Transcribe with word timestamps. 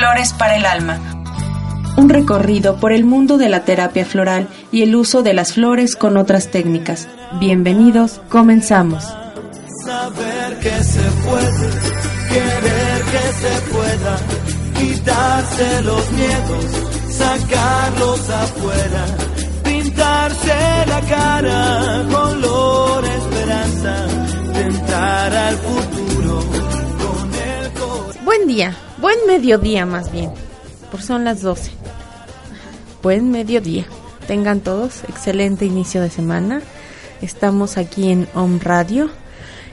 Flores 0.00 0.32
para 0.32 0.56
el 0.56 0.64
alma. 0.64 0.98
Un 1.98 2.08
recorrido 2.08 2.76
por 2.76 2.90
el 2.90 3.04
mundo 3.04 3.36
de 3.36 3.50
la 3.50 3.66
terapia 3.66 4.06
floral 4.06 4.48
y 4.72 4.80
el 4.82 4.96
uso 4.96 5.22
de 5.22 5.34
las 5.34 5.52
flores 5.52 5.94
con 5.94 6.16
otras 6.16 6.50
técnicas. 6.50 7.06
Bienvenidos, 7.38 8.18
comenzamos. 8.30 9.04
Saber 9.84 10.58
que 10.58 10.82
se 10.84 11.02
puede, 11.02 11.70
querer 12.30 13.02
que 13.12 13.32
se 13.42 13.60
pueda, 13.70 14.16
quitarse 14.78 15.82
los 15.82 16.12
miedos, 16.12 16.64
sacarlos 17.10 18.30
afuera, 18.30 19.04
pintarse 19.62 20.86
la 20.86 21.00
cara, 21.02 22.06
color 22.10 23.04
esperanza, 23.04 24.06
tentar 24.54 25.36
al 25.36 25.56
futuro 25.56 26.42
con 27.02 27.34
el 27.34 27.72
corazón. 27.72 28.24
Buen 28.24 28.46
día, 28.46 28.74
buen 29.00 29.16
mediodía 29.26 29.86
más 29.86 30.12
bien, 30.12 30.30
por 30.90 31.02
son 31.02 31.24
las 31.24 31.42
12. 31.42 31.70
Buen 33.02 33.30
mediodía. 33.30 33.86
Tengan 34.26 34.60
todos 34.60 35.04
excelente 35.04 35.64
inicio 35.64 36.02
de 36.02 36.10
semana. 36.10 36.60
Estamos 37.22 37.78
aquí 37.78 38.10
en 38.10 38.28
Home 38.34 38.58
Radio. 38.62 39.10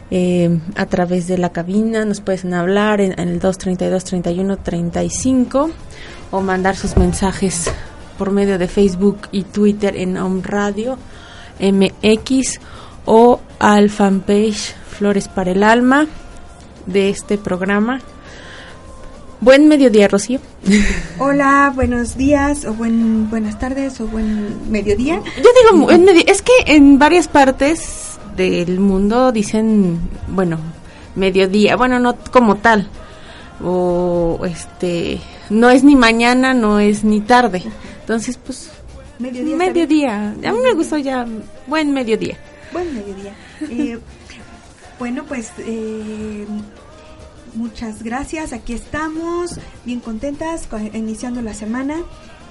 eh, 0.10 0.60
a 0.76 0.86
través 0.86 1.28
de 1.28 1.38
la 1.38 1.52
cabina 1.52 2.06
nos 2.06 2.22
pueden 2.22 2.54
hablar 2.54 3.02
en, 3.02 3.12
en 3.20 3.28
el 3.28 3.40
232 3.40 4.04
31 4.06 4.58
35 4.58 5.70
o 6.32 6.42
mandar 6.42 6.78
sus 6.78 6.96
mensajes 6.96 7.70
por 8.18 8.32
medio 8.32 8.58
de 8.58 8.70
Facebook 8.70 9.28
y 9.34 9.44
Twitter 9.44 9.98
en 9.98 10.18
Home 10.18 10.42
Radio 10.44 10.98
MX 11.60 12.62
o 13.06 13.42
al 13.60 13.90
fanpage 13.90 14.76
Flores 14.98 15.28
para 15.28 15.52
el 15.52 15.64
Alma 15.64 16.08
de 16.86 17.10
este 17.10 17.38
programa. 17.38 18.00
Buen 19.40 19.68
mediodía, 19.68 20.08
Rocío. 20.08 20.40
Hola, 21.20 21.72
buenos 21.76 22.18
días 22.18 22.66
o 22.66 22.74
buen, 22.74 23.30
buenas 23.30 23.60
tardes 23.60 24.02
o 24.02 24.08
buen 24.08 24.72
mediodía. 24.72 25.22
Yo 25.38 25.50
digo, 25.72 25.86
buen 25.86 26.06
medi- 26.06 26.26
es 26.28 26.42
que 26.42 26.52
en 26.66 26.98
varias 26.98 27.28
partes 27.28 28.18
del 28.36 28.80
mundo 28.80 29.32
dicen, 29.32 30.00
bueno, 30.28 30.58
mediodía, 31.16 31.76
bueno, 31.76 32.00
no 32.00 32.16
como 32.32 32.56
tal. 32.56 32.88
O 33.64 34.40
este, 34.46 35.20
no 35.52 35.70
es 35.70 35.84
ni 35.84 35.96
mañana, 35.96 36.54
no 36.56 36.80
es 36.80 37.04
ni 37.04 37.22
tarde. 37.22 37.62
Entonces, 38.02 38.38
pues, 38.44 38.70
Mediodía. 39.20 39.56
mediodía. 39.56 40.30
A 40.30 40.52
mí 40.52 40.60
me 40.64 40.74
gustó 40.74 40.98
ya, 40.98 41.26
buen 41.68 41.94
mediodía. 41.94 42.38
Buen 42.74 42.94
mediodía. 42.94 43.34
Eh, 43.62 44.00
bueno, 45.00 45.24
pues 45.26 45.52
eh, 45.60 46.46
muchas 47.58 48.04
gracias. 48.04 48.54
Aquí 48.54 48.74
estamos, 48.74 49.60
bien 49.86 50.00
contentas, 50.00 50.68
co- 50.68 50.78
iniciando 50.80 51.42
la 51.42 51.54
semana 51.54 51.96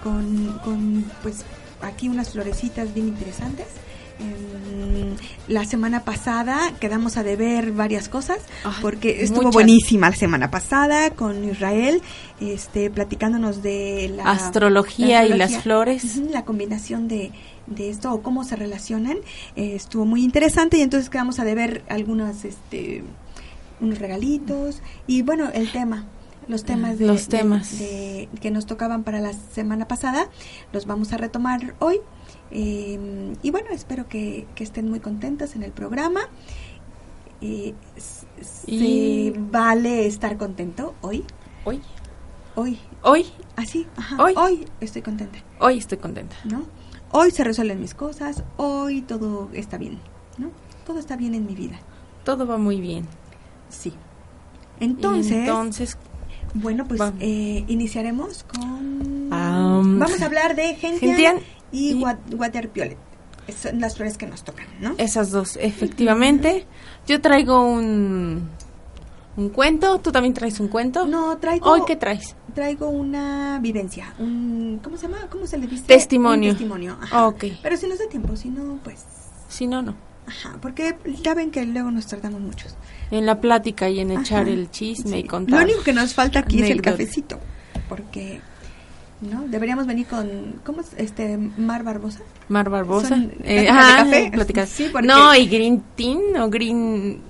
con, 0.03 0.59
con, 0.65 1.05
pues 1.23 1.45
aquí 1.83 2.09
unas 2.09 2.31
florecitas 2.31 2.93
bien 2.95 3.09
interesantes. 3.09 3.67
Em, 4.19 5.15
la 5.47 5.67
semana 5.67 6.03
pasada 6.05 6.73
quedamos 6.81 7.19
a 7.19 7.23
deber 7.23 7.73
varias 7.73 8.09
cosas 8.09 8.39
Ay, 8.65 8.73
porque 8.81 9.23
estuvo 9.23 9.43
muchas. 9.43 9.53
buenísima 9.55 10.09
la 10.09 10.17
semana 10.17 10.51
pasada 10.51 11.11
con 11.11 11.45
Israel, 11.45 12.01
este, 12.41 12.89
platicándonos 12.89 13.63
de 13.63 14.11
la 14.17 14.31
Astrología 14.31 15.07
y 15.07 15.33
astrología. 15.33 15.37
las 15.37 15.63
flores. 15.63 16.17
La 16.31 16.47
combinación 16.47 17.09
de, 17.09 17.31
de 17.67 17.91
esto 17.91 18.11
o 18.13 18.23
cómo 18.23 18.45
se 18.45 18.57
relacionan 18.57 19.19
eh, 19.55 19.75
estuvo 19.75 20.07
muy 20.07 20.25
interesante 20.25 20.79
y 20.79 20.81
entonces 20.81 21.11
quedamos 21.11 21.39
a 21.39 21.45
deber 21.45 21.83
algunas 21.91 22.45
este 22.47 23.05
unos 23.81 23.99
regalitos 23.99 24.81
y 25.07 25.23
bueno 25.23 25.49
el 25.53 25.71
tema 25.73 26.05
los 26.49 26.65
temas 26.65 26.99
de, 26.99 27.07
Los 27.07 27.29
de- 27.29 27.39
temas. 27.39 27.79
de- 27.79 28.29
que 28.41 28.51
nos 28.51 28.67
tocaban 28.67 29.03
para 29.03 29.21
la 29.21 29.33
semana 29.33 29.89
pasada 29.89 30.29
los 30.73 30.87
vamos 30.87 31.13
a 31.13 31.17
retomar 31.17 31.75
hoy 31.81 31.99
eh, 32.53 33.35
y 33.43 33.51
bueno 33.51 33.69
espero 33.73 34.09
que, 34.09 34.47
que 34.55 34.63
estén 34.65 34.89
muy 34.89 35.01
contentas 35.01 35.57
en 35.57 35.63
el 35.63 35.73
programa 35.73 36.21
Eh, 37.43 37.75
Y- 38.67 38.79
se 39.33 39.39
vale 39.39 40.07
estar 40.07 40.37
contento 40.39 40.95
hoy 41.03 41.23
Hoy, 41.65 41.81
hoy 42.55 42.79
hoy, 43.03 43.27
así 43.57 43.87
ajá, 43.97 44.23
Hoy. 44.23 44.33
hoy 44.37 44.67
estoy 44.81 45.03
contenta 45.03 45.39
hoy 45.59 45.79
estoy 45.79 45.99
contenta. 45.99 46.37
¿no? 46.45 46.63
Hoy 47.13 47.31
se 47.31 47.45
resuelven 47.45 47.81
mis 47.81 47.95
cosas, 47.95 48.43
hoy 48.57 49.03
todo 49.03 49.49
está 49.53 49.79
bien, 49.79 49.99
¿no? 50.39 50.51
Todo 50.87 50.99
está 50.99 51.17
bien 51.17 51.35
en 51.35 51.45
mi 51.47 51.55
vida, 51.55 51.79
Todo 52.25 52.47
va 52.47 52.57
muy 52.59 52.81
bien. 52.81 53.07
Sí. 53.69 53.93
Entonces, 54.81 55.33
entonces, 55.33 55.99
bueno, 56.55 56.87
pues 56.87 57.01
eh, 57.21 57.65
iniciaremos 57.69 58.45
con... 58.45 59.29
Am, 59.33 59.99
Vamos 59.99 60.21
a 60.21 60.27
hablar 60.27 60.55
de 60.55 60.75
gentian, 60.75 61.39
y, 61.73 61.93
y- 61.93 62.03
wa- 62.03 62.19
water 62.33 62.69
violet. 62.73 62.99
Son 63.57 63.81
las 63.81 63.97
flores 63.97 64.19
que 64.19 64.27
nos 64.27 64.43
tocan, 64.43 64.67
¿no? 64.81 64.95
Esas 64.99 65.31
dos, 65.31 65.57
efectivamente. 65.61 66.67
Yo 67.07 67.21
traigo 67.21 67.63
un, 67.63 68.49
un 69.37 69.49
cuento, 69.51 69.99
tú 70.01 70.11
también 70.13 70.35
traes 70.35 70.59
un 70.61 70.69
cuento. 70.69 71.07
No, 71.07 71.39
traigo, 71.39 71.71
¿Hoy 71.71 71.83
qué 71.87 71.95
traes? 71.97 72.35
traigo 72.55 72.89
una 72.89 73.59
vivencia, 73.61 74.15
un... 74.19 74.81
¿Cómo 74.83 74.97
se 74.97 75.07
llama? 75.09 75.27
¿Cómo 75.31 75.47
se 75.47 75.59
le 75.59 75.67
dice? 75.67 75.85
Testimonio. 75.85 76.51
Un 76.51 76.57
testimonio, 76.57 76.99
ajá. 77.01 77.27
Ok. 77.29 77.45
Pero 77.63 77.77
si 77.77 77.87
nos 77.87 77.99
da 77.99 78.09
tiempo, 78.09 78.35
si 78.37 78.49
no, 78.49 78.79
pues... 78.83 79.05
Si 79.49 79.67
no, 79.67 79.81
no. 79.83 79.95
Ajá, 80.27 80.57
porque 80.61 80.97
ya 81.23 81.35
ven 81.35 81.51
que 81.53 81.65
luego 81.67 81.91
nos 81.93 82.07
tratamos 82.07 82.41
muchos. 82.41 82.75
En 83.11 83.25
la 83.27 83.41
plática 83.41 83.89
y 83.89 84.01
en 84.01 84.11
echar 84.11 84.43
Ajá. 84.43 84.51
el 84.51 84.71
chisme 84.71 85.19
y 85.19 85.23
Sí. 85.23 85.29
contar. 85.29 85.61
Lo 85.61 85.65
único 85.67 85.83
que 85.85 85.93
nos 85.93 86.13
falta 86.15 86.41
aquí 86.41 86.63
es 86.63 86.71
el 86.71 86.83
cafecito, 86.83 87.39
porque 87.89 88.41
no 89.21 89.43
deberíamos 89.47 89.87
venir 89.87 90.07
con 90.07 90.61
¿cómo 90.65 90.81
es 90.81 90.89
este 90.97 91.37
Mar 91.39 91.85
Barbosa? 91.85 92.21
Mar 92.49 92.69
Barbosa. 92.69 93.09
Son 93.09 93.33
Eh, 93.45 93.69
pláticas 94.33 94.47
de 94.49 94.53
café. 94.53 94.67
Sí, 94.67 94.91
No, 95.05 95.35
y 95.35 95.47
Green 95.47 95.83
Tea 95.97 96.45
o 96.45 96.49
Green... 96.51 97.21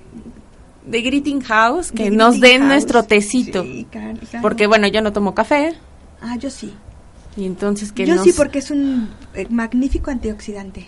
De 0.86 1.02
Greeting 1.02 1.40
House, 1.40 1.90
que 1.90 2.04
De 2.04 2.10
nos 2.10 2.34
Greeting 2.38 2.40
den 2.52 2.60
House. 2.60 2.68
nuestro 2.72 3.02
tecito. 3.02 3.64
Sí, 3.64 3.86
claro, 3.90 4.18
claro. 4.30 4.40
Porque, 4.40 4.68
bueno, 4.68 4.86
yo 4.86 5.02
no 5.02 5.12
tomo 5.12 5.34
café. 5.34 5.74
ah, 6.22 6.36
yo 6.36 6.48
sí. 6.48 6.72
Y 7.36 7.44
entonces 7.44 7.90
que 7.92 8.06
yo 8.06 8.14
nos... 8.14 8.22
sí 8.24 8.32
porque 8.36 8.60
es 8.60 8.70
un 8.70 9.10
eh, 9.34 9.46
magnífico 9.50 10.10
antioxidante. 10.12 10.86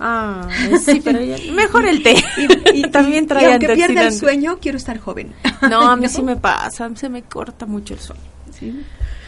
Ah, 0.00 0.48
sí, 0.84 1.00
pero 1.04 1.20
ya- 1.20 1.36
mejor 1.52 1.86
el 1.86 2.02
té. 2.02 2.14
Y, 2.74 2.80
y- 2.80 2.90
también 2.90 3.26
trae 3.26 3.44
y 3.44 3.52
aunque 3.52 3.68
pierda 3.74 4.02
el 4.06 4.12
sueño, 4.12 4.58
quiero 4.60 4.76
estar 4.78 4.98
joven. 4.98 5.32
No, 5.70 5.80
a 5.82 5.96
mí 5.96 6.08
sí 6.08 6.22
me 6.22 6.36
pasa, 6.36 6.90
se 6.96 7.08
me 7.08 7.22
corta 7.22 7.64
mucho 7.66 7.94
el 7.94 8.00
sueño. 8.00 8.22
Sí. 8.58 8.84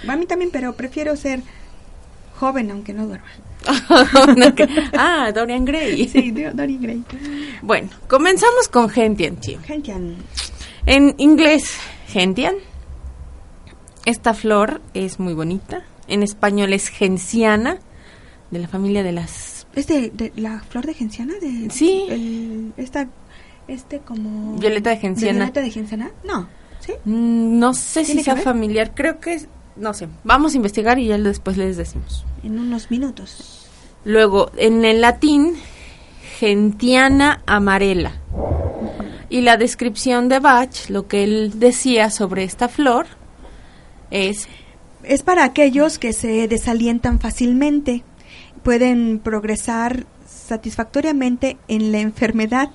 A 0.06 0.16
mí 0.16 0.27
también, 0.27 0.50
pero 0.53 0.75
prefiero 0.75 1.16
ser 1.16 1.41
joven 2.38 2.71
aunque 2.71 2.93
no 2.93 3.06
duerma. 3.06 3.27
Ah, 4.97 5.32
Dorian 5.34 5.65
Gray. 5.65 6.09
Sí, 6.09 6.31
Dor- 6.32 6.54
Dorian 6.54 6.83
Gray. 6.83 7.04
Bueno, 7.62 7.88
comenzamos 8.09 8.69
con 8.69 8.88
Gentian, 8.88 9.41
Chi. 9.41 9.56
Gentian. 9.65 10.16
En 10.84 11.15
inglés, 11.19 11.72
Gentian. 12.09 12.54
Esta 14.04 14.34
flor 14.34 14.81
es 14.94 15.19
muy 15.19 15.34
bonita. 15.34 15.83
En 16.06 16.22
español 16.22 16.72
es 16.72 16.88
genciana, 16.88 17.78
de 18.50 18.59
la 18.60 18.69
familia 18.69 19.03
de 19.03 19.12
las... 19.12 19.55
¿Es 19.76 19.87
de, 19.87 20.10
de 20.10 20.32
la 20.37 20.60
flor 20.69 20.84
de 20.87 20.94
genciana? 20.94 21.34
De, 21.41 21.69
Sí. 21.70 22.06
el- 22.10 22.72
esta, 22.76 23.09
este 23.69 24.00
como... 24.00 24.56
Violeta 24.59 24.91
de 24.91 24.97
genciana. 24.97 25.38
violeta 25.38 25.60
de 25.60 25.70
genciana? 25.70 26.10
No. 26.25 26.48
¿Sí? 26.81 26.92
Mm, 27.04 27.59
No 27.60 27.72
sé 27.75 28.00
si 28.00 28.06
¿Tiene 28.06 28.20
que 28.22 28.25
sea 28.25 28.34
ver? 28.34 28.42
familiar, 28.44 28.92
creo 28.94 29.20
que 29.20 29.34
es... 29.34 29.47
No 29.76 29.92
sé, 29.94 30.09
vamos 30.25 30.54
a 30.54 30.56
investigar 30.56 30.98
y 30.98 31.06
ya 31.06 31.19
después 31.19 31.56
les 31.59 31.76
decimos. 31.76 32.25
En 32.42 32.59
unos 32.59 32.91
minutos. 32.91 33.69
Luego, 34.04 34.50
en 34.56 34.84
el 34.86 35.03
latín, 35.03 35.54
gentiana 36.38 37.42
amarela. 37.47 38.12
Y 39.28 39.41
la 39.42 39.56
descripción 39.56 40.28
de 40.28 40.39
Bach, 40.39 40.89
lo 40.89 41.09
que 41.09 41.24
él 41.24 41.53
decía 41.56 42.10
sobre 42.10 42.45
esta 42.45 42.68
flor, 42.68 43.06
es 44.10 44.48
Es 45.03 45.22
para 45.22 45.45
aquellos 45.45 45.98
que 45.98 46.12
se 46.12 46.48
desalientan 46.48 47.21
fácilmente. 47.21 48.03
Pueden 48.66 49.21
progresar 49.21 50.07
satisfactoriamente 50.27 51.57
en 51.68 51.92
la 51.92 52.01
enfermedad. 52.01 52.71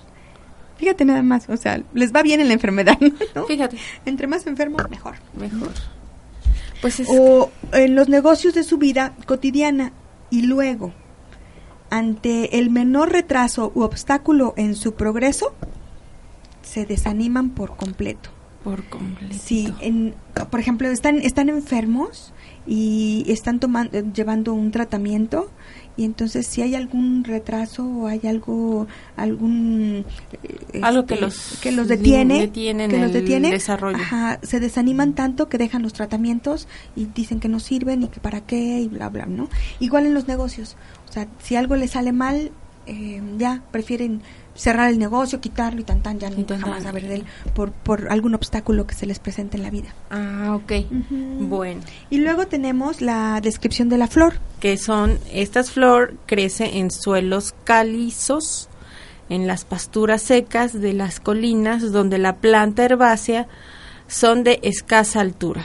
Fíjate 0.77 1.03
nada 1.03 1.21
más, 1.21 1.49
o 1.49 1.57
sea, 1.57 1.83
les 1.93 2.15
va 2.15 2.23
bien 2.23 2.39
en 2.39 2.47
la 2.47 2.53
enfermedad, 2.53 2.97
¿no? 3.35 3.45
Fíjate. 3.45 3.77
Entre 4.05 4.25
más 4.25 4.47
enfermos, 4.47 4.89
mejor. 4.89 5.15
mejor. 5.37 5.73
Pues 6.81 7.01
es 7.01 7.09
o 7.09 7.51
en 7.73 7.95
los 7.95 8.07
negocios 8.07 8.53
de 8.53 8.63
su 8.63 8.77
vida 8.77 9.17
cotidiana 9.25 9.91
y 10.29 10.43
luego, 10.43 10.93
ante 11.89 12.57
el 12.57 12.69
menor 12.69 13.11
retraso 13.11 13.73
u 13.75 13.81
obstáculo 13.81 14.53
en 14.55 14.75
su 14.75 14.93
progreso, 14.93 15.53
se 16.61 16.85
desaniman 16.85 17.49
por 17.49 17.75
completo. 17.75 18.29
Por 18.63 18.85
completo. 18.85 19.35
Sí, 19.43 19.73
en, 19.81 20.15
por 20.49 20.61
ejemplo, 20.61 20.87
están, 20.87 21.17
están 21.17 21.49
enfermos 21.49 22.31
y 22.67 23.25
están 23.27 23.59
tomando, 23.59 23.99
llevando 24.13 24.53
un 24.53 24.71
tratamiento 24.71 25.49
y 25.97 26.05
entonces 26.05 26.47
si 26.47 26.61
hay 26.61 26.75
algún 26.75 27.23
retraso 27.23 27.85
o 27.85 28.07
hay 28.07 28.21
algo 28.25 28.87
algún 29.15 30.05
eh, 30.43 30.79
algo 30.81 31.05
que 31.05 31.15
este, 31.15 31.25
los 31.25 31.57
que 31.61 31.71
los 31.71 31.87
detiene, 31.87 32.51
que 32.51 32.73
los 32.73 33.13
detiene 33.13 33.51
desarrollo. 33.51 33.97
ajá, 33.97 34.39
se 34.43 34.59
desaniman 34.59 35.13
tanto 35.13 35.49
que 35.49 35.57
dejan 35.57 35.83
los 35.83 35.93
tratamientos 35.93 36.67
y 36.95 37.05
dicen 37.05 37.39
que 37.39 37.49
no 37.49 37.59
sirven 37.59 38.03
y 38.03 38.07
que 38.07 38.19
para 38.19 38.41
qué 38.41 38.79
y 38.79 38.87
bla 38.87 39.09
bla 39.09 39.25
no 39.25 39.49
igual 39.79 40.05
en 40.05 40.13
los 40.13 40.27
negocios. 40.27 40.75
O 41.09 41.13
sea 41.13 41.27
si 41.39 41.55
algo 41.55 41.75
le 41.75 41.87
sale 41.87 42.11
mal 42.13 42.51
eh, 42.87 43.21
ya 43.37 43.61
prefieren 43.71 44.21
cerrar 44.55 44.89
el 44.89 44.99
negocio, 44.99 45.39
quitarlo 45.39 45.81
y 45.81 45.83
tan 45.83 46.01
tan, 46.01 46.19
ya 46.19 46.29
nunca 46.29 46.57
jamás 46.59 46.83
saber 46.83 47.07
de 47.07 47.15
él 47.15 47.25
por, 47.53 47.71
por 47.71 48.11
algún 48.11 48.35
obstáculo 48.35 48.85
que 48.85 48.95
se 48.95 49.05
les 49.05 49.19
presente 49.19 49.57
en 49.57 49.63
la 49.63 49.69
vida. 49.69 49.89
Ah, 50.09 50.55
ok. 50.55 50.71
Bueno. 51.39 51.81
Y 52.09 52.17
luego 52.17 52.47
tenemos 52.47 53.01
la 53.01 53.39
descripción 53.41 53.89
de 53.89 53.97
la 53.97 54.07
flor. 54.07 54.35
Que 54.59 54.77
son, 54.77 55.17
estas 55.31 55.71
flor 55.71 56.15
crece 56.25 56.77
en 56.77 56.91
suelos 56.91 57.53
calizos, 57.63 58.69
en 59.29 59.47
las 59.47 59.65
pasturas 59.65 60.21
secas 60.21 60.79
de 60.79 60.93
las 60.93 61.19
colinas, 61.19 61.91
donde 61.91 62.17
la 62.17 62.35
planta 62.37 62.83
herbácea 62.83 63.47
son 64.07 64.43
de 64.43 64.59
escasa 64.61 65.21
altura. 65.21 65.63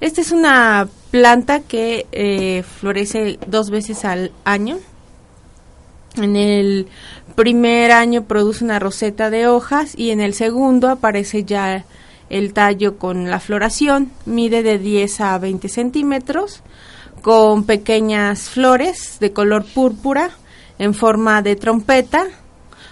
Esta 0.00 0.20
es 0.20 0.32
una 0.32 0.88
planta 1.10 1.60
que 1.60 2.06
eh, 2.12 2.62
florece 2.62 3.38
dos 3.46 3.70
veces 3.70 4.04
al 4.04 4.32
año. 4.44 4.78
En 6.18 6.36
el 6.36 6.86
primer 7.36 7.92
año 7.92 8.24
produce 8.24 8.64
una 8.64 8.78
roseta 8.78 9.30
de 9.30 9.46
hojas 9.46 9.94
y 9.96 10.10
en 10.10 10.20
el 10.20 10.34
segundo 10.34 10.88
aparece 10.88 11.44
ya 11.44 11.84
el 12.28 12.52
tallo 12.52 12.98
con 12.98 13.30
la 13.30 13.40
floración. 13.40 14.10
Mide 14.26 14.62
de 14.62 14.78
10 14.78 15.20
a 15.20 15.38
20 15.38 15.68
centímetros 15.68 16.62
con 17.22 17.64
pequeñas 17.64 18.50
flores 18.50 19.18
de 19.20 19.32
color 19.32 19.64
púrpura 19.64 20.30
en 20.78 20.94
forma 20.94 21.42
de 21.42 21.56
trompeta. 21.56 22.26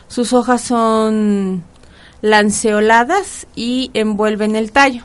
Sus 0.09 0.33
hojas 0.33 0.63
son 0.63 1.65
lanceoladas 2.23 3.47
y 3.57 3.91
envuelven 3.95 4.57
el 4.57 4.73
tallo. 4.73 5.03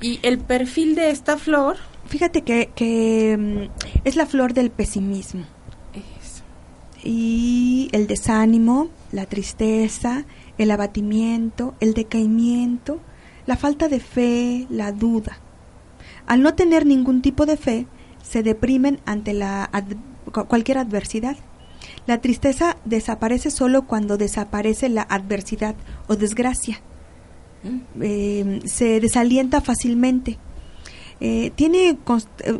Y 0.00 0.20
el 0.22 0.38
perfil 0.38 0.94
de 0.94 1.10
esta 1.10 1.36
flor... 1.36 1.76
Fíjate 2.06 2.40
que, 2.40 2.70
que 2.74 3.36
mm, 3.38 3.82
es 4.04 4.16
la 4.16 4.24
flor 4.24 4.54
del 4.54 4.70
pesimismo 4.70 5.44
y 7.04 7.88
el 7.92 8.06
desánimo, 8.06 8.88
la 9.12 9.26
tristeza, 9.26 10.24
el 10.58 10.70
abatimiento, 10.70 11.74
el 11.80 11.94
decaimiento, 11.94 13.00
la 13.46 13.56
falta 13.56 13.88
de 13.88 14.00
fe, 14.00 14.66
la 14.70 14.92
duda. 14.92 15.38
Al 16.26 16.42
no 16.42 16.54
tener 16.54 16.84
ningún 16.84 17.22
tipo 17.22 17.46
de 17.46 17.56
fe, 17.56 17.86
se 18.22 18.42
deprimen 18.42 19.00
ante 19.06 19.32
la 19.32 19.70
cualquier 20.48 20.78
adversidad. 20.78 21.36
La 22.06 22.20
tristeza 22.20 22.76
desaparece 22.84 23.50
solo 23.50 23.86
cuando 23.86 24.18
desaparece 24.18 24.88
la 24.88 25.02
adversidad 25.02 25.74
o 26.06 26.16
desgracia. 26.16 26.80
Mm. 27.62 28.02
Eh, 28.02 28.60
se 28.64 29.00
desalienta 29.00 29.60
fácilmente. 29.60 30.38
Eh, 31.20 31.50
tiene, 31.54 31.98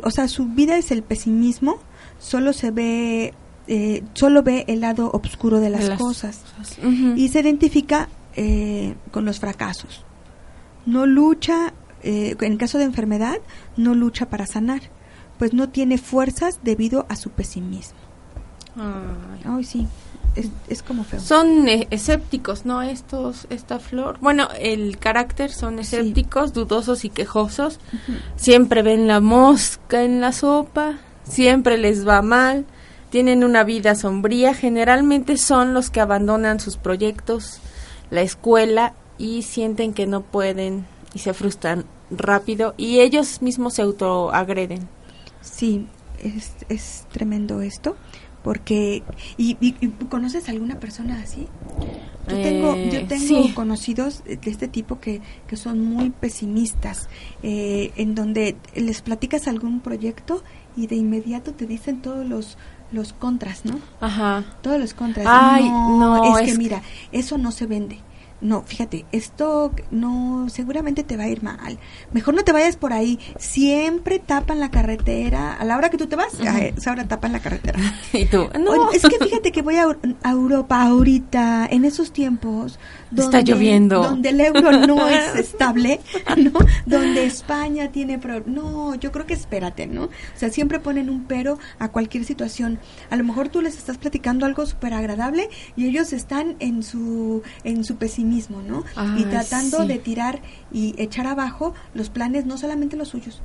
o 0.03 0.11
sea, 0.11 0.27
su 0.27 0.45
vida 0.47 0.77
es 0.77 0.91
el 0.91 1.03
pesimismo, 1.03 1.77
solo 2.19 2.51
se 2.51 2.71
ve 2.71 3.33
eh, 3.71 4.03
solo 4.15 4.41
ve 4.41 4.65
el 4.67 4.81
lado 4.81 5.11
oscuro 5.13 5.59
de 5.59 5.69
las, 5.69 5.91
cosas, 5.91 6.41
y 7.15 7.29
se 7.29 7.41
identifica 7.41 8.09
eh, 8.35 8.95
con 9.11 9.25
los 9.25 9.39
fracasos. 9.39 10.03
No 10.87 11.05
lucha, 11.05 11.75
eh, 12.01 12.35
en 12.41 12.57
caso 12.57 12.79
de 12.79 12.85
enfermedad, 12.85 13.37
no 13.77 13.93
lucha 13.93 14.27
para 14.27 14.47
sanar, 14.47 14.81
pues 15.37 15.53
no 15.53 15.69
tiene 15.69 15.99
fuerzas 15.99 16.61
debido 16.63 17.05
a 17.09 17.15
su 17.15 17.29
pesimismo. 17.29 17.99
Ay, 19.45 19.63
sí. 19.63 19.87
Es, 20.67 20.81
como 20.81 21.03
feo. 21.03 21.19
Son 21.19 21.67
escépticos, 21.67 22.65
¿no? 22.65 22.81
Estos, 22.81 23.45
esta 23.51 23.77
flor. 23.77 24.17
Bueno, 24.19 24.47
el 24.59 24.97
carácter 24.97 25.51
son 25.51 25.77
escépticos, 25.77 26.53
dudosos 26.53 27.05
y 27.05 27.09
quejosos. 27.11 27.79
Siempre 28.35 28.81
ven 28.81 29.05
la 29.05 29.19
mosca 29.19 30.01
en 30.01 30.21
la 30.21 30.31
sopa, 30.31 30.97
siempre 31.23 31.77
les 31.77 32.07
va 32.07 32.23
mal 32.23 32.65
tienen 33.09 33.43
una 33.43 33.63
vida 33.63 33.95
sombría, 33.95 34.53
generalmente 34.53 35.37
son 35.37 35.73
los 35.73 35.89
que 35.89 36.01
abandonan 36.01 36.59
sus 36.59 36.77
proyectos, 36.77 37.59
la 38.09 38.21
escuela 38.21 38.93
y 39.17 39.43
sienten 39.43 39.93
que 39.93 40.07
no 40.07 40.21
pueden 40.21 40.85
y 41.13 41.19
se 41.19 41.33
frustran 41.33 41.85
rápido 42.11 42.73
y 42.77 42.99
ellos 42.99 43.41
mismos 43.41 43.75
se 43.75 43.81
autoagreden. 43.81 44.87
Sí, 45.41 45.87
es, 46.23 46.53
es 46.69 47.05
tremendo 47.11 47.61
esto 47.61 47.95
porque 48.43 49.03
y, 49.37 49.55
conoces 50.09 50.47
alguna 50.49 50.79
persona 50.79 51.19
así 51.21 51.47
yo 52.29 52.41
tengo 52.41 52.75
yo 52.75 52.99
eh, 52.99 53.05
tengo 53.07 53.53
conocidos 53.53 54.23
de 54.23 54.39
este 54.43 54.67
tipo 54.67 54.99
que, 54.99 55.21
que 55.47 55.57
son 55.57 55.83
muy 55.83 56.09
pesimistas 56.09 57.09
eh, 57.43 57.91
en 57.95 58.15
donde 58.15 58.55
les 58.75 59.01
platicas 59.01 59.47
algún 59.47 59.81
proyecto 59.81 60.41
y 60.77 60.87
de 60.87 60.95
inmediato 60.95 61.53
te 61.53 61.65
dicen 61.65 62.01
todos 62.01 62.25
los 62.25 62.57
los 62.91 63.13
contras, 63.13 63.65
¿no? 63.65 63.79
Ajá. 64.01 64.43
Todos 64.61 64.79
los 64.79 64.93
contras. 64.93 65.25
Ay, 65.29 65.69
no, 65.69 66.37
es, 66.37 66.51
que 66.51 66.57
mira, 66.57 66.81
eso 67.11 67.37
no 67.37 67.51
se 67.51 67.65
vende. 67.65 67.99
No, 68.41 68.63
fíjate, 68.63 69.05
esto 69.11 69.73
no, 69.91 70.47
seguramente 70.49 71.03
te 71.03 71.17
va 71.17 71.23
a 71.23 71.27
ir 71.27 71.43
mal. 71.43 71.77
Mejor 72.13 72.35
no 72.35 72.43
te 72.43 72.53
vayas 72.53 72.77
por 72.77 72.93
ahí. 72.93 73.19
Siempre 73.37 74.19
tapan 74.19 74.61
la 74.61 74.71
carretera. 74.71 75.55
A 75.55 75.65
la 75.65 75.75
hora 75.75 75.89
que 75.89 75.97
tú 75.97 76.07
te 76.07 76.15
vas, 76.15 76.39
a 76.39 76.59
esa 76.59 76.91
hora 76.91 77.05
tapan 77.05 77.33
la 77.33 77.41
carretera. 77.41 77.79
y 78.13 78.25
tú, 78.25 78.49
no. 78.57 78.91
es 78.91 79.01
que 79.01 79.19
fíjate 79.19 79.51
que 79.51 79.61
voy 79.61 79.75
a, 79.75 79.97
Europa 80.23 80.81
ahorita, 80.83 81.67
en 81.69 81.83
esos 81.83 82.13
tiempos. 82.13 82.79
Donde, 83.11 83.37
Está 83.37 83.41
lloviendo. 83.41 84.03
Donde 84.03 84.29
el 84.29 84.39
euro 84.39 84.71
no 84.71 85.07
es 85.07 85.35
estable, 85.35 85.99
¿no? 86.37 86.51
Donde 86.85 87.25
España 87.25 87.91
tiene 87.91 88.19
No, 88.45 88.95
yo 88.95 89.11
creo 89.11 89.25
que 89.25 89.33
espérate, 89.33 89.87
¿no? 89.87 90.05
O 90.05 90.09
sea, 90.35 90.49
siempre 90.49 90.79
ponen 90.79 91.09
un 91.09 91.25
pero 91.25 91.57
a 91.79 91.89
cualquier 91.89 92.23
situación. 92.23 92.79
A 93.09 93.15
lo 93.15 93.23
mejor 93.23 93.49
tú 93.49 93.61
les 93.61 93.77
estás 93.77 93.97
platicando 93.97 94.45
algo 94.45 94.65
súper 94.65 94.93
agradable 94.93 95.49
y 95.75 95.87
ellos 95.87 96.13
están 96.13 96.55
en 96.59 96.83
su, 96.83 97.41
en 97.63 97.83
su 97.83 97.95
pesimismo 97.95 98.29
mismo, 98.29 98.61
¿no? 98.61 98.83
y 99.17 99.23
tratando 99.25 99.85
de 99.85 99.97
tirar 99.97 100.39
y 100.71 100.93
echar 101.01 101.27
abajo 101.27 101.73
los 101.93 102.09
planes, 102.09 102.45
no 102.45 102.57
solamente 102.57 102.95
los 102.95 103.09
suyos, 103.09 103.41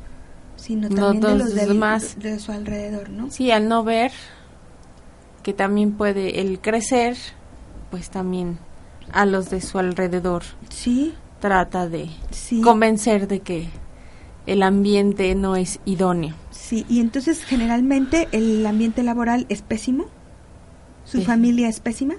sino 0.57 0.89
también 0.89 1.21
de 1.21 1.35
los 1.37 1.55
demás. 1.55 2.19
De, 2.19 2.39
su 2.39 2.53
alrededor, 2.53 3.11
¿no? 3.11 3.31
Sí, 3.31 3.51
al 3.51 3.69
no 3.69 3.83
ver 3.83 4.13
que 5.43 5.53
también 5.53 5.93
puede 5.93 6.41
el 6.41 6.61
crecer, 6.61 7.17
pues 7.91 8.11
también 8.11 8.59
a 9.13 9.27
los 9.27 9.51
de 9.51 9.61
su 9.61 9.79
alrededor. 9.79 10.43
Sí. 10.71 11.15
Trata 11.41 11.89
de 11.89 12.09
convencer 12.63 13.29
de 13.29 13.41
que 13.41 13.69
el 14.47 14.63
ambiente 14.63 15.35
no 15.35 15.57
es 15.57 15.81
idóneo. 15.85 16.35
Sí, 16.51 16.87
y 16.89 17.01
entonces 17.01 17.45
generalmente 17.45 18.29
el 18.33 18.65
ambiente 18.65 19.03
laboral 19.03 19.45
es 19.51 19.61
pésimo, 19.61 20.07
su 21.05 21.23
familia 21.23 21.69
es 21.69 21.81
pésima, 21.81 22.15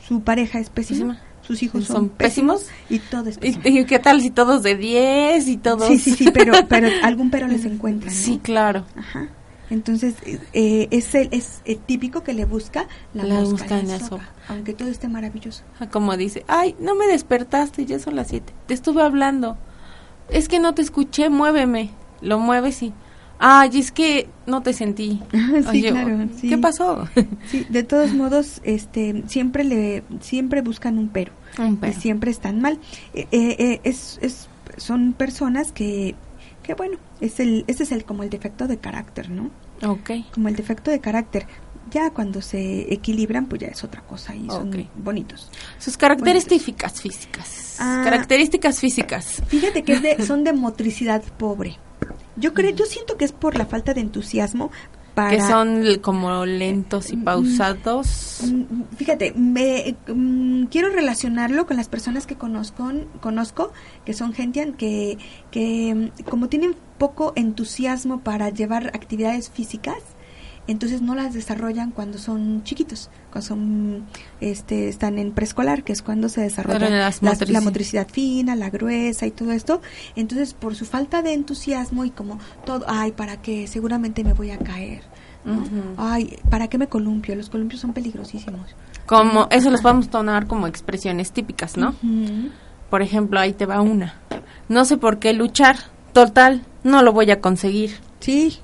su 0.00 0.22
pareja 0.22 0.58
es 0.58 0.70
pésima 0.70 1.20
sus 1.48 1.62
hijos 1.62 1.86
son, 1.86 2.10
pésimos, 2.10 2.66
y 2.90 2.98
todo 2.98 3.30
es 3.30 3.38
pésimo. 3.38 3.62
¿Y, 3.64 3.86
qué 3.86 3.98
tal 3.98 4.20
si 4.20 4.28
todos 4.28 4.62
de 4.62 4.76
10 4.76 5.48
y 5.48 5.56
todos? 5.56 5.88
Sí, 5.88 5.98
sí, 5.98 6.10
sí, 6.12 6.30
pero, 6.30 6.52
pero 6.68 6.88
algún 7.02 7.30
pero 7.30 7.48
les 7.48 7.64
encuentra. 7.64 8.10
Sí, 8.10 8.38
claro. 8.42 8.84
Ajá. 8.94 9.30
Entonces, 9.70 10.14
eh, 10.52 10.88
es, 10.90 11.14
el, 11.14 11.28
es 11.32 11.62
típico 11.86 12.22
que 12.22 12.32
le 12.32 12.44
busca 12.44 12.86
la, 13.14 13.24
mosca 13.42 13.78
en 13.78 13.88
la 13.88 13.98
sopa, 14.00 14.28
aunque 14.48 14.72
todo 14.72 14.88
esté 14.88 15.08
maravilloso. 15.08 15.62
Ah, 15.78 15.88
como 15.88 16.16
dice, 16.16 16.44
ay, 16.48 16.74
no 16.80 16.94
me 16.94 17.06
despertaste, 17.06 17.84
ya 17.84 17.98
son 17.98 18.16
las 18.16 18.28
7. 18.28 18.52
Te 18.66 18.74
estuve 18.74 19.02
hablando. 19.02 19.56
Es 20.30 20.48
que 20.48 20.58
no 20.58 20.74
te 20.74 20.82
escuché, 20.82 21.30
muéveme. 21.30 21.90
Lo 22.20 22.38
mueves 22.38 22.82
y 22.82 22.92
Ay, 23.38 23.70
es 23.74 23.92
que 23.92 24.28
no 24.46 24.62
te 24.62 24.72
sentí. 24.72 25.20
sí, 25.70 25.82
claro. 25.82 26.28
¿Qué 26.40 26.58
pasó? 26.58 27.08
sí, 27.46 27.64
de 27.68 27.84
todos 27.84 28.12
modos, 28.12 28.60
este, 28.64 29.22
siempre 29.28 29.64
le, 29.64 30.02
siempre 30.20 30.60
buscan 30.60 30.98
un 30.98 31.08
pero. 31.08 31.32
Y 31.58 31.92
siempre 31.92 32.30
están 32.30 32.60
mal. 32.60 32.78
Eh, 33.14 33.26
eh, 33.30 33.56
eh, 33.58 33.80
es, 33.84 34.18
es, 34.22 34.48
son 34.76 35.12
personas 35.12 35.72
que, 35.72 36.14
que 36.68 36.74
bueno, 36.74 36.98
es 37.22 37.40
el, 37.40 37.64
ese 37.66 37.84
es 37.84 37.92
el 37.92 38.04
como 38.04 38.24
el 38.24 38.28
defecto 38.28 38.66
de 38.66 38.76
carácter, 38.76 39.30
¿no? 39.30 39.50
Ok. 39.82 40.10
Como 40.34 40.48
el 40.48 40.54
defecto 40.54 40.90
de 40.90 41.00
carácter. 41.00 41.46
Ya 41.90 42.10
cuando 42.10 42.42
se 42.42 42.92
equilibran, 42.92 43.46
pues 43.46 43.62
ya 43.62 43.68
es 43.68 43.82
otra 43.84 44.02
cosa 44.02 44.36
y 44.36 44.50
son 44.50 44.86
bonitos. 44.94 45.50
Sus 45.78 45.96
características 45.96 47.00
físicas. 47.00 47.76
Ah. 47.78 48.02
características 48.04 48.80
físicas. 48.80 49.42
Fíjate 49.46 49.82
que 49.82 50.22
son 50.26 50.44
de 50.44 50.52
motricidad 50.52 51.22
pobre. 51.38 51.78
Yo 52.36 52.52
creo, 52.52 52.72
yo 52.72 52.84
siento 52.84 53.16
que 53.16 53.24
es 53.24 53.32
por 53.32 53.56
la 53.56 53.64
falta 53.64 53.94
de 53.94 54.02
entusiasmo 54.02 54.70
para... 55.18 55.30
Que 55.30 55.40
son 55.40 55.84
como 56.00 56.46
lentos 56.46 57.10
y 57.10 57.16
pausados. 57.16 58.42
Mm, 58.44 58.82
Fíjate, 58.96 59.32
me 59.32 59.96
mm, 60.06 60.64
quiero 60.66 60.90
relacionarlo 60.90 61.66
con 61.66 61.76
las 61.76 61.88
personas 61.88 62.26
que 62.26 62.36
conozco, 62.36 62.90
conozco 63.20 63.72
que 64.04 64.14
son 64.14 64.32
gentian, 64.32 64.74
que, 64.74 65.18
que 65.50 65.94
mm, 65.94 66.22
como 66.24 66.48
tienen 66.48 66.76
poco 66.98 67.32
entusiasmo 67.36 68.20
para 68.20 68.50
llevar 68.50 68.88
actividades 68.88 69.50
físicas, 69.50 69.98
entonces 70.68 71.02
no 71.02 71.16
las 71.16 71.34
desarrollan 71.34 71.90
cuando 71.90 72.18
son 72.18 72.62
chiquitos, 72.62 73.10
cuando 73.32 73.48
son, 73.48 74.04
este, 74.40 74.88
están 74.88 75.18
en 75.18 75.32
preescolar, 75.32 75.82
que 75.82 75.92
es 75.92 76.02
cuando 76.02 76.28
se 76.28 76.42
desarrolla 76.42 76.78
las 76.98 77.20
las- 77.22 77.38
la 77.54 77.60
motricidad 77.64 78.06
fina, 78.08 78.54
la 78.54 78.70
gruesa 78.70 79.26
y 79.26 79.32
todo 79.32 79.50
esto. 79.50 79.80
Entonces, 80.14 80.54
por 80.54 80.76
su 80.76 80.84
falta 80.84 81.22
de 81.22 81.32
entusiasmo 81.32 82.04
y 82.04 82.10
como 82.10 82.38
todo, 82.64 82.84
ay, 82.86 83.10
¿para 83.12 83.38
qué? 83.42 83.66
Seguramente 83.66 84.22
me 84.22 84.34
voy 84.34 84.52
a 84.52 84.58
caer. 84.58 85.02
¿no? 85.44 85.62
Ay, 85.96 86.36
¿para 86.50 86.68
qué 86.68 86.76
me 86.78 86.88
columpio? 86.88 87.34
Los 87.34 87.48
columpios 87.48 87.80
son 87.80 87.92
peligrosísimos. 87.94 88.74
Como, 89.06 89.46
eso 89.50 89.70
los 89.70 89.80
podemos 89.80 90.10
tomar 90.10 90.46
como 90.46 90.66
expresiones 90.66 91.32
típicas, 91.32 91.76
¿no? 91.78 91.94
Por 92.90 93.00
ejemplo, 93.02 93.40
ahí 93.40 93.52
te 93.54 93.64
va 93.64 93.80
una. 93.80 94.14
No 94.68 94.84
sé 94.84 94.98
por 94.98 95.18
qué 95.18 95.32
luchar. 95.32 95.76
Total, 96.12 96.62
no 96.84 97.02
lo 97.02 97.12
voy 97.12 97.30
a 97.30 97.40
conseguir. 97.40 97.92
Sí. 98.20 98.58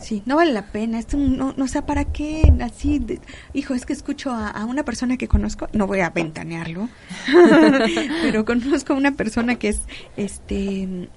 Sí, 0.00 0.22
no 0.26 0.36
vale 0.36 0.52
la 0.52 0.66
pena. 0.66 0.98
Esto 0.98 1.16
no, 1.16 1.54
no 1.56 1.66
sé 1.68 1.82
para 1.82 2.04
qué. 2.04 2.52
Así, 2.62 2.98
de- 3.00 3.20
hijo, 3.52 3.74
es 3.74 3.84
que 3.84 3.92
escucho 3.92 4.30
a, 4.30 4.48
a 4.48 4.64
una 4.64 4.84
persona 4.84 5.16
que 5.16 5.26
conozco. 5.28 5.68
No 5.72 5.86
voy 5.86 6.00
a 6.00 6.10
ventanearlo, 6.10 6.88
pero 8.22 8.44
conozco 8.44 8.92
a 8.92 8.96
una 8.96 9.12
persona 9.12 9.56
que 9.56 9.68
es, 9.68 9.80
este, 10.16 11.08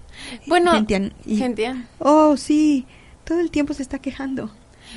Bueno, 0.48 0.72
gentian, 0.72 1.14
y- 1.26 1.38
Gentian. 1.38 1.88
Oh, 2.00 2.38
sí. 2.38 2.86
Todo 3.24 3.40
el 3.40 3.52
tiempo 3.52 3.74
se 3.74 3.84
está 3.84 4.00
quejando. 4.00 4.50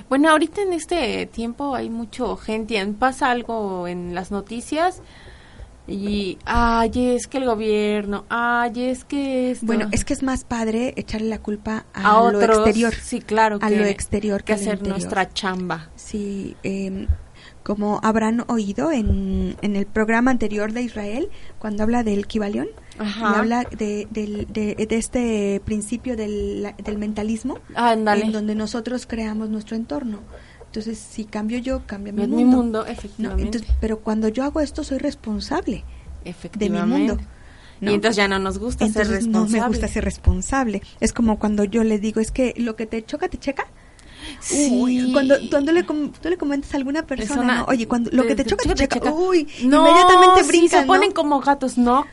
Bueno, 0.08 0.30
ahorita 0.30 0.62
en 0.62 0.72
este 0.72 1.26
tiempo 1.26 1.74
hay 1.74 1.88
mucho 1.90 2.36
Gentian. 2.36 2.94
Pasa 2.94 3.30
algo 3.30 3.86
en 3.86 4.14
las 4.14 4.30
noticias 4.30 5.02
y, 5.86 6.38
ay, 6.46 6.90
es 6.94 7.26
que 7.26 7.38
el 7.38 7.44
gobierno, 7.44 8.24
ay, 8.28 8.72
es 8.84 9.04
que 9.04 9.50
esto. 9.50 9.66
Bueno, 9.66 9.88
es 9.92 10.04
que 10.04 10.14
es 10.14 10.22
más 10.22 10.44
padre 10.44 10.94
echarle 10.96 11.28
la 11.28 11.40
culpa 11.40 11.84
a, 11.92 12.10
a 12.10 12.30
lo 12.30 12.38
otros, 12.38 12.56
exterior. 12.58 12.94
Sí, 12.94 13.20
claro. 13.20 13.58
a 13.60 13.68
que, 13.68 13.76
lo 13.76 13.84
exterior 13.84 14.42
que 14.44 14.54
hacer 14.54 14.74
interior. 14.74 14.96
nuestra 14.98 15.30
chamba. 15.32 15.90
Sí, 15.96 16.56
eh, 16.62 17.06
como 17.62 18.00
habrán 18.02 18.44
oído 18.48 18.92
en, 18.92 19.56
en 19.62 19.76
el 19.76 19.86
programa 19.86 20.30
anterior 20.30 20.72
de 20.72 20.82
Israel, 20.82 21.30
cuando 21.58 21.82
habla 21.82 22.02
del 22.02 22.26
Kibalión, 22.26 22.68
Ajá. 22.98 23.32
y 23.32 23.38
habla 23.38 23.64
de, 23.64 24.06
de, 24.10 24.46
de 24.86 24.96
este 24.96 25.60
principio 25.64 26.16
del, 26.16 26.74
del 26.82 26.98
mentalismo, 26.98 27.58
en 27.76 28.32
donde 28.32 28.54
nosotros 28.54 29.06
creamos 29.06 29.48
nuestro 29.50 29.76
entorno. 29.76 30.20
Entonces, 30.74 30.98
si 30.98 31.24
cambio 31.24 31.58
yo, 31.58 31.82
cambia 31.86 32.12
mi 32.12 32.22
Mi 32.26 32.26
mundo. 32.44 32.56
mundo, 32.56 32.82
¿no? 32.84 32.90
efectivamente. 32.90 33.44
Entonces, 33.44 33.70
pero 33.80 34.00
cuando 34.00 34.26
yo 34.26 34.42
hago 34.42 34.60
esto, 34.60 34.82
soy 34.82 34.98
responsable 34.98 35.76
de 35.76 35.84
mi 36.24 36.30
efectivamente. 36.30 37.12
mundo. 37.12 37.24
¿no? 37.80 37.90
Y 37.92 37.94
entonces 37.94 38.16
ya 38.16 38.26
no 38.26 38.40
nos 38.40 38.58
gusta 38.58 38.78
ser 38.88 39.02
Entonces, 39.02 39.26
no 39.28 39.38
responsable. 39.42 39.60
me 39.60 39.68
gusta 39.68 39.86
ser 39.86 40.04
responsable. 40.04 40.82
Es 40.98 41.12
como 41.12 41.38
cuando 41.38 41.62
yo 41.62 41.84
le 41.84 42.00
digo, 42.00 42.20
es 42.20 42.32
que 42.32 42.54
lo 42.56 42.74
que 42.74 42.86
te 42.86 43.04
choca, 43.04 43.28
te 43.28 43.38
checa. 43.38 43.66
Sí. 44.40 44.68
Uy, 44.72 45.12
cuando, 45.12 45.36
cuando 45.48 45.70
le, 45.70 45.86
com- 45.86 46.10
tú 46.10 46.28
le 46.28 46.36
comentas 46.36 46.74
a 46.74 46.76
alguna 46.78 47.06
persona, 47.06 47.28
Persona- 47.40 47.58
¿no? 47.58 47.64
oye, 47.66 47.86
cuando 47.86 48.10
lo 48.12 48.24
que 48.24 48.34
te, 48.34 48.42
te- 48.42 48.50
choca, 48.50 48.62
te 48.64 48.68
te 48.70 48.74
checa, 48.74 48.94
checa. 48.96 49.12
uy, 49.12 49.46
No, 49.64 49.86
inmediatamente 49.86 50.42
sí, 50.42 50.48
brincan, 50.48 50.80
se 50.80 50.86
ponen 50.88 51.10
¿no? 51.10 51.14
como 51.14 51.38
gatos, 51.40 51.78
no. 51.78 52.04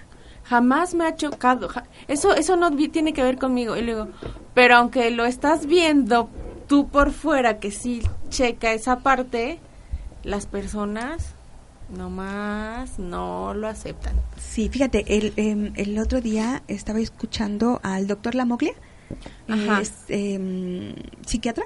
Jamás 0.43 0.93
me 0.93 1.07
ha 1.07 1.15
chocado. 1.15 1.67
Eso 2.07 2.35
eso 2.35 2.57
no 2.57 2.69
tiene 2.75 3.13
que 3.13 3.23
ver 3.23 3.39
conmigo. 3.39 3.75
Y 3.75 3.81
luego, 3.81 4.07
pero 4.53 4.75
aunque 4.75 5.09
lo 5.09 5.25
estás 5.25 5.65
viendo 5.65 6.29
tú 6.71 6.87
por 6.87 7.11
fuera 7.11 7.59
que 7.59 7.69
sí 7.69 8.01
checa 8.29 8.71
esa 8.71 8.99
parte, 8.99 9.59
las 10.23 10.45
personas 10.45 11.33
nomás 11.93 12.97
no 12.97 13.53
lo 13.53 13.67
aceptan. 13.67 14.15
Sí, 14.39 14.69
fíjate, 14.69 15.03
el, 15.17 15.33
em, 15.35 15.73
el 15.75 15.99
otro 15.99 16.21
día 16.21 16.63
estaba 16.69 17.01
escuchando 17.01 17.81
al 17.83 18.07
doctor 18.07 18.35
Lamoglia, 18.35 18.71
Ajá. 19.49 19.81
es 19.81 19.91
em, 20.07 20.95
psiquiatra. 21.25 21.65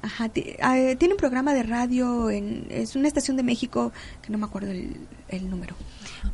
Ajá, 0.00 0.30
ah, 0.62 0.78
eh, 0.78 0.96
tiene 0.96 1.12
un 1.12 1.18
programa 1.18 1.52
de 1.52 1.62
radio, 1.62 2.30
en, 2.30 2.66
es 2.70 2.96
una 2.96 3.08
estación 3.08 3.36
de 3.36 3.42
México, 3.42 3.92
que 4.22 4.32
no 4.32 4.38
me 4.38 4.46
acuerdo 4.46 4.70
el, 4.70 5.06
el 5.28 5.50
número. 5.50 5.74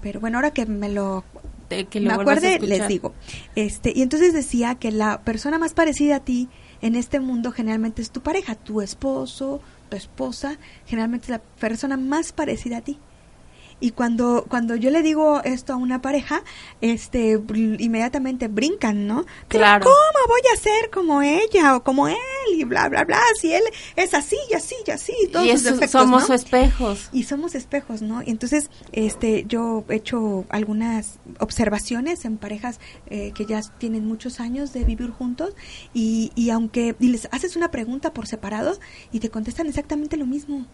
Pero 0.00 0.20
bueno, 0.20 0.38
ahora 0.38 0.52
que 0.52 0.64
me 0.64 0.88
lo 0.90 1.24
que 1.68 2.00
lo 2.00 2.08
me 2.08 2.14
acuerde, 2.14 2.60
les 2.60 2.86
digo. 2.86 3.14
Este, 3.56 3.92
y 3.92 4.02
entonces 4.02 4.32
decía 4.32 4.76
que 4.76 4.92
la 4.92 5.22
persona 5.22 5.58
más 5.58 5.74
parecida 5.74 6.16
a 6.16 6.20
ti 6.20 6.48
en 6.86 6.94
este 6.94 7.20
mundo 7.20 7.52
generalmente 7.52 8.02
es 8.02 8.10
tu 8.10 8.20
pareja, 8.20 8.54
tu 8.54 8.80
esposo, 8.80 9.60
tu 9.88 9.96
esposa, 9.96 10.58
generalmente 10.86 11.24
es 11.24 11.30
la 11.30 11.40
persona 11.40 11.96
más 11.96 12.32
parecida 12.32 12.78
a 12.78 12.80
ti. 12.80 12.98
Y 13.78 13.90
cuando, 13.90 14.46
cuando 14.48 14.74
yo 14.74 14.90
le 14.90 15.02
digo 15.02 15.42
esto 15.44 15.74
a 15.74 15.76
una 15.76 16.00
pareja, 16.00 16.42
este, 16.80 17.38
inmediatamente 17.78 18.48
brincan, 18.48 19.06
¿no? 19.06 19.26
Claro. 19.48 19.84
¿Cómo 19.84 20.28
voy 20.28 20.40
a 20.54 20.56
ser 20.56 20.90
como 20.90 21.20
ella 21.20 21.76
o 21.76 21.82
como 21.82 22.08
él? 22.08 22.16
Y 22.56 22.64
bla, 22.64 22.88
bla, 22.88 23.04
bla. 23.04 23.20
Si 23.40 23.52
él 23.52 23.62
es 23.96 24.14
así 24.14 24.36
y 24.50 24.54
así 24.54 24.74
y 24.86 24.90
así. 24.90 25.12
Todos 25.32 25.46
Y 25.46 25.50
sus 25.52 25.60
eso- 25.62 25.72
defectos, 25.74 26.00
somos 26.02 26.28
¿no? 26.28 26.34
espejos. 26.34 27.08
y 27.12 27.24
somos 27.24 27.54
espejos, 27.54 28.02
¿no? 28.02 28.22
Y 28.22 28.30
entonces, 28.30 28.70
este, 28.92 29.44
yo 29.48 29.84
he 29.88 29.96
hecho 29.96 30.44
algunas 30.48 31.18
observaciones 31.38 32.24
en 32.24 32.38
parejas 32.38 32.80
eh, 33.08 33.32
que 33.34 33.44
ya 33.46 33.60
tienen 33.78 34.06
muchos 34.06 34.40
años 34.40 34.72
de 34.72 34.84
vivir 34.84 35.10
juntos 35.10 35.54
y, 35.92 36.32
y 36.34 36.50
aunque 36.50 36.96
y 36.98 37.08
les 37.08 37.28
haces 37.32 37.56
una 37.56 37.70
pregunta 37.70 38.12
por 38.12 38.26
separado 38.26 38.78
y 39.12 39.20
te 39.20 39.28
contestan 39.30 39.66
exactamente 39.66 40.16
lo 40.16 40.26
mismo, 40.26 40.66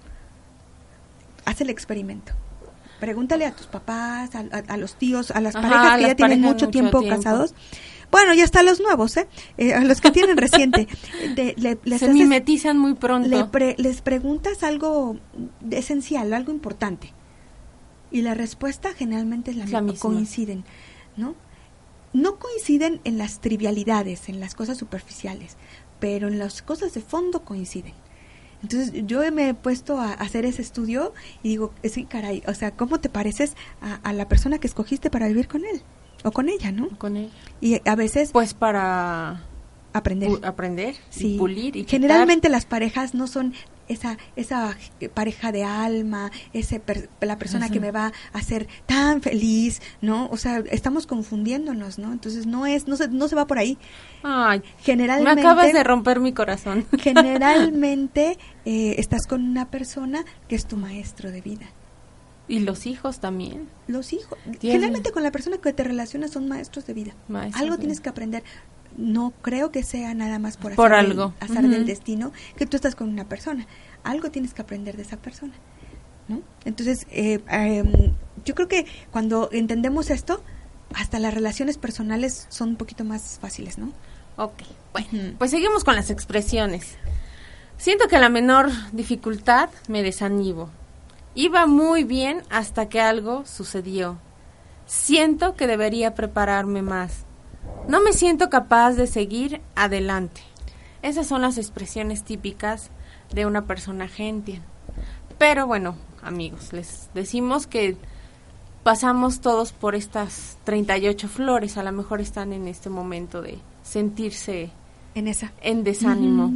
haz 1.45 1.61
el 1.61 1.71
experimento. 1.71 2.33
Pregúntale 3.01 3.47
a 3.47 3.51
tus 3.53 3.67
papás, 3.67 4.31
a, 4.37 4.41
a- 4.41 4.75
a 4.75 4.77
los 4.77 4.95
tíos, 4.95 5.33
a 5.33 5.41
las 5.41 5.57
Ajá, 5.57 5.69
parejas 5.69 5.97
que 5.97 6.03
las 6.03 6.11
ya 6.11 6.15
tienen 6.15 6.41
mucho 6.41 6.67
mucho 6.67 6.69
tiempo, 6.71 7.01
tiempo. 7.01 7.17
casados. 7.17 7.55
Bueno, 8.13 8.35
y 8.35 8.41
hasta 8.43 8.61
a 8.61 8.63
los 8.63 8.79
nuevos, 8.81 9.17
¿eh? 9.17 9.27
Eh, 9.59 9.75
A 9.75 9.81
los 9.83 10.01
que 10.01 10.11
tienen 10.13 10.37
reciente. 10.37 10.87
De- 11.35 11.55
le- 11.57 11.79
les 11.83 11.99
Se 11.99 12.07
haces- 12.07 12.15
mimetizan 12.15 12.79
muy 12.79 12.95
pronto. 12.95 13.27
le 13.29 13.45
pre- 13.47 13.75
les 13.79 14.01
preguntas 14.03 14.63
algo 14.63 15.17
esencial, 15.71 16.33
algo 16.33 16.53
importante. 16.53 17.13
Y 18.11 18.21
la 18.23 18.35
respuesta 18.35 18.93
generalmente 18.93 19.51
es 19.51 19.57
la, 19.57 19.81
misma. 19.81 19.99
coinciden, 19.99 20.65
¿no? 21.17 21.35
No 22.13 22.39
coinciden 22.39 23.01
en 23.05 23.17
las 23.17 23.41
trivialidades, 23.41 24.29
en 24.29 24.39
las 24.39 24.55
cosas 24.55 24.77
superficiales, 24.77 25.57
pero 25.99 26.29
en 26.29 26.39
las 26.39 26.61
cosas 26.61 26.93
de 26.93 27.01
fondo 27.01 27.43
coinciden. 27.43 27.95
Entonces 28.63 28.93
yo 29.07 29.21
me 29.33 29.49
he 29.49 29.55
puesto 29.55 29.99
a 29.99 30.13
hacer 30.13 30.45
ese 30.45 30.61
estudio 30.63 31.15
y 31.43 31.49
digo, 31.49 31.73
sí, 31.83 32.05
caray, 32.05 32.43
o 32.47 32.53
sea, 32.55 32.71
¿cómo 32.73 33.01
te 33.01 33.09
pareces 33.09 33.55
a, 33.81 33.95
a 34.09 34.13
la 34.13 34.29
persona 34.29 34.59
que 34.59 34.67
escogiste 34.69 35.11
para 35.11 35.27
vivir 35.27 35.49
con 35.49 35.65
él 35.65 35.83
o 36.25 36.31
con 36.33 36.49
ella, 36.49 36.73
no? 36.73 36.89
Con 36.99 37.17
él. 37.17 37.31
Y 37.61 37.81
a 37.89 37.95
veces 37.97 38.31
Pues 38.33 38.55
para 38.55 39.43
aprender. 39.93 40.31
aprender 40.45 40.95
Sí. 41.11 41.35
y 41.35 41.39
pulir 41.39 41.77
y 41.77 41.85
Generalmente 41.85 42.49
las 42.49 42.65
parejas 42.67 43.15
no 43.15 43.27
son 43.27 43.53
esa 43.89 44.17
esa 44.37 44.75
pareja 45.13 45.53
de 45.53 45.65
alma, 45.65 46.31
ese 46.55 46.81
per- 46.81 47.11
la 47.21 47.37
persona 47.37 47.69
que 47.69 47.81
me 47.81 47.91
va 47.91 48.07
a 48.33 48.39
hacer 48.39 48.67
tan 48.87 49.21
feliz, 49.21 49.83
¿no? 50.01 50.29
O 50.31 50.37
sea, 50.39 50.63
estamos 50.71 51.07
confundiéndonos, 51.07 51.99
¿no? 51.99 52.11
Entonces 52.13 52.47
no 52.47 52.65
es 52.65 52.87
no 52.89 52.97
se 52.97 53.09
no 53.09 53.29
se 53.29 53.35
va 53.35 53.47
por 53.47 53.59
ahí. 53.59 53.77
Ay, 54.23 54.63
Generalmente 54.79 55.35
me 55.35 55.41
acabas 55.43 55.73
de 55.75 55.85
romper 55.85 56.21
mi 56.21 56.33
corazón. 56.33 56.87
generalmente 56.99 58.39
eh, 58.65 58.95
estás 58.99 59.27
con 59.27 59.43
una 59.45 59.71
persona 59.71 60.25
que 60.49 60.55
es 60.55 60.67
tu 60.67 60.77
maestro 60.77 61.31
de 61.31 61.41
vida. 61.43 61.67
Y 62.49 62.61
los 62.61 62.87
hijos 62.87 63.21
también. 63.21 63.69
Los 63.87 64.13
hijos, 64.13 64.39
Tienen- 64.45 64.61
generalmente 64.61 65.13
con 65.13 65.23
la 65.23 65.31
persona 65.31 65.59
que 65.59 65.73
te 65.73 65.85
relacionas 65.85 66.31
son 66.33 66.49
maestros 66.49 66.87
de 66.87 66.95
vida. 66.95 67.13
Maestros 67.29 67.63
algo 67.63 67.77
de 67.77 67.81
tienes 67.81 67.99
vida. 67.99 68.03
que 68.05 68.09
aprender. 68.11 68.43
No 68.97 69.33
creo 69.41 69.71
que 69.71 69.83
sea 69.83 70.13
nada 70.15 70.39
más 70.39 70.57
por, 70.59 70.75
Por 70.75 70.93
azar 70.93 71.03
del- 71.07 71.13
algo. 71.13 71.35
azar 71.41 71.67
del 71.67 71.87
destino 71.87 72.33
que 72.57 72.67
tú 72.67 72.77
estás 72.77 72.95
con 72.95 73.09
una 73.09 73.25
persona. 73.27 73.67
Algo 74.05 74.31
tienes 74.31 74.53
que 74.55 74.63
aprender 74.63 74.97
de 74.97 75.03
esa 75.03 75.17
persona. 75.17 75.53
¿no? 76.29 76.41
Entonces, 76.65 77.07
eh, 77.11 77.41
em, 77.51 78.13
yo 78.45 78.55
creo 78.55 78.69
que 78.69 78.87
cuando 79.11 79.49
entendemos 79.53 80.09
esto, 80.11 80.43
hasta 80.95 81.19
las 81.19 81.33
relaciones 81.35 81.79
personales 81.79 82.47
son 82.51 82.71
un 82.71 82.77
poquito 82.77 83.03
más 83.05 83.39
fáciles, 83.41 83.77
¿no? 83.79 83.93
Ok, 84.37 84.63
bueno, 84.93 85.35
pues 85.39 85.51
seguimos 85.51 85.85
con 85.85 85.95
las 85.97 86.11
expresiones. 86.11 86.97
Siento 87.77 88.07
que 88.09 88.19
la 88.19 88.29
menor 88.29 88.71
dificultad 88.93 89.69
me 89.89 90.03
desanimo. 90.03 90.71
Iba 91.35 91.67
muy 91.67 92.05
bien 92.05 92.43
hasta 92.51 92.89
que 92.89 93.01
algo 93.01 93.45
sucedió. 93.47 94.19
Siento 94.87 95.55
que 95.55 95.67
debería 95.67 96.15
prepararme 96.15 96.83
más. 96.83 97.25
No 97.89 98.03
me 98.03 98.13
siento 98.13 98.51
capaz 98.51 98.93
de 98.93 99.07
seguir 99.07 99.61
adelante. 99.75 100.43
Esas 101.01 101.27
son 101.27 101.43
las 101.43 101.59
expresiones 101.59 102.23
típicas 102.23 102.91
de 103.33 103.47
una 103.47 103.67
persona 103.67 104.09
gentian. 104.09 104.63
Pero 105.39 105.67
bueno, 105.67 105.97
amigos, 106.23 106.73
les 106.73 107.09
decimos 107.15 107.67
que 107.67 107.97
pasamos 108.83 109.41
todos 109.41 109.73
por 109.73 109.95
estas 109.95 110.59
38 110.65 111.29
flores. 111.29 111.77
A 111.79 111.83
lo 111.83 111.93
mejor 111.93 112.21
están 112.21 112.53
en 112.53 112.69
este 112.69 112.91
momento 112.91 113.41
de 113.43 113.59
sentirse 113.83 114.71
En 115.15 115.29
esa. 115.29 115.53
en 115.63 115.83
desánimo. 115.83 116.53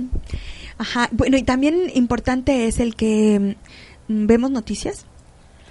Ajá, 0.78 1.08
bueno, 1.12 1.36
y 1.38 1.42
también 1.42 1.90
importante 1.94 2.66
es 2.66 2.78
el 2.78 2.94
que 2.94 3.56
mm, 3.56 3.85
vemos 4.08 4.50
noticias. 4.50 5.04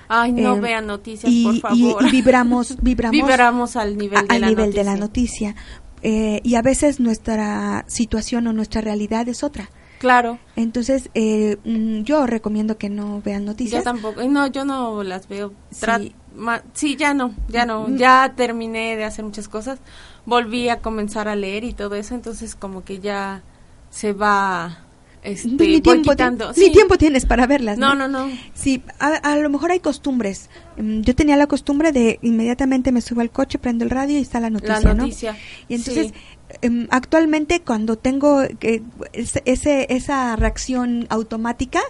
Ay, 0.07 0.31
no 0.33 0.55
Eh, 0.57 0.59
vean 0.61 0.85
noticias, 0.85 1.31
y, 1.33 1.43
por 1.45 1.59
favor. 1.59 2.05
y 2.05 2.11
vibramos, 2.11 2.77
vibramos, 2.81 3.11
Vibramos 3.27 3.75
al 3.75 3.97
nivel, 3.97 4.27
de, 4.27 4.35
al 4.35 4.41
la 4.41 4.47
nivel 4.49 4.71
de 4.73 4.83
la 4.83 4.95
noticia. 4.95 5.55
Eh, 6.03 6.41
y 6.43 6.55
a 6.55 6.61
veces 6.61 6.99
nuestra 6.99 7.83
situación 7.87 8.45
o 8.47 8.53
nuestra 8.53 8.81
realidad 8.81 9.27
es 9.27 9.43
otra. 9.43 9.69
Claro, 9.97 10.37
Entonces, 10.55 11.09
eh, 11.15 11.57
mm, 11.63 12.01
yo 12.03 12.27
recomiendo 12.27 12.77
que 12.77 12.89
no 12.89 13.21
vean 13.23 13.41
yo 13.43 13.47
noticias. 13.47 13.83
tampoco. 13.83 14.21
eh, 14.21 14.27
No, 14.27 14.45
yo 14.45 14.65
no 14.65 15.01
las 15.01 15.27
veo. 15.27 15.53
Tra- 15.81 15.99
Sí. 15.99 16.13
ma- 16.35 16.61
sí, 16.73 16.95
ya 16.97 17.13
no, 17.15 17.33
ya 17.47 17.65
no. 17.65 17.87
Mm. 17.87 17.97
Ya 17.97 18.33
terminé 18.35 18.97
de 18.97 19.05
hacer 19.05 19.25
muchas 19.25 19.47
cosas. 19.47 19.79
Volví 20.27 20.69
a 20.69 20.81
comenzar 20.81 21.27
a 21.27 21.35
leer 21.35 21.63
y 21.63 21.73
todo 21.73 21.95
eso, 21.95 22.13
entonces 22.13 22.53
como 22.55 22.83
que 22.83 22.99
ya 22.99 23.41
se 23.89 24.13
va 24.13 24.84
este, 25.25 25.49
ni, 25.49 25.81
tiempo, 25.81 26.15
ti- 26.15 26.23
ni 26.57 26.71
tiempo 26.71 26.97
tienes 26.97 27.25
para 27.25 27.47
verlas. 27.47 27.77
No, 27.77 27.95
no, 27.95 28.07
no. 28.07 28.29
Sí, 28.53 28.81
a, 28.99 29.07
a 29.15 29.35
lo 29.37 29.49
mejor 29.49 29.71
hay 29.71 29.79
costumbres. 29.79 30.49
Mm, 30.77 31.01
Yo 31.01 31.15
tenía 31.15 31.35
la 31.37 31.47
costumbre 31.47 31.91
de 31.91 32.19
inmediatamente 32.21 32.91
me 32.91 33.01
subo 33.01 33.21
al 33.21 33.31
coche, 33.31 33.57
prendo 33.59 33.83
el 33.83 33.89
radio 33.89 34.17
y 34.17 34.21
está 34.21 34.39
la 34.39 34.49
noticia, 34.49 34.79
la 34.81 34.93
¿no? 34.93 35.03
noticia. 35.03 35.35
Y 35.67 35.75
entonces, 35.75 36.07
sí. 36.07 36.13
em, 36.61 36.87
actualmente 36.91 37.61
cuando 37.61 37.97
tengo 37.97 38.43
que, 38.59 38.81
ese, 39.13 39.87
esa 39.89 40.35
reacción 40.35 41.07
automática 41.09 41.81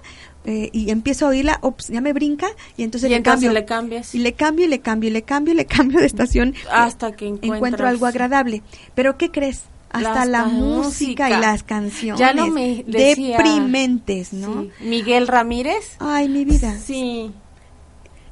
eh, 0.45 0.69
y 0.73 0.91
empiezo 0.91 1.25
a 1.25 1.29
oírla, 1.29 1.57
ops, 1.61 1.87
ya 1.87 2.01
me 2.01 2.13
brinca 2.13 2.47
y 2.77 2.83
entonces 2.83 3.09
y 3.09 3.13
le 3.13 3.21
cambio. 3.23 3.51
le 3.51 3.65
cambias 3.65 4.13
Y 4.13 4.19
le 4.19 4.33
cambio 4.33 4.65
y 4.65 4.69
le 4.69 4.79
cambio 4.79 5.09
y 5.09 5.13
le 5.13 5.23
cambio 5.23 5.53
y 5.53 5.57
le 5.57 5.65
cambio 5.65 5.99
de 5.99 6.05
estación. 6.05 6.53
hasta 6.71 7.13
que 7.15 7.27
Encuentro 7.41 7.87
algo 7.87 8.05
agradable. 8.05 8.61
Pero 8.93 9.17
¿qué 9.17 9.31
crees? 9.31 9.63
Hasta 9.97 10.25
la 10.25 10.45
música 10.45 11.29
y 11.29 11.41
las 11.41 11.63
canciones. 11.63 12.19
Ya 12.19 12.33
no 12.33 12.47
me 12.47 12.83
decía- 12.87 13.37
Deprimentes, 13.37 14.33
¿no? 14.33 14.63
Sí. 14.63 14.71
Miguel 14.81 15.27
Ramírez. 15.27 15.95
Ay, 15.99 16.29
mi 16.29 16.45
vida. 16.45 16.77
Sí. 16.83 17.31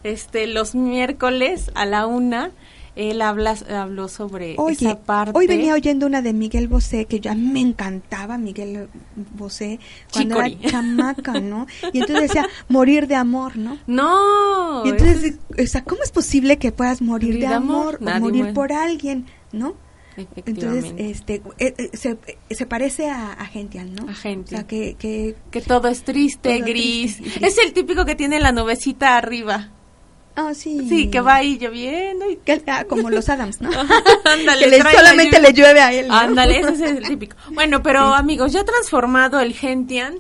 Este, 0.04 0.48
los 0.48 0.76
miércoles 0.76 1.72
a 1.76 1.86
la 1.86 2.08
una, 2.08 2.52
él 2.96 3.22
habla, 3.22 3.56
habló 3.74 4.08
sobre 4.10 4.56
Oye, 4.58 4.76
esa 4.90 5.00
parte. 5.00 5.32
hoy 5.34 5.48
venía 5.48 5.74
oyendo 5.74 6.06
una 6.06 6.22
de 6.22 6.34
Miguel 6.34 6.68
Bosé, 6.68 7.06
que 7.06 7.20
yo, 7.22 7.32
a 7.32 7.36
mí 7.36 7.48
me 7.48 7.62
encantaba 7.62 8.38
Miguel 8.38 8.90
Bosé 9.36 9.80
cuando 10.12 10.42
era 10.42 10.60
chamaca, 10.70 11.40
¿no? 11.40 11.68
Y 11.94 12.00
entonces 12.00 12.22
decía, 12.34 12.48
morir 12.68 13.08
de 13.08 13.16
amor, 13.16 13.56
¿no? 13.58 13.78
No. 13.88 14.86
Y 14.86 14.90
entonces, 14.90 15.36
o 15.58 15.66
sea, 15.66 15.84
¿cómo 15.86 16.04
es 16.04 16.12
posible 16.12 16.58
que 16.58 16.72
puedas 16.74 17.02
morir, 17.02 17.40
de 17.40 17.48
amor, 17.48 17.98
o 18.02 18.20
morir 18.20 18.40
muere. 18.44 18.54
por 18.54 18.74
alguien, 18.74 19.26
¿no? 19.54 19.76
Entonces, 20.46 20.94
este, 20.98 21.42
eh, 21.58 21.74
eh, 21.78 21.90
se, 21.94 22.12
eh, 22.12 22.38
se 22.52 22.66
parece 22.66 23.10
a, 23.10 23.34
a 23.34 23.46
Gentian, 23.46 23.94
¿no? 23.96 24.10
A 24.10 24.14
Gentian. 24.14 24.62
O 24.62 24.62
sea, 24.62 24.68
que, 24.68 24.96
que 25.00 25.36
que 25.52 25.62
todo 25.62 25.88
es 25.88 26.04
triste, 26.04 26.58
Todo 26.58 26.66
gris. 26.68 27.18
triste 27.18 27.24
y 27.24 27.30
gris. 27.40 27.44
Es 27.44 27.58
el 27.66 27.74
típico 27.74 28.06
que 28.06 28.16
tiene 28.16 28.40
la 28.40 28.52
nubecita 28.52 29.18
arriba. 29.18 29.70
ah, 30.36 30.54
sí. 30.54 30.88
Sí, 30.90 31.10
que 31.10 31.22
va 31.22 31.36
ahí 31.36 31.58
lloviendo 31.58 32.30
y 32.30 32.38
Que- 32.38 32.62
ah, 32.68 32.86
como 32.86 33.10
los 33.10 33.30
Adams, 33.30 33.62
¿no? 33.62 33.70
Ándale, 34.26 34.64
que 34.66 34.70
le- 34.70 34.82
solamente 34.92 35.40
le 35.40 35.54
llueve 35.54 35.82
a 35.82 35.94
él, 35.94 36.08
¿no? 36.08 36.16
Ándale, 36.16 36.60
ese 36.60 36.74
es 36.74 36.82
el 36.82 37.04
típico. 37.08 37.36
Bueno, 37.52 37.82
pero 37.84 38.00
amigos, 38.14 38.52
ya 38.54 38.64
transformado 38.64 39.40
el 39.40 39.54
Gentian, 39.54 40.16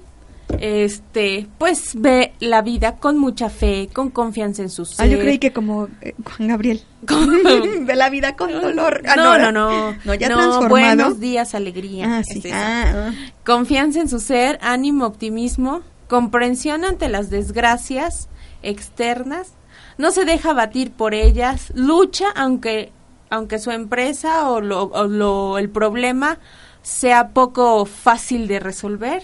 este, 0.59 1.47
pues 1.57 1.91
ve 1.95 2.33
la 2.39 2.61
vida 2.61 2.95
con 2.97 3.17
mucha 3.17 3.49
fe, 3.49 3.89
con 3.93 4.09
confianza 4.09 4.61
en 4.61 4.69
su 4.69 4.85
ser. 4.85 5.05
Ah, 5.05 5.07
yo 5.09 5.19
creí 5.19 5.39
que 5.39 5.51
como 5.53 5.87
eh, 6.01 6.13
Juan 6.23 6.49
Gabriel. 6.49 6.81
Ve 7.81 7.95
la 7.95 8.09
vida 8.09 8.35
con 8.35 8.51
dolor. 8.51 9.01
Ah, 9.07 9.15
no, 9.15 9.23
no, 9.23 9.31
¿verdad? 9.31 9.51
no. 9.51 9.91
No, 10.05 10.13
ya 10.13 10.27
transformado. 10.27 10.69
Buenos 10.69 11.19
días, 11.19 11.53
alegría. 11.55 12.17
Ah, 12.19 12.23
sí. 12.23 12.41
Es. 12.43 12.51
Ah, 12.53 12.93
ah. 12.95 13.11
Confianza 13.45 13.99
en 13.99 14.09
su 14.09 14.19
ser, 14.19 14.57
ánimo, 14.61 15.05
optimismo, 15.05 15.81
comprensión 16.07 16.85
ante 16.85 17.09
las 17.09 17.29
desgracias 17.29 18.29
externas, 18.61 19.53
no 19.97 20.11
se 20.11 20.25
deja 20.25 20.53
batir 20.53 20.91
por 20.91 21.13
ellas, 21.13 21.71
lucha 21.75 22.27
aunque 22.35 22.91
aunque 23.29 23.57
su 23.57 23.71
empresa 23.71 24.47
o, 24.49 24.61
lo, 24.61 24.83
o 24.83 25.07
lo- 25.07 25.57
el 25.57 25.67
problema 25.69 26.37
sea 26.83 27.29
poco 27.29 27.85
fácil 27.85 28.47
de 28.47 28.59
resolver, 28.59 29.23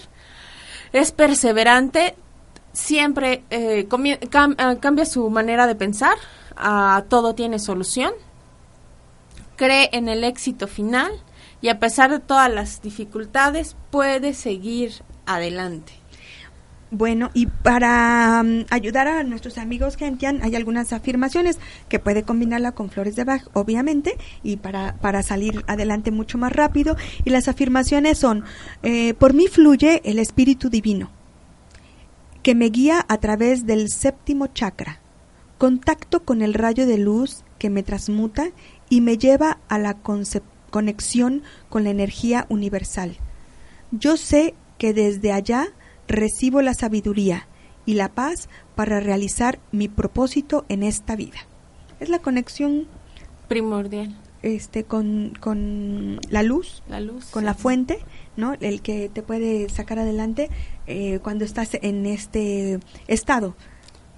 es 0.92 1.12
perseverante, 1.12 2.14
siempre 2.72 3.44
eh, 3.50 3.88
ah, 4.32 4.76
cambia 4.80 5.04
su 5.04 5.28
manera 5.30 5.66
de 5.66 5.74
pensar, 5.74 6.16
a 6.56 7.04
todo 7.08 7.34
tiene 7.34 7.58
solución, 7.58 8.12
cree 9.56 9.90
en 9.92 10.08
el 10.08 10.24
éxito 10.24 10.66
final 10.66 11.12
y 11.60 11.68
a 11.68 11.78
pesar 11.78 12.10
de 12.10 12.20
todas 12.20 12.52
las 12.52 12.82
dificultades 12.82 13.76
puede 13.90 14.34
seguir 14.34 15.02
adelante. 15.26 15.99
Bueno, 16.92 17.30
y 17.34 17.46
para 17.46 18.42
mm, 18.42 18.66
ayudar 18.70 19.06
a 19.06 19.22
nuestros 19.22 19.58
amigos 19.58 19.96
Gentian, 19.96 20.40
hay 20.42 20.56
algunas 20.56 20.92
afirmaciones 20.92 21.58
que 21.88 22.00
puede 22.00 22.24
combinarla 22.24 22.72
con 22.72 22.90
flores 22.90 23.14
de 23.14 23.22
Bach, 23.22 23.42
obviamente, 23.52 24.16
y 24.42 24.56
para, 24.56 24.96
para 24.96 25.22
salir 25.22 25.64
adelante 25.68 26.10
mucho 26.10 26.36
más 26.36 26.52
rápido. 26.52 26.96
Y 27.24 27.30
las 27.30 27.46
afirmaciones 27.46 28.18
son, 28.18 28.44
eh, 28.82 29.14
por 29.14 29.34
mí 29.34 29.46
fluye 29.46 30.02
el 30.04 30.18
Espíritu 30.18 30.68
Divino, 30.68 31.10
que 32.42 32.56
me 32.56 32.66
guía 32.66 33.04
a 33.08 33.18
través 33.18 33.66
del 33.66 33.88
séptimo 33.88 34.48
chakra, 34.48 35.00
contacto 35.58 36.24
con 36.24 36.42
el 36.42 36.54
rayo 36.54 36.86
de 36.88 36.98
luz 36.98 37.44
que 37.58 37.70
me 37.70 37.84
transmuta 37.84 38.50
y 38.88 39.00
me 39.00 39.16
lleva 39.16 39.58
a 39.68 39.78
la 39.78 39.98
conexión 40.70 41.42
con 41.68 41.84
la 41.84 41.90
energía 41.90 42.46
universal. 42.48 43.16
Yo 43.92 44.16
sé 44.16 44.54
que 44.78 44.92
desde 44.92 45.30
allá 45.30 45.68
recibo 46.10 46.62
la 46.62 46.74
sabiduría 46.74 47.46
y 47.86 47.94
la 47.94 48.10
paz 48.10 48.48
para 48.74 49.00
realizar 49.00 49.58
mi 49.72 49.88
propósito 49.88 50.64
en 50.68 50.82
esta 50.82 51.16
vida. 51.16 51.38
Es 51.98 52.08
la 52.08 52.18
conexión 52.18 52.86
Primordial, 53.48 54.16
este 54.42 54.84
con, 54.84 55.32
con 55.40 56.20
la 56.30 56.42
luz, 56.42 56.82
la 56.88 57.00
luz. 57.00 57.26
con 57.26 57.44
la 57.44 57.54
fuente, 57.54 57.98
¿no? 58.36 58.54
El 58.60 58.80
que 58.80 59.08
te 59.08 59.22
puede 59.22 59.68
sacar 59.68 59.98
adelante 59.98 60.48
eh, 60.86 61.18
cuando 61.22 61.44
estás 61.44 61.70
en 61.82 62.06
este 62.06 62.78
estado 63.08 63.56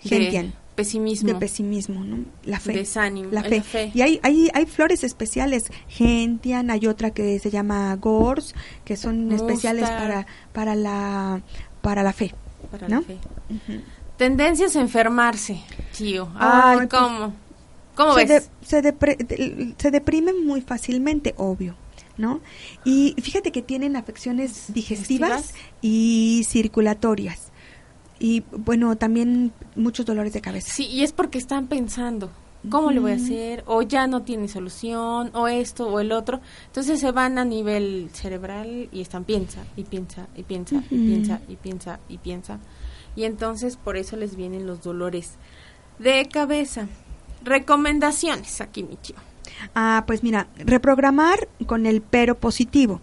de 0.05 0.11
gentian, 0.11 0.55
pesimismo, 0.75 1.29
de 1.29 1.35
pesimismo, 1.37 2.05
¿no? 2.05 2.25
La 2.45 2.61
fe. 2.61 2.73
desánimo, 2.75 3.31
La 3.33 3.41
la 3.43 3.49
fe. 3.49 3.63
fe. 3.63 3.91
Y 3.95 4.03
hay, 4.03 4.21
hay, 4.23 4.51
hay 4.53 4.67
flores 4.67 5.03
especiales. 5.03 5.65
Gentian, 5.89 6.71
hay 6.71 6.87
otra 6.87 7.11
que 7.13 7.39
se 7.39 7.51
llama 7.51 7.95
Gors, 7.97 8.55
que 8.85 8.97
son 8.97 9.27
Mustard. 9.27 9.51
especiales 9.51 9.89
para, 9.89 10.27
para, 10.53 10.75
la, 10.75 11.43
para 11.83 12.03
la 12.03 12.13
fe. 12.15 12.35
para 12.71 12.89
¿no? 12.89 12.97
la 12.97 13.03
fe. 13.03 13.19
Tendencias 14.17 14.77
a 14.77 14.81
enfermarse, 14.81 15.61
tío. 15.97 16.29
Ay, 16.37 16.79
Ay, 16.81 16.87
pues, 16.87 16.89
¿cómo? 17.01 17.35
¿Cómo 17.95 18.15
se, 18.15 18.25
ves? 18.25 18.29
de- 18.61 18.67
se, 18.67 18.83
depre- 18.83 19.17
de- 19.19 19.75
se 19.77 19.91
deprimen 19.91 20.47
muy 20.47 20.61
fácilmente, 20.61 21.35
obvio. 21.37 21.77
¿No? 22.19 22.41
Y 22.85 23.15
fíjate 23.23 23.53
que 23.53 23.63
tienen 23.63 23.97
afecciones 23.97 24.67
¿Digestivas? 24.69 25.55
y 25.81 26.45
circulatorias. 26.47 27.51
Y 28.19 28.45
bueno, 28.53 28.95
también 28.97 29.51
muchos 29.77 30.05
dolores 30.05 30.35
de 30.35 30.43
cabeza. 30.43 30.71
Sí, 30.73 30.85
y 30.87 31.03
es 31.05 31.13
porque 31.13 31.39
están 31.39 31.69
pensando, 31.69 32.31
¿cómo 32.71 32.91
le 32.91 33.01
voy 33.01 33.13
a 33.13 33.17
hacer? 33.17 33.65
O 33.67 33.83
ya 33.83 34.07
no 34.07 34.23
tiene 34.23 34.49
solución, 34.49 35.31
o 35.35 35.49
esto, 35.49 35.89
o 35.89 36.01
el 36.01 36.13
otro. 36.13 36.41
Entonces 36.67 37.01
se 37.01 37.13
van 37.13 37.39
a 37.39 37.45
nivel 37.45 38.11
cerebral 38.13 38.89
y 38.93 39.01
están 39.01 39.25
piensa, 39.25 39.65
y 39.77 39.85
piensa, 39.85 40.29
y 40.37 40.43
piensa, 40.43 40.83
y 40.91 40.99
piensa, 40.99 41.41
y 41.49 41.57
piensa, 41.57 42.01
y 42.09 42.19
piensa. 42.19 42.59
Y 43.17 43.25
entonces 43.25 43.77
por 43.77 43.97
eso 43.97 44.17
les 44.17 44.37
vienen 44.37 44.67
los 44.67 44.83
dolores 44.83 45.35
de 45.99 46.27
cabeza. 46.29 46.89
Recomendaciones 47.45 48.61
aquí, 48.61 48.83
mi 48.83 48.97
tío. 48.97 49.17
Ah, 49.75 50.05
pues 50.07 50.23
mira, 50.23 50.49
reprogramar 50.57 51.49
con 51.67 51.87
el 51.87 52.01
pero 52.01 52.37
positivo. 52.37 53.01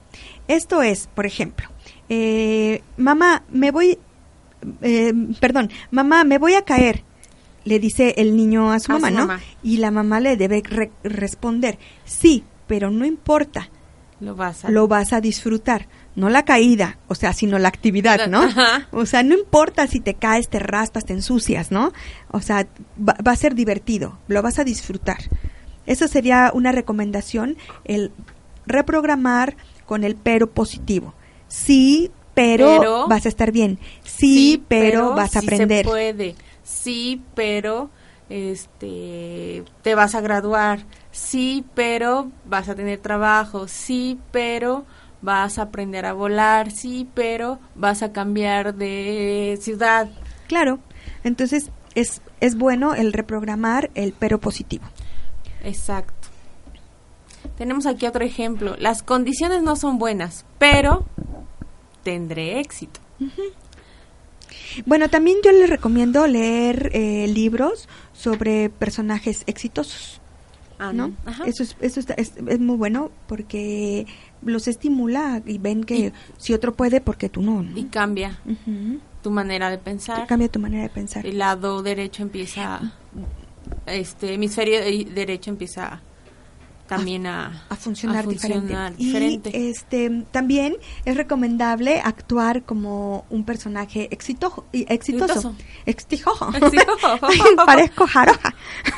Esto 0.47 0.81
es, 0.81 1.07
por 1.07 1.25
ejemplo, 1.25 1.67
eh, 2.09 2.81
mamá, 2.97 3.43
me 3.49 3.71
voy, 3.71 3.99
eh, 4.81 5.13
perdón, 5.39 5.69
mamá, 5.91 6.23
me 6.23 6.37
voy 6.37 6.53
a 6.53 6.63
caer, 6.63 7.03
le 7.65 7.79
dice 7.79 8.15
el 8.17 8.35
niño 8.35 8.71
a 8.71 8.79
su 8.79 8.91
A 8.91 8.95
mamá, 8.95 9.07
su 9.09 9.13
¿no? 9.13 9.19
mamá. 9.27 9.39
Y 9.63 9.77
la 9.77 9.91
mamá 9.91 10.19
le 10.19 10.37
debe 10.37 10.61
re- 10.63 10.91
responder, 11.03 11.77
sí, 12.05 12.43
pero 12.67 12.89
no 12.91 13.05
importa, 13.05 13.69
Lo 14.19 14.35
vas 14.35 14.65
a... 14.65 14.69
lo 14.71 14.87
vas 14.87 15.13
a 15.13 15.21
disfrutar. 15.21 15.87
No 16.15 16.29
la 16.29 16.43
caída, 16.43 16.97
o 17.07 17.15
sea, 17.15 17.31
sino 17.33 17.59
la 17.59 17.69
actividad, 17.69 18.27
¿no? 18.27 18.41
Ajá. 18.43 18.87
O 18.91 19.05
sea, 19.05 19.23
no 19.23 19.35
importa 19.37 19.87
si 19.87 20.01
te 20.01 20.15
caes, 20.15 20.49
te 20.49 20.59
raspas, 20.59 21.05
te 21.05 21.13
ensucias, 21.13 21.71
¿no? 21.71 21.93
O 22.31 22.41
sea, 22.41 22.67
va, 22.99 23.15
va 23.25 23.31
a 23.31 23.35
ser 23.37 23.55
divertido, 23.55 24.17
lo 24.27 24.41
vas 24.41 24.59
a 24.59 24.63
disfrutar. 24.65 25.17
Eso 25.85 26.07
sería 26.09 26.51
una 26.53 26.71
recomendación, 26.73 27.55
el 27.85 28.11
reprogramar 28.65 29.55
con 29.85 30.03
el 30.03 30.15
pero 30.15 30.49
positivo. 30.51 31.13
Sí, 31.47 32.11
pero, 32.33 32.77
Pero- 32.79 33.07
vas 33.07 33.25
a 33.25 33.29
estar 33.29 33.51
bien. 33.51 33.79
Sí, 34.03 34.63
pero, 34.67 35.13
vas 35.15 35.35
a 35.35 35.41
sí 35.41 35.47
aprender. 35.47 35.85
se 35.85 35.89
puede. 35.89 36.35
Sí, 36.69 37.23
pero 37.33 37.89
este 38.29 39.63
te 39.81 39.95
vas 39.95 40.13
a 40.13 40.21
graduar. 40.21 40.85
Sí, 41.11 41.65
pero 41.73 42.31
vas 42.45 42.69
a 42.69 42.75
tener 42.75 42.99
trabajo. 42.99 43.67
Sí, 43.67 44.19
pero 44.31 44.85
vas 45.21 45.57
a 45.57 45.63
aprender 45.63 46.05
a 46.05 46.13
volar, 46.13 46.69
sí, 46.69 47.09
pero 47.15 47.59
vas 47.73 48.03
a 48.03 48.11
cambiar 48.13 48.75
de 48.75 49.57
ciudad. 49.59 50.09
Claro, 50.47 50.79
entonces 51.23 51.71
es, 51.95 52.21
es 52.39 52.55
bueno 52.55 52.93
el 52.93 53.13
reprogramar 53.13 53.89
el 53.95 54.13
pero 54.13 54.39
positivo. 54.39 54.85
Exacto. 55.63 56.13
Tenemos 57.57 57.87
aquí 57.87 58.05
otro 58.05 58.23
ejemplo. 58.23 58.75
Las 58.77 59.01
condiciones 59.01 59.63
no 59.63 59.75
son 59.75 59.97
buenas, 59.97 60.45
pero 60.59 61.03
tendré 62.03 62.59
éxito. 62.59 62.99
Bueno, 64.85 65.09
también 65.09 65.37
yo 65.43 65.51
les 65.51 65.69
recomiendo 65.69 66.25
leer 66.27 66.89
eh, 66.93 67.27
libros 67.27 67.87
sobre 68.13 68.69
personajes 68.69 69.43
exitosos. 69.47 70.21
Ah, 70.81 70.93
¿no? 70.93 71.11
Ajá. 71.25 71.43
Eso, 71.45 71.61
es, 71.63 71.75
eso 71.81 71.99
está- 71.99 72.13
es, 72.13 72.33
es 72.47 72.59
muy 72.59 72.77
bueno 72.77 73.11
porque 73.27 74.07
los 74.41 74.67
estimula 74.69 75.41
y 75.45 75.57
ven 75.57 75.83
que 75.83 75.97
Y- 75.97 76.13
si 76.37 76.53
otro 76.53 76.73
puede, 76.73 77.01
porque 77.01 77.27
tú 77.27 77.41
no. 77.41 77.61
¿no? 77.63 77.77
Y 77.77 77.83
cambia 77.85 78.39
tu 79.21 79.29
manera 79.29 79.69
de 79.69 79.77
pensar. 79.77 80.25
Cambia 80.25 80.47
tu 80.47 80.59
manera 80.59 80.83
de 80.83 80.89
pensar. 80.89 81.25
El 81.25 81.37
lado 81.39 81.83
derecho 81.83 82.23
empieza, 82.23 82.93
este 83.85 84.33
hemisferio 84.35 84.79
de- 84.79 85.05
derecho 85.13 85.49
empieza 85.49 86.01
también 86.89 87.27
a, 87.27 87.63
a 87.69 87.75
funcionar, 87.75 88.25
funcionar 88.25 88.95
diferente. 88.97 88.97
diferente. 88.97 89.51
Y 89.53 89.69
este 89.69 90.23
también 90.31 90.75
es 91.05 91.15
recomendable 91.15 92.01
actuar 92.03 92.63
como 92.63 93.25
un 93.29 93.45
personaje 93.45 94.09
exitoso, 94.11 94.65
y 94.73 94.91
exitoso. 94.91 95.55
Exitoso. 95.85 96.49
Exitoso. 96.51 97.19
Parezco 97.65 98.07
jaroja. 98.07 98.55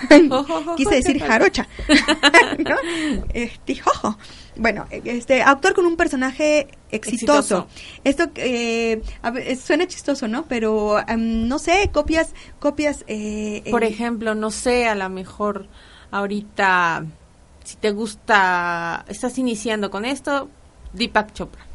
Quise 0.77 0.95
decir 0.95 1.21
jarocha. 1.27 1.67
¿No? 2.58 2.75
Exitoso. 3.34 4.17
Bueno, 4.56 4.86
este 4.89 5.41
actuar 5.41 5.73
con 5.73 5.86
un 5.86 5.97
personaje 5.97 6.69
exitoso. 6.91 7.67
Exitoso. 7.67 7.67
Esto 8.06 8.32
eh, 8.36 9.01
a 9.21 9.32
ver, 9.32 9.58
suena 9.58 9.86
chistoso, 9.86 10.30
¿no? 10.30 10.45
Pero 10.45 10.97
em, 11.10 11.45
no 11.47 11.60
sé, 11.60 11.89
copias 11.91 12.34
copias 12.60 13.04
eh, 13.08 13.63
Por 13.69 13.84
eh, 13.84 13.88
ejemplo, 13.88 14.34
no 14.34 14.49
sé, 14.49 14.88
a 14.88 14.95
lo 14.95 15.10
mejor 15.10 15.67
ahorita, 16.12 17.06
si 17.63 17.76
te 17.78 17.91
gusta, 17.91 19.06
estás 19.08 19.38
iniciando 19.38 19.91
con 19.91 20.06
esto, 20.06 20.50
Deepak 20.93 21.34
Chopra. 21.34 21.65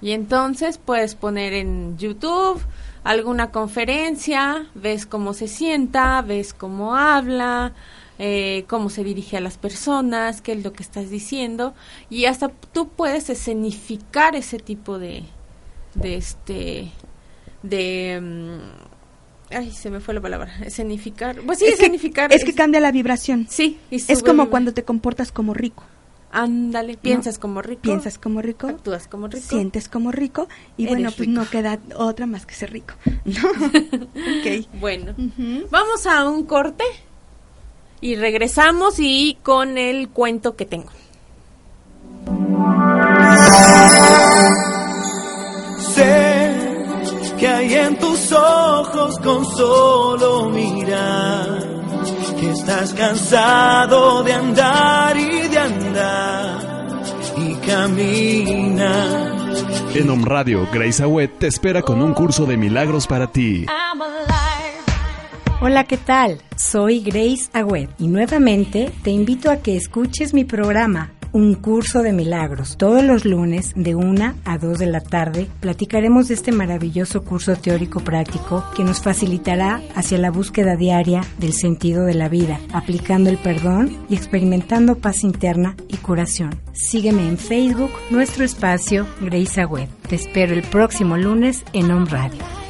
Y 0.00 0.12
entonces 0.12 0.78
puedes 0.78 1.14
poner 1.14 1.52
en 1.54 1.96
YouTube 1.96 2.60
alguna 3.02 3.50
conferencia, 3.50 4.66
ves 4.74 5.06
cómo 5.06 5.32
se 5.32 5.48
sienta, 5.48 6.20
ves 6.22 6.52
cómo 6.52 6.96
habla, 6.96 7.72
eh, 8.18 8.64
cómo 8.68 8.90
se 8.90 9.04
dirige 9.04 9.36
a 9.36 9.40
las 9.40 9.58
personas, 9.58 10.40
qué 10.40 10.52
es 10.52 10.64
lo 10.64 10.72
que 10.72 10.82
estás 10.82 11.08
diciendo, 11.08 11.74
y 12.10 12.24
hasta 12.24 12.48
tú 12.48 12.88
puedes 12.88 13.30
escenificar 13.30 14.34
ese 14.34 14.58
tipo 14.58 14.98
de, 14.98 15.22
de 15.94 16.16
este, 16.16 16.90
de, 17.62 18.20
mm, 18.20 18.95
ay, 19.50 19.70
se 19.70 19.90
me 19.90 20.00
fue 20.00 20.14
la 20.14 20.20
palabra, 20.20 20.52
escenificar, 20.64 21.40
pues 21.42 21.58
sí, 21.58 21.64
es 21.66 21.76
que, 21.76 21.82
escenificar. 21.84 22.32
es 22.32 22.44
que 22.44 22.54
cambia 22.54 22.80
la 22.80 22.92
vibración. 22.92 23.46
Sí, 23.48 23.78
y 23.90 23.96
Es 23.96 24.22
como 24.22 24.44
vibra- 24.44 24.50
cuando 24.50 24.74
te 24.74 24.82
comportas 24.84 25.32
como 25.32 25.54
rico. 25.54 25.84
Ándale, 26.32 26.96
piensas 26.98 27.38
como 27.38 27.62
rico. 27.62 27.80
Piensas 27.82 28.18
como 28.18 28.42
rico, 28.42 28.66
Actúas 28.66 29.06
como 29.08 29.26
rico. 29.28 29.46
sientes 29.48 29.88
como 29.88 30.12
rico 30.12 30.48
y 30.76 30.82
Eres 30.82 30.94
bueno, 30.96 31.08
pues 31.10 31.20
rico. 31.28 31.32
no 31.40 31.48
queda 31.48 31.78
otra 31.96 32.26
más 32.26 32.44
que 32.44 32.54
ser 32.54 32.72
rico. 32.72 32.94
¿no? 33.24 33.48
ok. 34.02 34.66
Bueno, 34.80 35.14
vamos 35.70 36.06
a 36.06 36.28
un 36.28 36.44
corte 36.44 36.84
y 38.02 38.16
regresamos 38.16 38.96
y 38.98 39.38
con 39.42 39.78
el 39.78 40.08
cuento 40.10 40.56
que 40.56 40.66
tengo. 40.66 40.90
En 48.26 48.30
tus 48.30 48.32
ojos 48.32 49.18
con 49.18 49.44
solo 49.44 50.50
mirar 50.50 51.58
que 52.38 52.50
estás 52.50 52.92
cansado 52.94 54.22
de 54.22 54.32
andar 54.32 55.16
y 55.16 55.48
de 55.48 55.58
andar 55.58 57.02
y 57.36 57.54
camina. 57.66 59.32
En 59.94 60.10
Om 60.10 60.24
Radio, 60.24 60.68
Grace 60.72 61.02
Agüet 61.02 61.38
te 61.38 61.46
espera 61.46 61.82
con 61.82 62.02
un 62.02 62.12
curso 62.12 62.44
de 62.46 62.56
milagros 62.56 63.06
para 63.06 63.28
ti. 63.28 63.66
Hola, 65.60 65.84
¿qué 65.84 65.96
tal? 65.96 66.42
Soy 66.54 67.00
Grace 67.00 67.48
Agüed 67.54 67.88
y 67.98 68.08
nuevamente 68.08 68.92
te 69.02 69.10
invito 69.10 69.50
a 69.50 69.56
que 69.56 69.76
escuches 69.76 70.34
mi 70.34 70.44
programa, 70.44 71.12
Un 71.36 71.54
Curso 71.54 72.02
de 72.02 72.14
Milagros. 72.14 72.78
Todos 72.78 73.04
los 73.04 73.26
lunes 73.26 73.74
de 73.76 73.94
1 73.94 74.36
a 74.46 74.56
2 74.56 74.78
de 74.78 74.86
la 74.86 75.02
tarde 75.02 75.50
platicaremos 75.60 76.28
de 76.28 76.34
este 76.34 76.50
maravilloso 76.50 77.24
curso 77.24 77.54
teórico 77.56 78.00
práctico 78.00 78.64
que 78.74 78.84
nos 78.84 79.02
facilitará 79.02 79.82
hacia 79.94 80.16
la 80.16 80.30
búsqueda 80.30 80.76
diaria 80.76 81.20
del 81.36 81.52
sentido 81.52 82.06
de 82.06 82.14
la 82.14 82.30
vida, 82.30 82.58
aplicando 82.72 83.28
el 83.28 83.36
perdón 83.36 83.94
y 84.08 84.14
experimentando 84.14 84.96
paz 84.96 85.24
interna 85.24 85.76
y 85.88 85.98
curación. 85.98 86.58
Sígueme 86.72 87.28
en 87.28 87.36
Facebook, 87.36 87.90
nuestro 88.08 88.42
espacio 88.42 89.06
Grace 89.20 89.60
Agüed. 89.60 89.90
Te 90.08 90.16
espero 90.16 90.54
el 90.54 90.62
próximo 90.62 91.18
lunes 91.18 91.66
en 91.74 91.90
Om 91.90 92.06
Radio. 92.06 92.65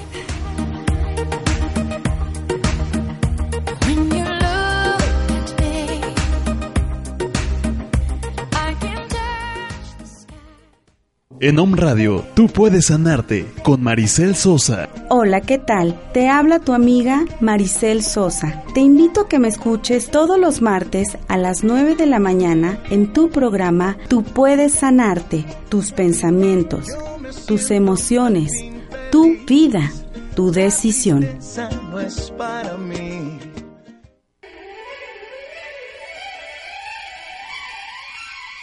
En 11.38 11.58
Om 11.58 11.74
Radio, 11.74 12.24
tú 12.32 12.46
puedes 12.46 12.86
sanarte 12.86 13.46
con 13.62 13.82
Maricel 13.82 14.34
Sosa. 14.34 14.88
Hola, 15.10 15.42
¿qué 15.42 15.58
tal? 15.58 16.00
Te 16.14 16.30
habla 16.30 16.60
tu 16.60 16.72
amiga 16.72 17.26
Maricel 17.40 18.02
Sosa. 18.02 18.64
Te 18.72 18.80
invito 18.80 19.22
a 19.22 19.28
que 19.28 19.38
me 19.38 19.48
escuches 19.48 20.10
todos 20.10 20.38
los 20.38 20.62
martes 20.62 21.18
a 21.28 21.36
las 21.36 21.62
9 21.62 21.94
de 21.94 22.06
la 22.06 22.18
mañana 22.20 22.78
en 22.88 23.12
tu 23.12 23.28
programa 23.28 23.98
Tú 24.08 24.22
puedes 24.22 24.72
sanarte, 24.72 25.44
tus 25.68 25.92
pensamientos, 25.92 26.86
tus 27.46 27.70
emociones, 27.70 28.50
tu 29.12 29.36
vida, 29.46 29.92
tu 30.34 30.52
decisión. 30.52 31.28
No 31.90 32.00
es 32.00 32.32
para 32.38 32.78
mí. 32.78 33.55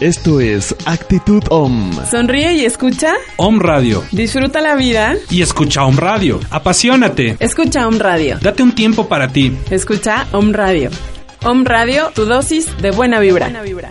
Esto 0.00 0.40
es 0.40 0.74
Actitud 0.84 1.44
Om. 1.48 1.92
Sonríe 2.10 2.54
y 2.54 2.64
escucha. 2.64 3.12
Om 3.36 3.60
Radio. 3.60 4.02
Disfruta 4.10 4.60
la 4.60 4.74
vida. 4.74 5.14
Y 5.30 5.42
escucha 5.42 5.84
Om 5.84 5.96
Radio. 5.96 6.40
Apasionate. 6.50 7.36
Escucha 7.38 7.86
Om 7.86 7.98
Radio. 7.98 8.36
Date 8.42 8.64
un 8.64 8.74
tiempo 8.74 9.06
para 9.06 9.28
ti. 9.28 9.56
Escucha 9.70 10.26
Om 10.32 10.52
Radio. 10.52 10.90
Om 11.44 11.64
Radio, 11.64 12.10
tu 12.14 12.24
dosis 12.24 12.66
de 12.82 12.90
buena 12.90 13.20
vibra. 13.20 13.46
Buena 13.46 13.62
vibra. 13.62 13.90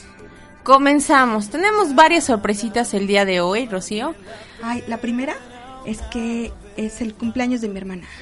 Comenzamos. 0.63 1.49
Tenemos 1.49 1.95
varias 1.95 2.25
sorpresitas 2.25 2.93
el 2.93 3.07
día 3.07 3.25
de 3.25 3.41
hoy, 3.41 3.67
Rocío. 3.67 4.13
Ay, 4.61 4.83
la 4.87 4.97
primera 4.97 5.35
es 5.85 6.01
que 6.03 6.51
es 6.77 7.01
el 7.01 7.13
cumpleaños 7.13 7.61
de 7.61 7.67
mi 7.67 7.77
hermana. 7.77 8.03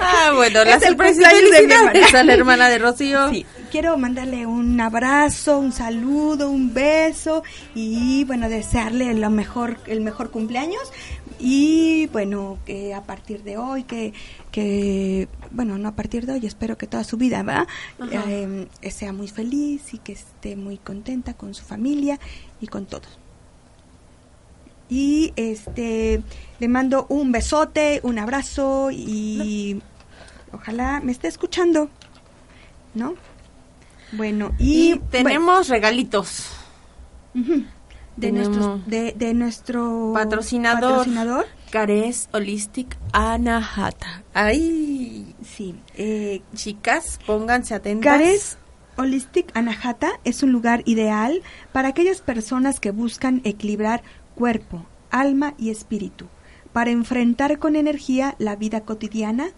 ah, 0.00 0.32
bueno, 0.34 0.64
la 0.64 0.78
cumpleaños 0.80 1.50
de 1.50 1.66
mi 1.66 1.72
hermana. 1.72 2.06
a 2.18 2.24
la 2.24 2.34
hermana 2.34 2.68
de 2.68 2.78
Rocío. 2.78 3.30
Sí, 3.30 3.44
quiero 3.70 3.96
mandarle 3.98 4.46
un 4.46 4.80
abrazo, 4.80 5.58
un 5.58 5.72
saludo, 5.72 6.48
un 6.50 6.72
beso 6.72 7.42
y 7.74 8.24
bueno, 8.24 8.48
desearle 8.48 9.12
lo 9.14 9.30
mejor, 9.30 9.78
el 9.86 10.00
mejor 10.00 10.30
cumpleaños 10.30 10.92
y 11.38 12.06
bueno, 12.06 12.58
que 12.64 12.94
a 12.94 13.02
partir 13.02 13.42
de 13.42 13.58
hoy, 13.58 13.82
que, 13.84 14.12
que 14.54 15.26
bueno, 15.50 15.78
no 15.78 15.88
a 15.88 15.96
partir 15.96 16.26
de 16.26 16.34
hoy, 16.34 16.46
espero 16.46 16.78
que 16.78 16.86
toda 16.86 17.02
su 17.02 17.16
vida, 17.16 17.42
¿verdad? 17.42 17.66
Eh, 18.12 18.68
sea 18.92 19.12
muy 19.12 19.26
feliz 19.26 19.92
y 19.92 19.98
que 19.98 20.12
esté 20.12 20.54
muy 20.54 20.76
contenta 20.78 21.34
con 21.34 21.54
su 21.54 21.64
familia 21.64 22.20
y 22.60 22.68
con 22.68 22.86
todos. 22.86 23.08
Y 24.88 25.32
este 25.34 26.22
le 26.60 26.68
mando 26.68 27.06
un 27.08 27.32
besote, 27.32 27.98
un 28.04 28.20
abrazo 28.20 28.90
y 28.92 29.82
ojalá 30.52 31.00
me 31.02 31.10
esté 31.10 31.26
escuchando, 31.26 31.88
¿no? 32.94 33.14
Bueno, 34.12 34.52
y, 34.60 34.92
Y 34.92 34.98
tenemos 35.10 35.66
regalitos. 35.68 36.44
de 37.34 37.64
tenemos- 38.20 38.56
nuestro 38.56 38.80
de, 38.86 39.12
de 39.18 39.34
nuestro 39.34 40.12
Patrocinador. 40.14 40.90
patrocinador. 40.98 41.46
Cares 41.74 42.28
Holistic 42.32 42.96
Anahata. 43.10 44.22
Ay, 44.32 45.34
Sí, 45.42 45.74
eh, 45.96 46.40
chicas, 46.54 47.18
pónganse 47.26 47.74
atentas. 47.74 48.12
Cares 48.12 48.58
Holistic 48.96 49.50
Anahata 49.56 50.20
es 50.22 50.44
un 50.44 50.52
lugar 50.52 50.84
ideal 50.86 51.42
para 51.72 51.88
aquellas 51.88 52.20
personas 52.20 52.78
que 52.78 52.92
buscan 52.92 53.40
equilibrar 53.42 54.04
cuerpo, 54.36 54.86
alma 55.10 55.54
y 55.58 55.70
espíritu, 55.70 56.26
para 56.72 56.92
enfrentar 56.92 57.58
con 57.58 57.74
energía 57.74 58.36
la 58.38 58.54
vida 58.54 58.82
cotidiana, 58.82 59.48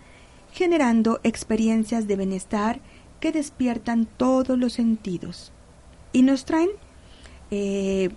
generando 0.55 1.21
experiencias 1.23 2.09
de 2.09 2.17
bienestar 2.17 2.81
que 3.21 3.31
despiertan 3.31 4.07
todos 4.07 4.59
los 4.59 4.73
sentidos. 4.73 5.53
Y 6.15 6.23
nos 6.23 6.47
traen, 6.47 6.71
eh, 7.51 8.09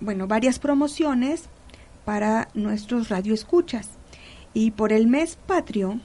bueno, 0.00 0.26
varias 0.26 0.58
promociones 0.58 1.50
para 2.04 2.48
nuestros 2.54 3.08
radioescuchas. 3.08 3.90
Y 4.54 4.72
por 4.72 4.92
el 4.92 5.06
mes 5.06 5.38
patrio 5.46 6.00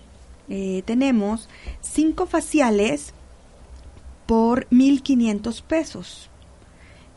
eh, 0.50 0.84
tenemos 0.86 1.50
cinco 1.82 2.26
faciales 2.26 3.14
por 4.26 4.68
1.500 4.70 5.62
pesos. 5.64 6.30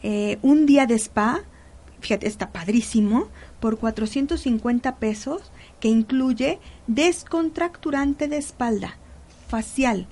Eh, 0.02 0.38
un 0.42 0.66
día 0.66 0.86
de 0.86 0.94
spa, 0.94 1.42
fíjate, 2.00 2.26
está 2.26 2.50
padrísimo, 2.50 3.28
por 3.60 3.78
450 3.78 4.96
pesos, 4.96 5.52
que 5.80 5.88
incluye 5.88 6.58
descontracturante 6.86 8.28
de 8.28 8.38
espalda, 8.38 8.96
facial, 9.48 10.06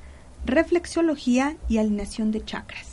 reflexología 0.45 1.57
y 1.69 1.79
alineación 1.79 2.31
de 2.31 2.45
chakras. 2.45 2.87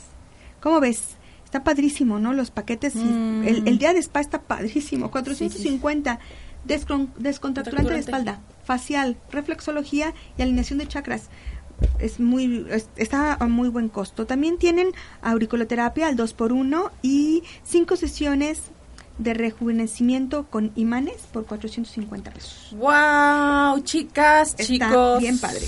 ¿Cómo 0.61 0.79
ves? 0.79 1.17
Está 1.45 1.63
padrísimo, 1.63 2.19
¿no? 2.19 2.33
Los 2.33 2.51
paquetes, 2.51 2.95
Mm. 2.95 3.43
el, 3.47 3.67
el 3.67 3.77
día 3.77 3.93
de 3.93 3.99
spa 3.99 4.19
está 4.19 4.41
padrísimo, 4.41 5.09
450, 5.11 6.19
descon- 6.67 7.13
descontracturante 7.17 7.93
de 7.93 7.99
espalda, 7.99 8.41
facial, 8.65 9.15
reflexología 9.31 10.13
y 10.37 10.41
alineación 10.41 10.79
de 10.79 10.87
chakras 10.87 11.29
es 11.99 12.19
muy 12.19 12.65
es- 12.69 12.89
está 12.95 13.33
a 13.35 13.47
muy 13.47 13.69
buen 13.69 13.89
costo. 13.89 14.25
También 14.25 14.57
tienen 14.57 14.89
auriculoterapia 15.21 16.07
al 16.07 16.15
2x1 16.17 16.91
y 17.01 17.43
cinco 17.63 17.95
sesiones 17.95 18.61
de 19.17 19.33
rejuvenecimiento 19.33 20.45
con 20.49 20.71
imanes 20.75 21.15
por 21.31 21.45
450 21.45 22.31
pesos. 22.31 22.69
Wow, 22.77 23.81
chicas, 23.83 24.55
Está 24.57 24.63
chicos. 24.63 25.19
bien 25.19 25.39
padre. 25.39 25.65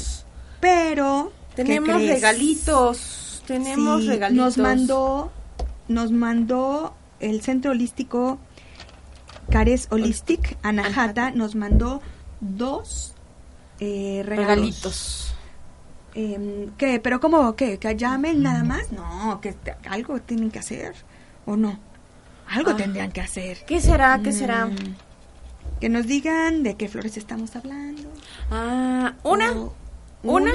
Pero 0.59 1.31
¿qué 1.55 1.63
Tenemos 1.63 2.01
regalitos. 2.01 3.43
Tenemos 3.45 4.01
Sí, 4.01 4.07
regalitos. 4.09 4.45
Nos 4.45 4.57
mandó 4.57 5.31
nos 5.87 6.11
mandó 6.11 6.93
el 7.19 7.41
Centro 7.41 7.71
Holístico 7.71 8.37
Cares 9.49 9.87
Holistic 9.91 10.57
Anahata 10.61 11.31
nos 11.31 11.55
mandó 11.55 12.01
dos 12.41 13.13
eh, 13.79 14.21
regalos. 14.25 14.47
regalitos. 14.55 15.33
Em, 16.15 16.71
¿Qué? 16.77 16.99
¿Pero 16.99 17.19
cómo? 17.19 17.55
¿Qué? 17.55 17.77
¿Que 17.77 17.95
llamen 17.95 18.41
nada 18.43 18.63
más? 18.63 18.91
No, 18.91 19.39
que 19.41 19.55
algo 19.89 20.19
tienen 20.19 20.51
que 20.51 20.59
hacer. 20.59 20.95
¿O 21.45 21.55
no? 21.55 21.79
Algo 22.49 22.71
Ah. 22.71 22.75
tendrían 22.75 23.11
que 23.11 23.21
hacer. 23.21 23.63
¿Qué 23.65 23.79
será? 23.79 24.19
¿Qué 24.23 24.31
será? 24.31 24.65
Mm, 24.65 24.95
Que 25.79 25.89
nos 25.89 26.07
digan 26.07 26.63
de 26.63 26.75
qué 26.75 26.89
flores 26.89 27.17
estamos 27.17 27.55
hablando. 27.55 28.09
Ah, 28.49 29.13
una, 29.23 29.51
O- 29.51 29.73
una, 30.23 30.53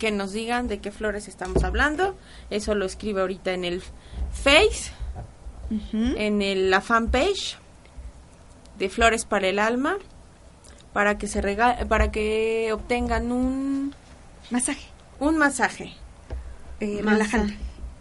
que 0.00 0.10
nos 0.10 0.32
digan 0.32 0.66
de 0.66 0.80
qué 0.80 0.90
flores 0.90 1.28
estamos 1.28 1.62
hablando. 1.62 2.16
Eso 2.50 2.74
lo 2.74 2.84
escribe 2.86 3.20
ahorita 3.20 3.52
en 3.52 3.64
el 3.64 3.80
Face, 4.32 4.90
en 5.92 6.42
el, 6.42 6.70
la 6.70 6.80
fanpage 6.80 7.56
de 8.78 8.88
Flores 8.88 9.24
para 9.24 9.46
el 9.46 9.58
Alma, 9.60 9.98
para 10.92 11.18
que 11.18 11.28
se 11.28 11.40
rega 11.40 11.78
para 11.88 12.10
que 12.10 12.70
obtengan 12.72 13.30
un 13.30 13.94
Masaje. 14.50 14.88
un 15.20 15.36
masaje. 15.38 15.92
eh, 16.80 17.02
Masaje. 17.02 17.36
relajante. 17.46 17.58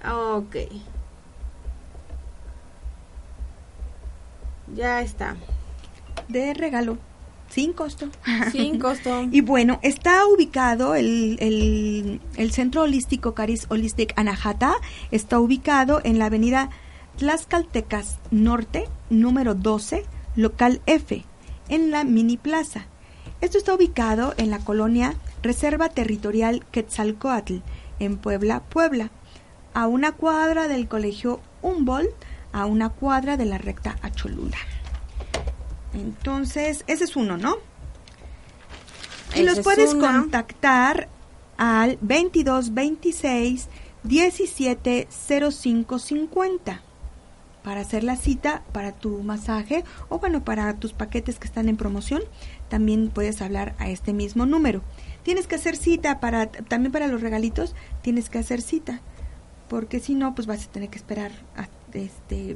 Ok. 0.09 0.55
Ya 4.73 5.01
está. 5.01 5.35
De 6.27 6.53
regalo. 6.53 6.97
Sin 7.49 7.73
costo. 7.73 8.09
Sin 8.51 8.79
costo. 8.79 9.27
Y 9.31 9.41
bueno, 9.41 9.79
está 9.81 10.25
ubicado 10.27 10.95
el, 10.95 11.38
el, 11.39 12.21
el 12.38 12.51
Centro 12.51 12.83
Holístico 12.83 13.33
Caris 13.33 13.65
Holistic 13.69 14.13
Anahata, 14.17 14.75
está 15.12 15.39
ubicado 15.39 16.01
en 16.03 16.19
la 16.19 16.25
avenida 16.25 16.69
Tlaxcaltecas 17.17 18.19
Norte, 18.31 18.88
número 19.09 19.55
12, 19.55 20.05
local 20.35 20.81
F, 20.85 21.25
en 21.67 21.91
la 21.91 22.03
Mini 22.03 22.38
Plaza. 22.38 22.85
Esto 23.41 23.57
está 23.57 23.73
ubicado 23.73 24.33
en 24.38 24.49
la 24.49 24.59
colonia 24.59 25.15
Reserva 25.41 25.89
Territorial 25.89 26.65
Quetzalcoatl, 26.71 27.57
en 27.99 28.17
Puebla, 28.17 28.62
Puebla, 28.62 29.12
a 29.73 29.88
una 29.88 30.13
cuadra 30.13 30.67
del 30.67 30.88
Colegio 30.88 31.41
Humboldt, 31.62 32.13
a 32.51 32.65
una 32.65 32.89
cuadra 32.89 33.38
de 33.38 33.45
la 33.45 33.57
recta 33.57 33.97
a 34.01 34.12
Cholula. 34.12 34.57
Entonces, 35.93 36.84
ese 36.88 37.04
es 37.06 37.15
uno, 37.15 37.38
¿no? 37.38 37.56
Y 39.36 39.43
los 39.43 39.60
es 39.60 39.63
puedes 39.63 39.93
una. 39.93 40.12
contactar 40.21 41.08
al 41.58 41.97
2226 42.02 43.67
17 44.04 45.08
05 45.10 45.99
50 45.99 46.82
para 47.63 47.82
hacer 47.82 48.04
la 48.06 48.15
cita 48.15 48.63
para 48.71 48.93
tu 48.93 49.21
masaje 49.21 49.84
o 50.08 50.19
bueno, 50.19 50.43
para 50.45 50.73
tus 50.75 50.93
paquetes 50.93 51.38
que 51.38 51.45
están 51.47 51.67
en 51.67 51.75
promoción, 51.75 52.21
también 52.69 53.10
puedes 53.10 53.41
hablar 53.41 53.75
a 53.78 53.89
este 53.89 54.13
mismo 54.13 54.45
número. 54.45 54.82
Tienes 55.23 55.45
que 55.47 55.56
hacer 55.56 55.75
cita 55.75 56.19
para 56.21 56.47
también 56.49 56.91
para 56.93 57.08
los 57.08 57.21
regalitos, 57.21 57.75
tienes 58.02 58.30
que 58.30 58.39
hacer 58.39 58.62
cita, 58.62 59.02
porque 59.67 59.99
si 59.99 60.15
no 60.15 60.34
pues 60.34 60.47
vas 60.47 60.65
a 60.65 60.71
tener 60.71 60.89
que 60.89 60.97
esperar 60.97 61.32
a- 61.58 61.67
este 61.93 62.56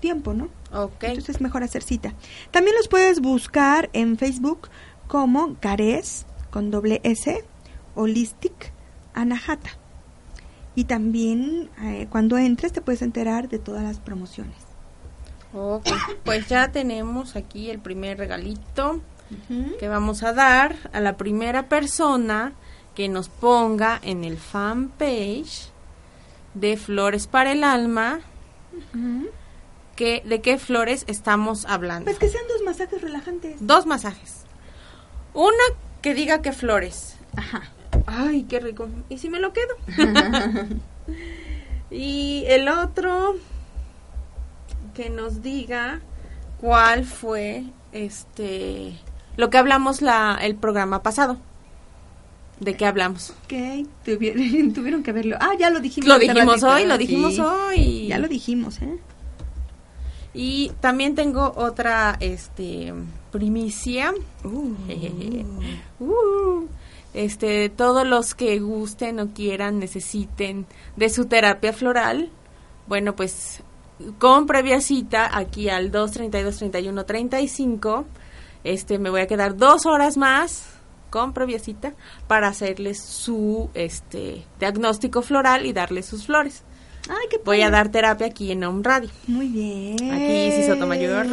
tiempo, 0.00 0.34
¿no? 0.34 0.48
Ok. 0.72 1.04
Entonces 1.04 1.36
es 1.36 1.40
mejor 1.40 1.62
hacer 1.62 1.82
cita. 1.82 2.14
También 2.50 2.76
los 2.76 2.88
puedes 2.88 3.20
buscar 3.20 3.90
en 3.92 4.16
Facebook 4.16 4.68
como 5.06 5.56
Cares 5.60 6.26
con 6.50 6.70
doble 6.70 7.00
S 7.04 7.44
Holistic 7.94 8.72
Anahata. 9.14 9.70
Y 10.74 10.84
también 10.84 11.70
eh, 11.82 12.06
cuando 12.10 12.36
entres 12.36 12.72
te 12.72 12.82
puedes 12.82 13.02
enterar 13.02 13.48
de 13.48 13.58
todas 13.58 13.82
las 13.82 13.98
promociones. 13.98 14.56
Ok, 15.54 15.88
pues 16.24 16.48
ya 16.48 16.70
tenemos 16.70 17.34
aquí 17.34 17.70
el 17.70 17.78
primer 17.78 18.18
regalito 18.18 19.00
que 19.80 19.88
vamos 19.88 20.22
a 20.22 20.32
dar 20.32 20.76
a 20.92 21.00
la 21.00 21.16
primera 21.16 21.68
persona 21.68 22.52
que 22.94 23.08
nos 23.08 23.28
ponga 23.28 23.98
en 24.02 24.22
el 24.22 24.36
fanpage 24.36 25.70
de 26.54 26.76
Flores 26.76 27.26
para 27.26 27.52
el 27.52 27.64
Alma 27.64 28.20
que, 29.96 30.22
de 30.24 30.40
qué 30.40 30.58
flores 30.58 31.04
estamos 31.08 31.64
hablando. 31.66 32.04
Pues 32.04 32.18
que 32.18 32.28
sean 32.28 32.44
dos 32.48 32.62
masajes 32.64 33.00
relajantes. 33.02 33.56
Dos 33.60 33.86
masajes. 33.86 34.44
Una 35.34 35.64
que 36.02 36.14
diga 36.14 36.42
qué 36.42 36.52
flores. 36.52 37.16
Ajá. 37.34 37.64
Ay, 38.06 38.44
qué 38.44 38.60
rico. 38.60 38.88
¿Y 39.08 39.18
si 39.18 39.28
me 39.28 39.40
lo 39.40 39.52
quedo? 39.52 39.74
y 41.90 42.44
el 42.46 42.68
otro 42.68 43.36
que 44.94 45.10
nos 45.10 45.42
diga 45.42 46.00
cuál 46.60 47.04
fue 47.04 47.64
este 47.92 48.98
lo 49.36 49.50
que 49.50 49.58
hablamos 49.58 50.00
la 50.02 50.38
el 50.40 50.56
programa 50.56 51.02
pasado. 51.02 51.38
¿De 52.60 52.74
qué 52.74 52.86
hablamos? 52.86 53.34
Ok, 53.44 53.86
tuvieron, 54.04 54.72
tuvieron 54.74 55.02
que 55.02 55.12
verlo. 55.12 55.36
Ah, 55.40 55.50
ya 55.58 55.68
lo 55.68 55.80
dijimos. 55.80 56.08
Lo 56.08 56.18
dijimos 56.18 56.62
hoy, 56.62 56.86
lo 56.86 56.96
dijimos 56.96 57.34
Sí, 57.34 57.40
hoy. 57.40 58.06
Ya 58.06 58.18
lo 58.18 58.28
dijimos, 58.28 58.80
¿eh? 58.80 58.98
Y 60.36 60.70
también 60.80 61.14
tengo 61.14 61.54
otra 61.56 62.16
este 62.20 62.92
primicia. 63.32 64.12
Uh, 65.98 66.66
este, 67.14 67.70
todos 67.70 68.06
los 68.06 68.34
que 68.34 68.58
gusten 68.60 69.18
o 69.20 69.32
quieran, 69.32 69.78
necesiten 69.78 70.66
de 70.96 71.08
su 71.08 71.24
terapia 71.24 71.72
floral, 71.72 72.28
bueno, 72.86 73.16
pues 73.16 73.62
con 74.18 74.46
previa 74.46 74.82
cita 74.82 75.30
aquí 75.32 75.70
al 75.70 75.90
232 75.90 76.58
31 76.58 77.06
35, 77.06 78.04
este 78.64 78.98
me 78.98 79.08
voy 79.08 79.22
a 79.22 79.26
quedar 79.26 79.56
dos 79.56 79.86
horas 79.86 80.18
más 80.18 80.66
con 81.08 81.32
previa 81.32 81.58
cita 81.58 81.94
para 82.26 82.48
hacerles 82.48 83.00
su 83.00 83.70
este 83.72 84.44
diagnóstico 84.60 85.22
floral 85.22 85.64
y 85.64 85.72
darles 85.72 86.04
sus 86.04 86.26
flores. 86.26 86.65
Ay, 87.08 87.26
qué 87.30 87.38
Voy 87.44 87.62
a 87.62 87.70
dar 87.70 87.90
terapia 87.90 88.26
aquí 88.26 88.50
en 88.50 88.64
Home 88.64 88.82
Radio. 88.82 89.10
Muy 89.26 89.48
bien. 89.48 90.12
Aquí 90.12 90.52
sí 90.52 90.66
Sotomayor. 90.66 91.26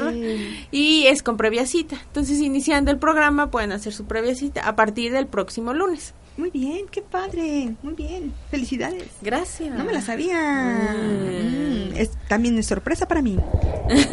Y 0.71 1.05
es 1.07 1.23
con 1.23 1.37
previa 1.37 1.65
cita. 1.65 1.97
Entonces, 2.05 2.39
iniciando 2.39 2.91
el 2.91 2.99
programa, 2.99 3.49
pueden 3.49 3.71
hacer 3.71 3.93
su 3.93 4.05
previa 4.05 4.35
cita 4.35 4.67
a 4.67 4.75
partir 4.75 5.11
del 5.11 5.27
próximo 5.27 5.73
lunes. 5.73 6.13
Muy 6.35 6.49
bien, 6.49 6.87
qué 6.89 7.01
padre. 7.01 7.75
Muy 7.83 7.93
bien. 7.93 8.33
Felicidades. 8.49 9.07
Gracias. 9.21 9.75
No 9.75 9.83
me 9.83 9.93
la 9.93 10.01
sabía. 10.01 10.93
Mm. 10.93 11.89
Mm, 11.89 11.95
es 11.95 12.11
también 12.27 12.57
es 12.57 12.65
sorpresa 12.65 13.07
para 13.07 13.21
mí. 13.21 13.37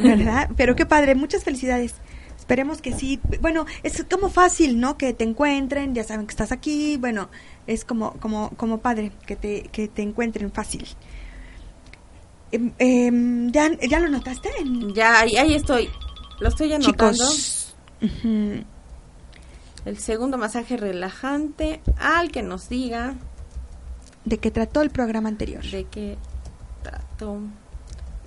¿Verdad? 0.03 0.51
Pero 0.57 0.77
qué 0.77 0.85
padre. 0.85 1.15
Muchas 1.15 1.45
felicidades. 1.45 1.95
Esperemos 2.39 2.83
que 2.83 2.93
sí. 2.93 3.21
Bueno, 3.41 3.65
es 3.83 4.05
como 4.11 4.29
fácil, 4.29 4.81
¿no? 4.81 4.99
Que 4.99 5.15
te 5.15 5.25
encuentren, 5.25 5.95
ya 5.95 6.05
saben 6.05 6.27
que 6.27 6.33
estás 6.33 6.53
aquí. 6.53 6.97
Bueno, 6.99 7.31
es 7.67 7.85
como 7.85 8.13
como 8.15 8.51
como 8.51 8.81
padre 8.81 9.13
que 9.27 9.37
te 9.37 9.63
que 9.73 9.89
te 9.89 10.03
encuentren 10.03 10.53
fácil. 10.53 10.87
Em, 12.53 12.73
em, 12.79 13.53
¿ya, 13.53 13.71
¿Ya 13.89 14.01
lo 14.01 14.09
notaste? 14.09 14.51
Ya, 14.95 15.21
ahí, 15.21 15.37
ahí 15.37 15.55
estoy. 15.55 15.89
Lo 16.41 16.49
estoy 16.49 16.73
anotando. 16.73 17.13
Chicos. 17.13 17.75
El 19.85 19.99
segundo 19.99 20.37
masaje 20.37 20.77
relajante 20.77 21.81
al 21.99 22.31
que 22.31 22.43
nos 22.43 22.69
diga 22.69 23.15
¿De 24.25 24.39
qué 24.39 24.51
trató 24.51 24.83
el 24.83 24.91
programa 24.91 25.29
anterior? 25.29 25.63
de 25.65 25.85
qué 25.85 26.19
trató 26.83 27.41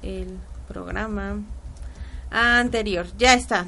el 0.01 0.39
programa 0.67 1.43
anterior. 2.31 3.05
Ya 3.17 3.33
está. 3.33 3.67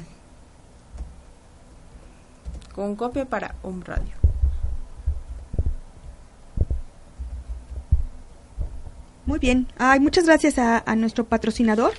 Con 2.74 2.96
copia 2.96 3.24
para 3.24 3.54
Home 3.62 3.84
Radio. 3.84 4.25
Muy 9.26 9.38
bien. 9.38 9.66
Ay, 9.78 10.00
muchas 10.00 10.24
gracias 10.26 10.58
a, 10.58 10.82
a 10.86 10.96
nuestro 10.96 11.24
patrocinador 11.24 11.92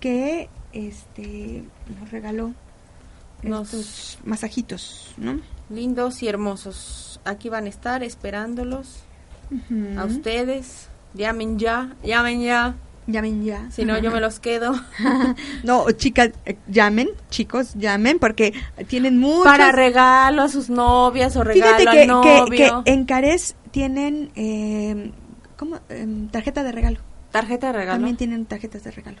que 0.00 0.48
este 0.72 1.62
nos 2.00 2.10
regaló 2.10 2.52
Nos- 3.42 3.72
estos 3.74 4.18
masajitos, 4.24 5.14
¿no? 5.16 5.40
Lindos 5.70 6.22
y 6.22 6.28
hermosos. 6.28 7.20
Aquí 7.24 7.48
van 7.48 7.66
a 7.66 7.68
estar 7.68 8.02
esperándolos. 8.02 9.04
A 9.98 10.04
ustedes. 10.06 10.88
Llamen 11.14 11.58
ya, 11.58 11.94
llamen 12.02 12.40
ya. 12.40 12.74
Llamen 13.06 13.44
ya. 13.44 13.70
Si 13.70 13.84
no, 13.84 13.98
yo 13.98 14.10
me 14.10 14.20
los 14.20 14.38
quedo. 14.40 14.72
no, 15.64 15.90
chicas, 15.90 16.30
eh, 16.46 16.56
llamen, 16.68 17.10
chicos, 17.30 17.74
llamen 17.74 18.18
porque 18.18 18.54
tienen 18.86 19.18
muchos. 19.18 19.44
Para 19.44 19.72
regalo 19.72 20.42
a 20.42 20.48
sus 20.48 20.70
novias 20.70 21.36
o 21.36 21.44
regalo 21.44 21.76
Fíjate 21.78 21.88
al 21.90 21.94
que, 21.96 22.00
que, 22.00 22.06
novio. 22.06 22.82
que 22.84 22.92
en 22.92 23.04
Cares 23.04 23.56
tienen 23.72 24.30
eh, 24.36 25.12
¿cómo? 25.56 25.78
Em, 25.88 26.28
tarjeta 26.28 26.62
de 26.62 26.72
regalo. 26.72 26.98
Tarjeta 27.30 27.68
de 27.68 27.72
regalo. 27.74 27.96
También 27.96 28.16
tienen 28.16 28.44
tarjetas 28.46 28.84
de 28.84 28.90
regalo. 28.90 29.18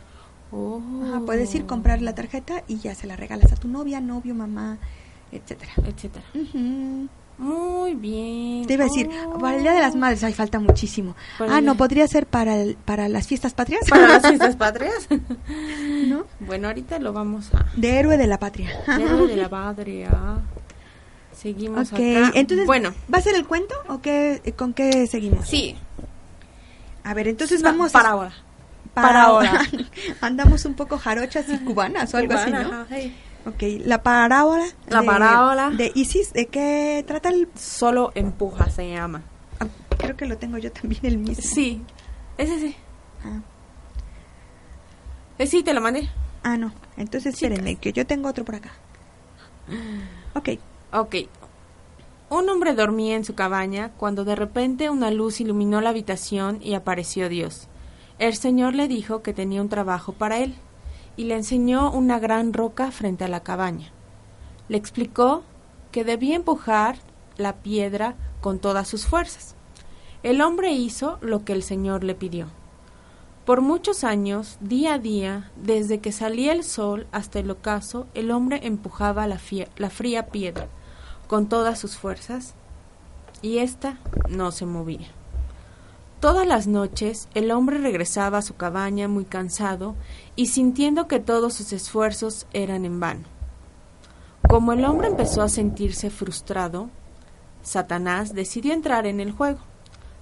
Oh. 0.50 0.80
Ajá, 1.08 1.20
puedes 1.24 1.54
ir 1.54 1.64
comprar 1.66 2.02
la 2.02 2.14
tarjeta 2.14 2.62
y 2.68 2.78
ya 2.78 2.94
se 2.94 3.06
la 3.06 3.16
regalas 3.16 3.52
a 3.52 3.56
tu 3.56 3.68
novia, 3.68 4.00
novio, 4.00 4.34
mamá, 4.34 4.78
etcétera. 5.30 5.72
Etcétera. 5.86 6.24
Muy 7.38 7.94
bien. 7.94 8.66
Te 8.66 8.74
iba 8.74 8.84
a 8.84 8.88
decir, 8.88 9.08
Oh. 9.26 9.38
para 9.38 9.56
el 9.56 9.62
Día 9.62 9.72
de 9.72 9.80
las 9.80 9.96
Madres, 9.96 10.22
hay 10.22 10.34
falta 10.34 10.58
muchísimo. 10.60 11.16
Para 11.38 11.54
Ah, 11.54 11.58
el 11.58 11.64
no, 11.64 11.76
podría 11.76 12.06
ser 12.06 12.26
para, 12.26 12.56
el- 12.60 12.76
para 12.76 13.08
las 13.08 13.26
fiestas 13.26 13.54
patrias. 13.54 13.88
Para 13.88 14.06
las 14.06 14.22
fiestas 14.28 14.56
patrias. 14.56 15.08
¿No? 16.06 16.26
Bueno, 16.40 16.68
ahorita 16.68 16.98
lo 16.98 17.12
vamos 17.14 17.52
a... 17.54 17.64
De 17.74 17.98
héroe 17.98 18.18
de 18.18 18.26
la 18.26 18.38
patria. 18.38 18.70
Héroe 18.86 19.26
de 19.28 19.36
la 19.36 19.48
patria. 19.48 20.10
Seguimos 21.32 21.88
Ok, 21.92 21.98
acá. 21.98 22.30
entonces, 22.34 22.66
bueno, 22.66 22.92
¿va 23.12 23.18
a 23.18 23.22
ser 23.22 23.34
el 23.34 23.46
cuento 23.46 23.74
o 23.88 24.00
qué, 24.00 24.54
con 24.56 24.74
qué 24.74 25.06
seguimos? 25.06 25.48
sí. 25.48 25.76
A 27.04 27.14
ver, 27.14 27.28
entonces 27.28 27.62
Va- 27.64 27.70
vamos 27.72 27.92
para 27.92 28.10
ahora. 28.10 28.32
Para, 28.94 29.08
para 29.08 29.22
ahora. 29.24 29.50
ahora. 29.50 29.68
Andamos 30.20 30.64
un 30.64 30.74
poco 30.74 30.98
jarochas 30.98 31.48
y 31.48 31.58
cubanas 31.58 32.12
o 32.14 32.18
algo 32.18 32.34
así, 32.34 32.50
¿no? 32.50 32.86
Ok, 33.44 33.62
la 33.84 34.02
parábola. 34.02 34.64
La 34.86 35.00
de- 35.00 35.06
parábola. 35.06 35.70
De 35.70 35.90
Isis, 35.94 36.32
¿de 36.32 36.46
qué 36.46 37.04
trata 37.06 37.28
el...? 37.30 37.48
Solo 37.56 38.12
empuja 38.14 38.70
se 38.70 38.88
llama. 38.90 39.22
Ah, 39.58 39.66
creo 39.98 40.16
que 40.16 40.26
lo 40.26 40.38
tengo 40.38 40.58
yo 40.58 40.70
también 40.70 41.04
el 41.04 41.18
mismo. 41.18 41.42
Sí. 41.42 41.82
Ese 42.38 42.58
sí. 42.60 42.76
Ah, 43.24 43.40
Eh, 45.38 45.46
sí, 45.46 45.62
te 45.62 45.74
lo 45.74 45.80
mandé. 45.80 46.08
ah, 46.44 46.56
no. 46.56 46.72
Entonces 46.96 47.34
espérenme, 47.34 47.76
que 47.76 47.92
yo 47.92 48.06
tengo 48.06 48.28
otro 48.28 48.44
por 48.44 48.54
acá. 48.56 48.70
Ok. 50.34 50.50
Ok. 50.92 51.14
Un 52.32 52.48
hombre 52.48 52.72
dormía 52.72 53.14
en 53.14 53.26
su 53.26 53.34
cabaña 53.34 53.92
cuando 53.98 54.24
de 54.24 54.34
repente 54.34 54.88
una 54.88 55.10
luz 55.10 55.42
iluminó 55.42 55.82
la 55.82 55.90
habitación 55.90 56.60
y 56.62 56.72
apareció 56.72 57.28
Dios. 57.28 57.68
El 58.18 58.34
Señor 58.36 58.74
le 58.74 58.88
dijo 58.88 59.20
que 59.20 59.34
tenía 59.34 59.60
un 59.60 59.68
trabajo 59.68 60.14
para 60.14 60.38
él 60.38 60.54
y 61.14 61.24
le 61.24 61.34
enseñó 61.34 61.92
una 61.92 62.18
gran 62.18 62.54
roca 62.54 62.90
frente 62.90 63.24
a 63.24 63.28
la 63.28 63.42
cabaña. 63.42 63.92
Le 64.70 64.78
explicó 64.78 65.42
que 65.90 66.04
debía 66.04 66.34
empujar 66.34 66.96
la 67.36 67.56
piedra 67.56 68.14
con 68.40 68.60
todas 68.60 68.88
sus 68.88 69.04
fuerzas. 69.04 69.54
El 70.22 70.40
hombre 70.40 70.72
hizo 70.72 71.18
lo 71.20 71.44
que 71.44 71.52
el 71.52 71.62
Señor 71.62 72.02
le 72.02 72.14
pidió. 72.14 72.46
Por 73.44 73.60
muchos 73.60 74.04
años, 74.04 74.56
día 74.62 74.94
a 74.94 74.98
día, 74.98 75.50
desde 75.56 76.00
que 76.00 76.12
salía 76.12 76.54
el 76.54 76.64
sol 76.64 77.06
hasta 77.12 77.40
el 77.40 77.50
ocaso, 77.50 78.06
el 78.14 78.30
hombre 78.30 78.60
empujaba 78.62 79.26
la, 79.26 79.38
fría 79.38 80.28
piedra 80.28 80.68
con 81.32 81.46
todas 81.46 81.78
sus 81.78 81.96
fuerzas 81.96 82.52
y 83.40 83.56
ésta 83.56 83.98
no 84.28 84.52
se 84.52 84.66
movía. 84.66 85.08
Todas 86.20 86.46
las 86.46 86.66
noches 86.66 87.26
el 87.32 87.52
hombre 87.52 87.78
regresaba 87.78 88.36
a 88.36 88.42
su 88.42 88.54
cabaña 88.56 89.08
muy 89.08 89.24
cansado 89.24 89.94
y 90.36 90.48
sintiendo 90.48 91.08
que 91.08 91.20
todos 91.20 91.54
sus 91.54 91.72
esfuerzos 91.72 92.46
eran 92.52 92.84
en 92.84 93.00
vano. 93.00 93.24
Como 94.46 94.74
el 94.74 94.84
hombre 94.84 95.06
empezó 95.08 95.40
a 95.40 95.48
sentirse 95.48 96.10
frustrado, 96.10 96.90
Satanás 97.62 98.34
decidió 98.34 98.74
entrar 98.74 99.06
en 99.06 99.18
el 99.18 99.32
juego, 99.32 99.60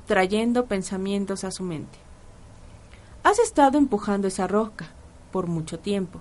trayendo 0.06 0.66
pensamientos 0.66 1.42
a 1.42 1.50
su 1.50 1.64
mente. 1.64 1.98
Has 3.24 3.40
estado 3.40 3.78
empujando 3.78 4.28
esa 4.28 4.46
roca 4.46 4.86
por 5.32 5.48
mucho 5.48 5.80
tiempo 5.80 6.20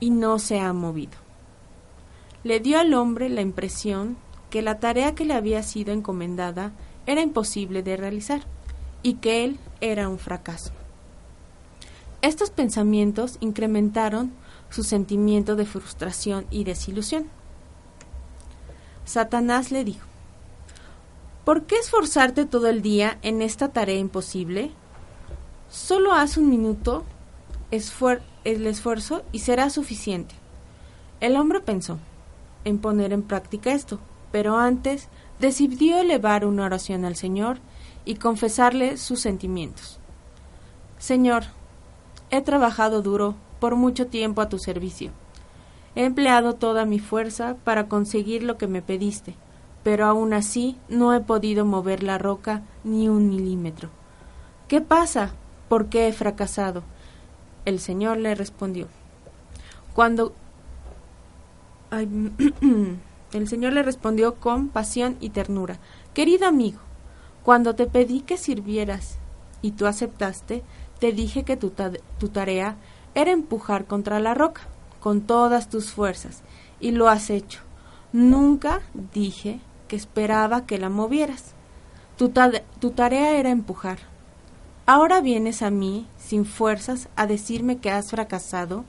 y 0.00 0.10
no 0.10 0.40
se 0.40 0.58
ha 0.58 0.72
movido. 0.72 1.21
Le 2.44 2.58
dio 2.58 2.80
al 2.80 2.92
hombre 2.94 3.28
la 3.28 3.40
impresión 3.40 4.16
que 4.50 4.62
la 4.62 4.80
tarea 4.80 5.14
que 5.14 5.24
le 5.24 5.34
había 5.34 5.62
sido 5.62 5.92
encomendada 5.92 6.72
era 7.06 7.20
imposible 7.20 7.82
de 7.82 7.96
realizar 7.96 8.42
y 9.02 9.14
que 9.14 9.44
él 9.44 9.58
era 9.80 10.08
un 10.08 10.18
fracaso. 10.18 10.72
Estos 12.20 12.50
pensamientos 12.50 13.38
incrementaron 13.40 14.32
su 14.70 14.82
sentimiento 14.82 15.56
de 15.56 15.66
frustración 15.66 16.46
y 16.50 16.64
desilusión. 16.64 17.28
Satanás 19.04 19.70
le 19.70 19.84
dijo, 19.84 20.06
¿Por 21.44 21.64
qué 21.64 21.76
esforzarte 21.76 22.44
todo 22.44 22.68
el 22.68 22.82
día 22.82 23.18
en 23.22 23.42
esta 23.42 23.68
tarea 23.68 23.98
imposible? 23.98 24.70
Solo 25.70 26.12
haz 26.12 26.36
un 26.36 26.48
minuto 26.48 27.04
el 27.70 28.66
esfuerzo 28.66 29.22
y 29.32 29.40
será 29.40 29.70
suficiente. 29.70 30.34
El 31.20 31.36
hombre 31.36 31.60
pensó 31.60 31.98
en 32.64 32.78
poner 32.78 33.12
en 33.12 33.22
práctica 33.22 33.72
esto, 33.72 33.98
pero 34.30 34.56
antes 34.56 35.08
decidió 35.38 35.98
elevar 35.98 36.44
una 36.44 36.64
oración 36.64 37.04
al 37.04 37.16
Señor 37.16 37.58
y 38.04 38.16
confesarle 38.16 38.96
sus 38.96 39.20
sentimientos. 39.20 39.98
Señor, 40.98 41.44
he 42.30 42.40
trabajado 42.40 43.02
duro 43.02 43.34
por 43.60 43.76
mucho 43.76 44.06
tiempo 44.06 44.40
a 44.40 44.48
tu 44.48 44.58
servicio. 44.58 45.10
He 45.94 46.04
empleado 46.04 46.54
toda 46.54 46.84
mi 46.84 46.98
fuerza 46.98 47.56
para 47.64 47.88
conseguir 47.88 48.42
lo 48.42 48.56
que 48.56 48.66
me 48.66 48.82
pediste, 48.82 49.34
pero 49.82 50.06
aún 50.06 50.32
así 50.32 50.76
no 50.88 51.12
he 51.14 51.20
podido 51.20 51.64
mover 51.64 52.02
la 52.02 52.18
roca 52.18 52.62
ni 52.84 53.08
un 53.08 53.28
milímetro. 53.28 53.90
¿Qué 54.68 54.80
pasa? 54.80 55.32
¿Por 55.68 55.86
qué 55.86 56.08
he 56.08 56.12
fracasado? 56.12 56.82
El 57.64 57.78
Señor 57.78 58.16
le 58.16 58.34
respondió. 58.34 58.88
Cuando 59.92 60.34
el 63.32 63.48
Señor 63.48 63.72
le 63.72 63.82
respondió 63.82 64.36
con 64.36 64.68
pasión 64.68 65.16
y 65.20 65.30
ternura. 65.30 65.78
Querido 66.14 66.46
amigo, 66.46 66.78
cuando 67.42 67.74
te 67.74 67.86
pedí 67.86 68.20
que 68.20 68.36
sirvieras 68.36 69.18
y 69.60 69.72
tú 69.72 69.86
aceptaste, 69.86 70.62
te 70.98 71.12
dije 71.12 71.44
que 71.44 71.56
tu, 71.56 71.72
tu 72.18 72.28
tarea 72.28 72.76
era 73.14 73.30
empujar 73.30 73.86
contra 73.86 74.20
la 74.20 74.34
roca 74.34 74.62
con 75.00 75.22
todas 75.22 75.68
tus 75.68 75.92
fuerzas 75.92 76.42
y 76.80 76.92
lo 76.92 77.08
has 77.08 77.28
hecho. 77.28 77.60
Nunca 78.12 78.80
dije 79.12 79.60
que 79.88 79.96
esperaba 79.96 80.64
que 80.64 80.78
la 80.78 80.88
movieras. 80.88 81.54
Tu, 82.16 82.32
tu 82.78 82.90
tarea 82.90 83.36
era 83.36 83.50
empujar. 83.50 83.98
Ahora 84.86 85.20
vienes 85.20 85.62
a 85.62 85.70
mí, 85.70 86.06
sin 86.18 86.44
fuerzas, 86.44 87.08
a 87.16 87.26
decirme 87.26 87.78
que 87.78 87.90
has 87.90 88.10
fracasado. 88.10 88.84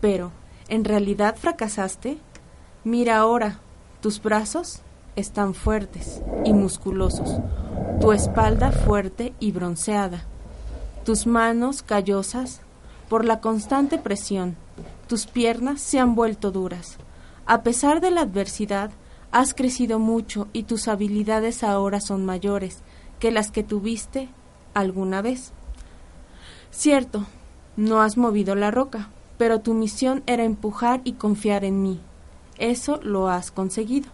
Pero, 0.00 0.30
¿en 0.68 0.84
realidad 0.84 1.36
fracasaste? 1.36 2.18
Mira 2.84 3.18
ahora, 3.18 3.60
tus 4.00 4.22
brazos 4.22 4.80
están 5.16 5.54
fuertes 5.54 6.22
y 6.44 6.52
musculosos, 6.52 7.40
tu 8.00 8.12
espalda 8.12 8.72
fuerte 8.72 9.32
y 9.40 9.52
bronceada, 9.52 10.24
tus 11.04 11.26
manos 11.26 11.82
callosas 11.82 12.60
por 13.08 13.24
la 13.24 13.40
constante 13.40 13.98
presión, 13.98 14.56
tus 15.08 15.26
piernas 15.26 15.80
se 15.80 15.98
han 15.98 16.14
vuelto 16.14 16.50
duras. 16.50 16.96
A 17.46 17.62
pesar 17.62 18.00
de 18.00 18.10
la 18.10 18.22
adversidad, 18.22 18.90
has 19.30 19.52
crecido 19.52 19.98
mucho 19.98 20.48
y 20.52 20.62
tus 20.62 20.88
habilidades 20.88 21.62
ahora 21.62 22.00
son 22.00 22.24
mayores 22.24 22.78
que 23.18 23.30
las 23.30 23.50
que 23.50 23.62
tuviste 23.62 24.28
alguna 24.74 25.22
vez. 25.22 25.52
Cierto, 26.70 27.24
no 27.76 28.00
has 28.00 28.16
movido 28.16 28.54
la 28.54 28.70
roca, 28.70 29.08
pero 29.38 29.60
tu 29.60 29.74
misión 29.74 30.22
era 30.26 30.44
empujar 30.44 31.00
y 31.04 31.14
confiar 31.14 31.64
en 31.64 31.82
mí. 31.82 32.00
Eso 32.58 33.00
lo 33.02 33.28
has 33.28 33.50
conseguido. 33.50 34.10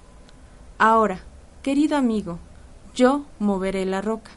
Ahora, 0.78 1.20
querido 1.62 1.96
amigo, 1.96 2.38
yo 2.94 3.24
moveré 3.38 3.84
la 3.84 4.00
roca. 4.00 4.30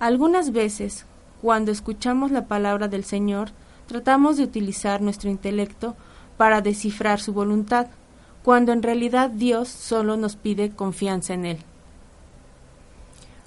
Algunas 0.00 0.52
veces, 0.52 1.06
cuando 1.40 1.70
escuchamos 1.70 2.30
la 2.30 2.46
palabra 2.46 2.88
del 2.88 3.04
Señor, 3.04 3.50
tratamos 3.86 4.36
de 4.36 4.44
utilizar 4.44 5.00
nuestro 5.00 5.30
intelecto 5.30 5.96
para 6.36 6.60
descifrar 6.60 7.20
su 7.20 7.32
voluntad, 7.32 7.88
cuando 8.42 8.72
en 8.72 8.82
realidad 8.82 9.30
Dios 9.30 9.68
solo 9.68 10.16
nos 10.16 10.36
pide 10.36 10.70
confianza 10.70 11.34
en 11.34 11.44
Él. 11.46 11.58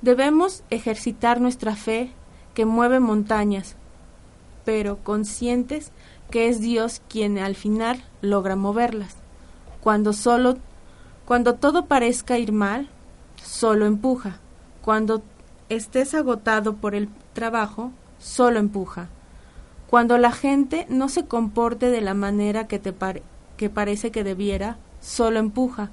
Debemos 0.01 0.64
ejercitar 0.70 1.41
nuestra 1.41 1.76
fe 1.76 2.11
que 2.53 2.66
mueve 2.66 2.99
montañas, 2.99 3.76
pero 4.66 4.97
conscientes 4.97 5.91
que 6.34 6.49
es 6.49 6.61
Dios 6.61 6.99
quien 7.09 7.38
al 7.38 7.53
final 7.53 8.03
logra 8.21 8.55
moverlas. 8.55 9.17
Cuando 9.81 10.13
solo 10.13 10.57
cuando 11.25 11.53
todo 11.53 11.86
parezca 11.86 12.39
ir 12.39 12.51
mal, 12.51 12.89
solo 13.36 13.86
empuja. 13.86 14.39
Cuando 14.81 15.21
estés 15.69 16.15
agotado 16.15 16.77
por 16.77 16.95
el 16.95 17.07
trabajo, 17.34 17.91
solo 18.17 18.57
empuja. 18.57 19.09
Cuando 19.88 20.17
la 20.17 20.31
gente 20.31 20.88
no 20.89 21.07
se 21.07 21.27
comporte 21.27 21.91
de 21.91 22.01
la 22.01 22.15
manera 22.15 22.67
que 22.67 22.79
te 22.79 22.95
que 23.55 23.69
parece 23.69 24.09
que 24.09 24.23
debiera, 24.23 24.77
solo 25.01 25.38
empuja. 25.38 25.91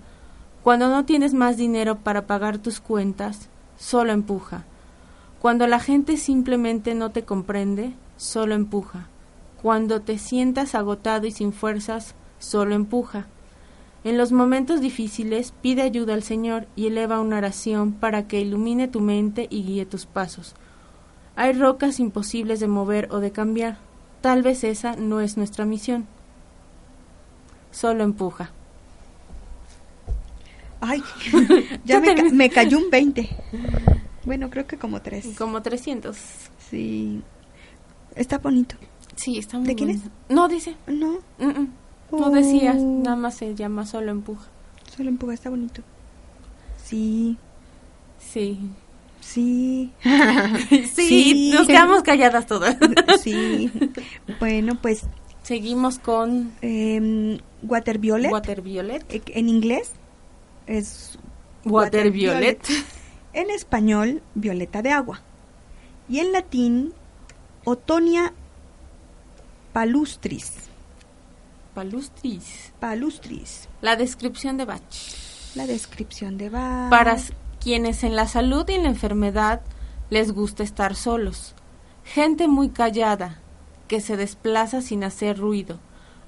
Cuando 0.64 0.88
no 0.88 1.05
tienes 1.05 1.34
más 1.34 1.59
dinero 1.59 1.99
para 1.99 2.26
pagar 2.26 2.57
tus 2.57 2.80
cuentas, 2.80 3.51
solo 3.76 4.12
empuja. 4.12 4.64
Cuando 5.38 5.66
la 5.66 5.80
gente 5.80 6.16
simplemente 6.16 6.95
no 6.95 7.11
te 7.11 7.24
comprende, 7.24 7.93
solo 8.16 8.55
empuja. 8.55 9.11
Cuando 9.61 10.01
te 10.01 10.17
sientas 10.17 10.75
agotado 10.75 11.27
y 11.27 11.33
sin 11.33 11.53
fuerzas, 11.53 12.15
solo 12.39 12.75
empuja. 12.75 13.27
En 14.05 14.17
los 14.17 14.33
momentos 14.33 14.81
difíciles 14.81 15.53
pide 15.61 15.83
ayuda 15.83 16.15
al 16.15 16.23
Señor 16.23 16.67
y 16.77 16.87
eleva 16.87 17.21
una 17.21 17.37
oración 17.37 17.93
para 17.93 18.27
que 18.27 18.41
ilumine 18.41 18.89
tu 18.89 19.01
mente 19.01 19.47
y 19.51 19.63
guíe 19.63 19.85
tus 19.85 20.07
pasos. 20.07 20.55
Hay 21.37 21.53
rocas 21.53 22.01
imposibles 22.01 22.61
de 22.61 22.69
mover 22.69 23.09
o 23.11 23.19
de 23.19 23.33
cambiar. 23.33 23.77
Tal 24.23 24.43
vez 24.43 24.65
esa 24.65 24.97
no 24.97 25.21
es 25.21 25.37
nuestra 25.37 25.67
misión. 25.67 26.07
Solo 27.71 28.03
empuja. 28.03 28.53
Ay, 30.81 31.03
ya 31.85 32.01
me, 32.01 32.49
cayó 32.49 32.79
un 32.79 32.89
20. 32.89 33.29
Bueno, 34.25 34.49
creo 34.49 34.67
que 34.67 34.79
como 34.79 35.03
3. 35.03 35.35
Como 35.37 35.61
300. 35.61 36.17
Sí. 36.71 37.23
Está 38.15 38.39
bonito. 38.39 38.77
Sí, 39.17 39.39
está 39.39 39.59
muy 39.59 39.67
¿De 39.67 39.75
quién 39.75 39.91
es? 39.91 40.01
No, 40.29 40.49
dice. 40.49 40.77
No. 40.87 41.19
No 42.11 42.31
decías, 42.31 42.77
nada 42.77 43.17
más 43.17 43.37
se 43.37 43.55
llama 43.55 43.87
Solo 43.87 44.11
Empuja. 44.11 44.49
Solo 44.97 45.09
Empuja, 45.09 45.35
está 45.35 45.51
bonito. 45.51 45.83
Sí. 46.83 47.37
Sí. 48.19 48.59
Sí. 49.21 49.93
sí. 50.95 51.53
Nos 51.55 51.67
quedamos 51.67 52.03
calladas 52.03 52.47
todas. 52.47 52.77
sí. 53.23 53.71
Bueno, 54.39 54.77
pues. 54.81 55.05
Seguimos 55.43 55.99
con. 55.99 56.53
Eh, 56.63 57.39
Water 57.63 57.99
Violet. 57.99 58.33
Water 58.33 58.63
Violet. 58.63 59.05
E, 59.13 59.23
en 59.39 59.49
inglés 59.49 59.93
es. 60.67 61.19
Water, 61.65 62.11
Violet. 62.11 62.61
En 63.33 63.51
español, 63.51 64.23
violeta 64.35 64.83
de 64.83 64.91
agua. 64.91 65.23
Y 66.09 66.19
en 66.19 66.33
latín, 66.33 66.93
Otonia 67.65 68.33
palustris. 69.73 70.53
Palustris. 71.75 72.73
Palustris. 72.81 73.68
La 73.81 73.97
descripción 73.97 74.57
de 74.57 74.64
Bach. 74.64 74.83
La 75.55 75.66
descripción 75.66 76.39
de 76.39 76.51
Bach. 76.51 76.91
Para 76.91 77.16
quienes 77.61 78.03
en 78.03 78.16
la 78.16 78.27
salud 78.27 78.68
y 78.68 78.73
en 78.73 78.83
la 78.83 78.89
enfermedad 78.89 79.61
les 80.11 80.33
gusta 80.33 80.64
estar 80.64 80.97
solos. 80.97 81.55
Gente 82.05 82.49
muy 82.49 82.71
callada, 82.71 83.39
que 83.87 84.01
se 84.01 84.16
desplaza 84.16 84.83
sin 84.83 85.05
hacer 85.05 85.39
ruido, 85.39 85.79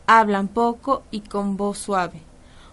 hablan 0.06 0.46
poco 0.46 1.02
y 1.10 1.20
con 1.20 1.56
voz 1.56 1.78
suave. 1.78 2.22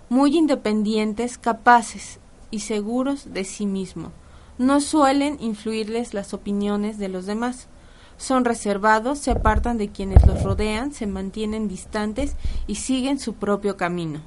Muy 0.09 0.38
independientes, 0.38 1.38
capaces 1.38 2.20
y 2.51 2.59
seguros 2.59 3.34
de 3.34 3.43
sí 3.43 3.65
mismo. 3.65 4.11
No 4.59 4.82
suelen 4.82 5.38
influirles 5.39 6.13
las 6.13 6.34
opiniones 6.34 6.97
de 6.99 7.09
los 7.09 7.26
demás 7.26 7.67
son 8.20 8.43
reservados, 8.43 9.17
se 9.17 9.32
apartan 9.32 9.78
de 9.78 9.89
quienes 9.89 10.28
los 10.28 10.43
rodean, 10.43 10.91
se 10.91 11.07
mantienen 11.07 11.70
distantes 11.70 12.36
y 12.67 12.76
siguen 12.76 13.17
su 13.17 13.36
propio 13.36 13.78
camino, 13.78 14.20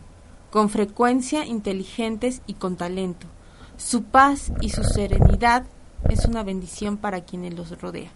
con 0.51 0.71
frecuencia 0.71 1.45
inteligentes 1.45 2.41
y 2.47 2.55
con 2.55 2.77
talento. 2.77 3.27
Su 3.77 4.03
paz 4.05 4.51
y 4.63 4.71
su 4.71 4.83
serenidad 4.83 5.65
es 6.09 6.25
una 6.25 6.43
bendición 6.43 6.97
para 6.97 7.21
quienes 7.21 7.53
los 7.55 7.79
rodean. 7.83 8.11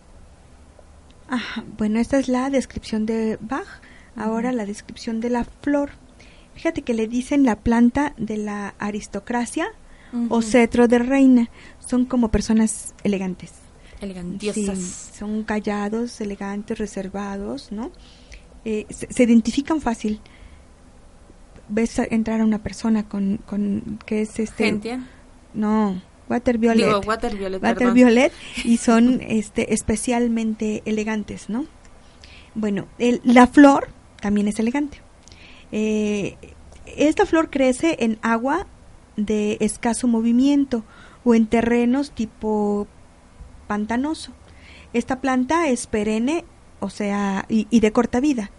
bueno, 1.77 2.01
esta 2.01 2.18
es 2.18 2.29
la 2.29 2.49
descripción 2.49 3.05
de 3.05 3.39
Bach. 3.43 3.68
Ahora 4.16 4.53
la 4.53 4.64
descripción 4.64 5.20
de 5.20 5.29
la 5.29 5.45
flor. 5.45 5.91
Fíjate 6.55 6.81
que 6.81 6.95
le 6.95 7.07
dicen 7.07 7.45
la 7.45 7.57
planta 7.57 8.14
de 8.16 8.39
la 8.39 8.74
aristocracia 8.79 9.66
o 10.31 10.41
cetro 10.41 10.89
de 10.89 11.01
reina. 11.01 11.51
Son 11.81 12.07
como 12.07 12.31
personas 12.31 12.95
elegantes 13.05 13.66
elegantiosas. 14.01 15.12
son 15.16 15.42
callados, 15.44 16.20
elegantes, 16.20 16.78
reservados, 16.78 17.72
¿no? 17.72 17.92
Eh, 18.64 18.86
se, 18.90 19.22
identifican 19.22 19.80
fácil. 19.80 20.20
Ves 21.68 21.99
entrar 22.11 22.40
a 22.40 22.44
una 22.44 22.62
persona 22.62 23.09
con, 23.09 23.38
con 23.38 23.99
que 24.07 24.22
es 24.22 24.38
este... 24.38 25.01
No, 25.55 26.01
Water 26.28 26.59
Violet. 26.59 26.86
Digo, 26.86 27.01
Water 27.01 27.36
Violet. 27.36 27.62
Water 27.62 27.92
Violet 27.92 28.32
y 28.64 28.76
son 28.78 29.20
este, 29.22 29.72
especialmente 29.72 30.82
elegantes, 30.84 31.49
¿no? 31.49 31.66
Bueno, 32.55 32.86
el, 32.99 33.20
la 33.24 33.47
flor 33.47 33.88
también 34.20 34.49
es 34.49 34.59
elegante. 34.59 35.01
Eh, 35.72 36.36
esta 36.86 37.26
flor 37.26 37.51
crece 37.51 37.97
en 38.01 38.18
agua 38.22 38.66
de 39.16 39.57
escaso 39.61 40.09
movimiento 40.09 40.84
o 41.24 41.34
en 41.34 41.47
terrenos 41.47 42.12
tipo 42.12 42.86
pantanoso. 43.67 44.33
Esta 44.93 45.21
planta 45.21 45.69
es 45.69 45.87
perenne, 45.87 46.45
o 46.81 46.91
sea, 46.91 47.45
y, 47.49 47.81
de 47.81 47.93
corta 47.93 48.21
vida. 48.21 48.51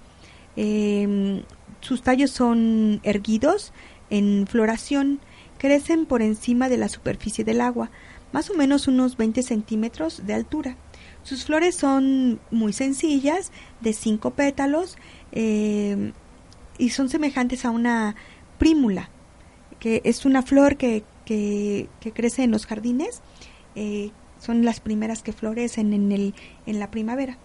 Em, 0.56 1.44
sus 1.82 2.02
tallos 2.02 2.32
son 2.32 3.00
erguidos 3.04 3.74
en 4.10 4.48
floración, 4.48 5.20
crecen 5.58 6.06
por 6.06 6.22
encima 6.22 6.70
de 6.70 6.78
la 6.78 6.90
superficie 6.90 7.44
del 7.44 7.62
agua, 7.62 7.90
más 8.32 8.50
o 8.50 8.54
menos 8.54 8.88
unos 8.88 9.18
20 9.18 9.42
centímetros 9.42 10.26
de 10.26 10.34
altura. 10.34 10.78
Sus 11.24 11.46
flores 11.46 11.76
son 11.76 12.40
muy 12.52 12.74
sencillas, 12.74 13.52
de 13.82 13.94
cinco 13.94 14.32
pétalos, 14.32 14.98
em, 15.32 16.14
y 16.78 16.90
son 16.90 17.10
semejantes 17.10 17.66
a 17.66 17.72
una 17.72 18.16
prímula, 18.58 19.10
que 19.80 20.02
es 20.06 20.26
una 20.26 20.42
flor 20.42 20.78
que, 20.78 21.04
que, 21.26 21.90
crece 22.14 22.44
en 22.44 22.52
los 22.52 22.66
jardines, 22.66 23.22
eh, 23.76 24.12
son 24.40 24.66
las 24.66 24.80
primeras 24.80 25.24
que 25.24 25.34
florecen 25.34 25.94
en, 25.94 26.12
el, 26.12 26.34
en 26.66 26.80
la 26.80 26.92
primavera. 26.92 27.38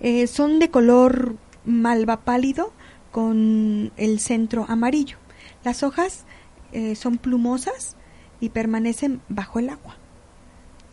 Eh, 0.00 0.26
son 0.26 0.58
de 0.58 0.70
color 0.70 1.36
malva 1.64 2.20
pálido 2.20 2.72
con 3.10 3.92
el 3.96 4.20
centro 4.20 4.66
amarillo. 4.68 5.18
Las 5.64 5.82
hojas 5.82 6.24
eh, 6.72 6.94
son 6.94 7.18
plumosas 7.18 7.96
y 8.40 8.50
permanecen 8.50 9.20
bajo 9.28 9.58
el 9.58 9.70
agua. 9.70 9.96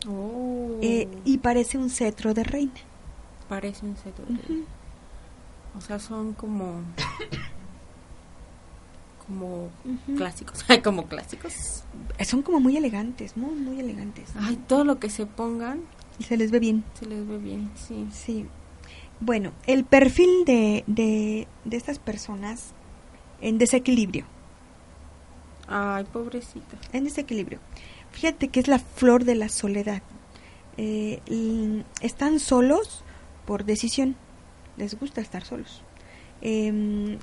Oh. 0.08 0.78
Eh, 0.82 1.08
y 1.24 1.38
parece 1.38 1.78
un 1.78 1.90
cetro 1.90 2.34
de 2.34 2.44
reina. 2.44 2.72
Parece 3.48 3.86
un 3.86 3.96
cetro. 3.96 4.24
de 4.28 4.42
reina. 4.42 4.66
O 5.76 5.80
sea, 5.80 5.98
son 5.98 6.32
como 6.32 6.80
como 9.28 9.70
clásicos, 10.16 10.64
como 10.82 11.06
clásicos. 11.06 11.84
Son 12.24 12.42
como 12.42 12.60
muy 12.60 12.76
elegantes, 12.76 13.36
muy 13.36 13.54
muy 13.54 13.80
elegantes. 13.80 14.30
Ay, 14.38 14.56
todo 14.68 14.84
lo 14.84 14.98
que 14.98 15.10
se 15.10 15.26
pongan 15.26 15.80
y 16.18 16.24
se 16.24 16.36
les 16.36 16.50
ve 16.50 16.58
bien. 16.58 16.84
Se 16.98 17.06
les 17.06 17.26
ve 17.26 17.38
bien, 17.38 17.70
sí. 17.74 18.06
Sí. 18.12 18.46
Bueno, 19.20 19.52
el 19.66 19.84
perfil 19.84 20.44
de, 20.44 20.84
de, 20.86 21.48
de 21.64 21.76
estas 21.76 21.98
personas 21.98 22.72
en 23.40 23.58
desequilibrio. 23.58 24.26
Ay, 25.68 26.04
pobrecita. 26.04 26.76
En 26.92 27.04
desequilibrio. 27.04 27.58
Fíjate 28.12 28.48
que 28.48 28.60
es 28.60 28.68
la 28.68 28.78
flor 28.78 29.24
de 29.24 29.34
la 29.34 29.48
soledad. 29.48 30.02
Eh, 30.76 31.20
están 32.00 32.38
solos 32.38 33.02
por 33.46 33.64
decisión. 33.64 34.16
Les 34.76 34.98
gusta 34.98 35.20
estar 35.20 35.44
solos. 35.44 35.82
Eh, 36.42 37.18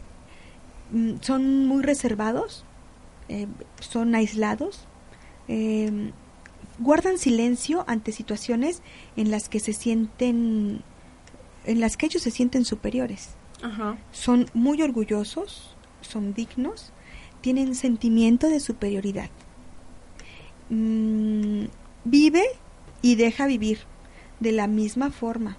son 1.22 1.68
muy 1.68 1.84
reservados. 1.84 2.66
Eh, 3.30 3.48
son 3.80 4.16
aislados. 4.16 4.88
Eh, 5.48 6.12
guardan 6.80 7.18
silencio 7.18 7.84
ante 7.88 8.12
situaciones 8.12 8.82
en 9.16 9.32
las 9.32 9.50
que 9.50 9.60
se 9.60 9.74
sienten 9.74 10.84
en 11.66 11.80
las 11.80 11.98
que 11.98 12.08
ellos 12.08 12.22
se 12.22 12.32
sienten 12.32 12.66
superiores. 12.66 13.30
Ajá. 13.62 13.98
Son 14.12 14.48
muy 14.54 14.82
orgullosos, 14.82 15.76
son 16.02 16.34
dignos, 16.34 16.92
tienen 17.42 17.76
sentimiento 17.76 18.50
de 18.50 18.60
superioridad. 18.60 19.30
Mm, 20.70 21.66
vive 22.04 22.44
y 23.02 23.16
deja 23.16 23.48
vivir 23.48 23.80
de 24.40 24.52
la 24.52 24.68
misma 24.68 25.12
forma. 25.12 25.58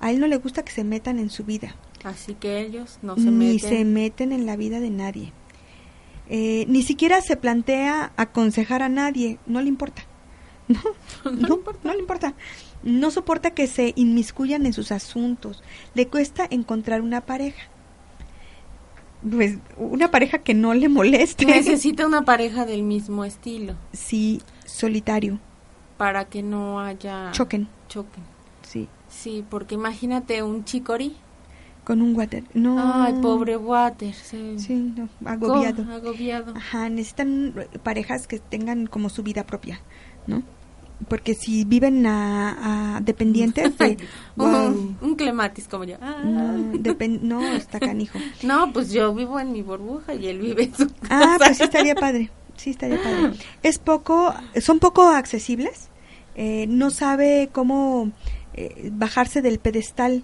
A 0.00 0.10
él 0.10 0.18
no 0.18 0.26
le 0.26 0.36
gusta 0.36 0.64
que 0.64 0.72
se 0.72 0.82
metan 0.82 1.18
en 1.18 1.30
su 1.30 1.44
vida. 1.44 1.76
Así 2.04 2.34
que 2.34 2.60
ellos 2.60 2.98
no 3.02 3.16
se 3.16 3.22
ni 3.22 3.54
meten. 3.54 3.70
se 3.70 3.84
meten 3.84 4.32
en 4.32 4.46
la 4.46 4.56
vida 4.56 4.80
de 4.80 4.90
nadie. 4.90 5.32
Eh, 6.28 6.64
ni 6.68 6.82
siquiera 6.82 7.20
se 7.20 7.36
plantea 7.36 8.12
aconsejar 8.16 8.82
a 8.82 8.88
nadie, 8.88 9.38
no 9.46 9.60
le 9.60 9.68
importa. 9.68 10.02
No, 11.24 11.30
no, 11.32 11.32
no, 11.32 11.48
le 11.48 11.54
importa. 11.54 11.80
no 11.82 11.92
le 11.92 11.98
importa. 11.98 12.34
No 12.82 13.10
soporta 13.10 13.50
que 13.50 13.66
se 13.66 13.92
inmiscuyan 13.96 14.64
en 14.66 14.72
sus 14.72 14.92
asuntos. 14.92 15.62
Le 15.94 16.06
cuesta 16.06 16.46
encontrar 16.48 17.02
una 17.02 17.20
pareja. 17.22 17.68
Pues 19.28 19.58
una 19.76 20.10
pareja 20.10 20.38
que 20.38 20.54
no 20.54 20.72
le 20.72 20.88
moleste. 20.88 21.44
Necesita 21.44 22.06
una 22.06 22.24
pareja 22.24 22.64
del 22.64 22.84
mismo 22.84 23.24
estilo. 23.24 23.74
Sí, 23.92 24.40
solitario. 24.64 25.40
Para 25.98 26.26
que 26.26 26.42
no 26.42 26.80
haya... 26.80 27.30
Choquen. 27.32 27.68
Choquen. 27.88 28.22
Sí. 28.62 28.88
Sí, 29.08 29.44
porque 29.50 29.74
imagínate 29.74 30.42
un 30.42 30.64
chicori. 30.64 31.16
Con 31.90 32.02
un 32.02 32.14
water. 32.14 32.44
No. 32.54 32.76
Ay, 32.78 33.14
pobre 33.20 33.56
water. 33.56 34.14
Sí, 34.14 34.54
sí 34.60 34.94
no, 34.96 35.08
agobiado. 35.24 35.82
Agobiado. 35.92 36.54
Ajá, 36.56 36.88
necesitan 36.88 37.52
parejas 37.82 38.28
que 38.28 38.38
tengan 38.38 38.86
como 38.86 39.08
su 39.08 39.24
vida 39.24 39.44
propia, 39.44 39.80
¿no? 40.28 40.44
porque 41.08 41.34
si 41.34 41.64
viven 41.64 42.06
a, 42.06 42.96
a 42.96 43.00
dependientes 43.00 43.76
de, 43.76 43.96
wow. 44.36 44.66
un, 44.68 44.98
un, 45.00 45.16
clematis 45.16 45.66
como 45.66 45.82
yo 45.82 45.96
ah. 46.00 46.20
no, 46.22 46.78
depend, 46.78 47.22
no 47.22 47.42
está 47.42 47.80
canijo 47.80 48.18
no 48.42 48.70
pues 48.70 48.92
yo 48.92 49.12
vivo 49.14 49.40
en 49.40 49.50
mi 49.50 49.62
burbuja 49.62 50.14
y 50.14 50.26
él 50.26 50.38
vive 50.40 50.64
en 50.64 50.76
su 50.76 50.86
casa. 50.86 50.98
ah 51.10 51.36
pues 51.38 51.56
sí 51.56 51.62
estaría 51.62 51.94
padre 51.94 52.30
sí 52.56 52.70
estaría 52.70 53.02
padre 53.02 53.32
es 53.62 53.78
poco 53.78 54.34
son 54.60 54.78
poco 54.78 55.08
accesibles 55.08 55.88
eh, 56.34 56.66
no 56.68 56.90
sabe 56.90 57.48
cómo 57.50 58.12
eh, 58.52 58.90
bajarse 58.92 59.40
del 59.40 59.58
pedestal 59.58 60.22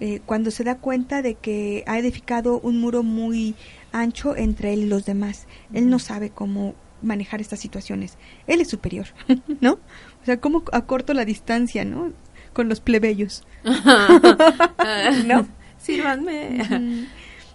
eh, 0.00 0.20
cuando 0.26 0.50
se 0.50 0.64
da 0.64 0.78
cuenta 0.78 1.22
de 1.22 1.34
que 1.34 1.84
ha 1.86 1.98
edificado 1.98 2.60
un 2.60 2.80
muro 2.80 3.02
muy 3.02 3.54
ancho 3.92 4.36
entre 4.36 4.72
él 4.72 4.80
y 4.80 4.86
los 4.86 5.06
demás 5.06 5.46
él 5.72 5.88
no 5.88 5.98
sabe 5.98 6.30
cómo 6.30 6.74
manejar 7.02 7.40
estas 7.40 7.60
situaciones 7.60 8.18
él 8.46 8.60
es 8.60 8.68
superior 8.68 9.06
no 9.60 9.78
o 10.26 10.28
sea, 10.28 10.40
¿cómo 10.40 10.64
acorto 10.72 11.14
la 11.14 11.24
distancia, 11.24 11.84
no? 11.84 12.12
Con 12.52 12.68
los 12.68 12.80
plebeyos. 12.80 13.44
¿No? 15.24 15.46
Sírvanme. 15.78 17.06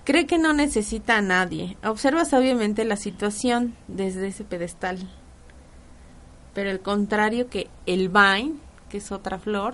Cree 0.05 0.25
que 0.25 0.37
no 0.37 0.53
necesita 0.53 1.17
a 1.17 1.21
nadie. 1.21 1.75
Observa 1.83 2.23
sabiamente 2.23 2.85
la 2.85 2.95
situación 2.95 3.75
desde 3.89 4.27
ese 4.27 4.45
pedestal. 4.45 4.99
Pero 6.53 6.71
el 6.71 6.79
contrario 6.79 7.49
que 7.49 7.67
el 7.87 8.07
vine, 8.07 8.53
que 8.87 8.99
es 8.99 9.11
otra 9.11 9.37
flor, 9.37 9.73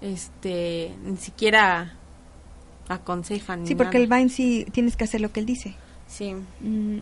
este, 0.00 0.94
ni 1.04 1.16
siquiera 1.16 1.94
aconseja 2.88 3.56
ni 3.56 3.66
Sí, 3.66 3.74
porque 3.74 3.98
nada. 3.98 4.16
el 4.18 4.20
vine 4.22 4.30
sí 4.30 4.66
tienes 4.72 4.96
que 4.96 5.04
hacer 5.04 5.20
lo 5.20 5.32
que 5.32 5.40
él 5.40 5.46
dice. 5.46 5.74
Sí. 6.06 6.34
Mm, 6.60 7.00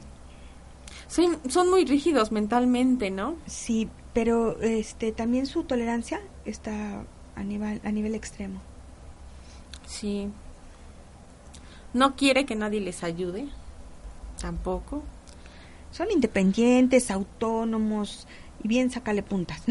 son, 1.09 1.38
son 1.49 1.70
muy 1.70 1.84
rígidos 1.84 2.32
mentalmente, 2.32 3.11
¿no? 3.11 3.36
Sí, 3.47 3.88
pero 4.12 4.61
este 4.61 5.12
también 5.12 5.47
su 5.47 5.62
tolerancia 5.64 6.20
está 6.44 7.05
a 7.36 7.42
nivel 7.44 7.80
a 7.84 7.90
nivel 7.92 8.14
extremo. 8.14 8.61
Sí. 9.86 10.28
No 11.94 12.16
quiere 12.16 12.44
que 12.47 12.57
nadie 12.57 12.80
les 12.80 13.05
ayude, 13.05 13.47
tampoco. 14.40 15.03
Son 15.92 16.11
independientes, 16.11 17.11
autónomos 17.11 18.26
y 18.62 18.68
bien 18.68 18.90
sacale 18.90 19.22
puntas. 19.22 19.62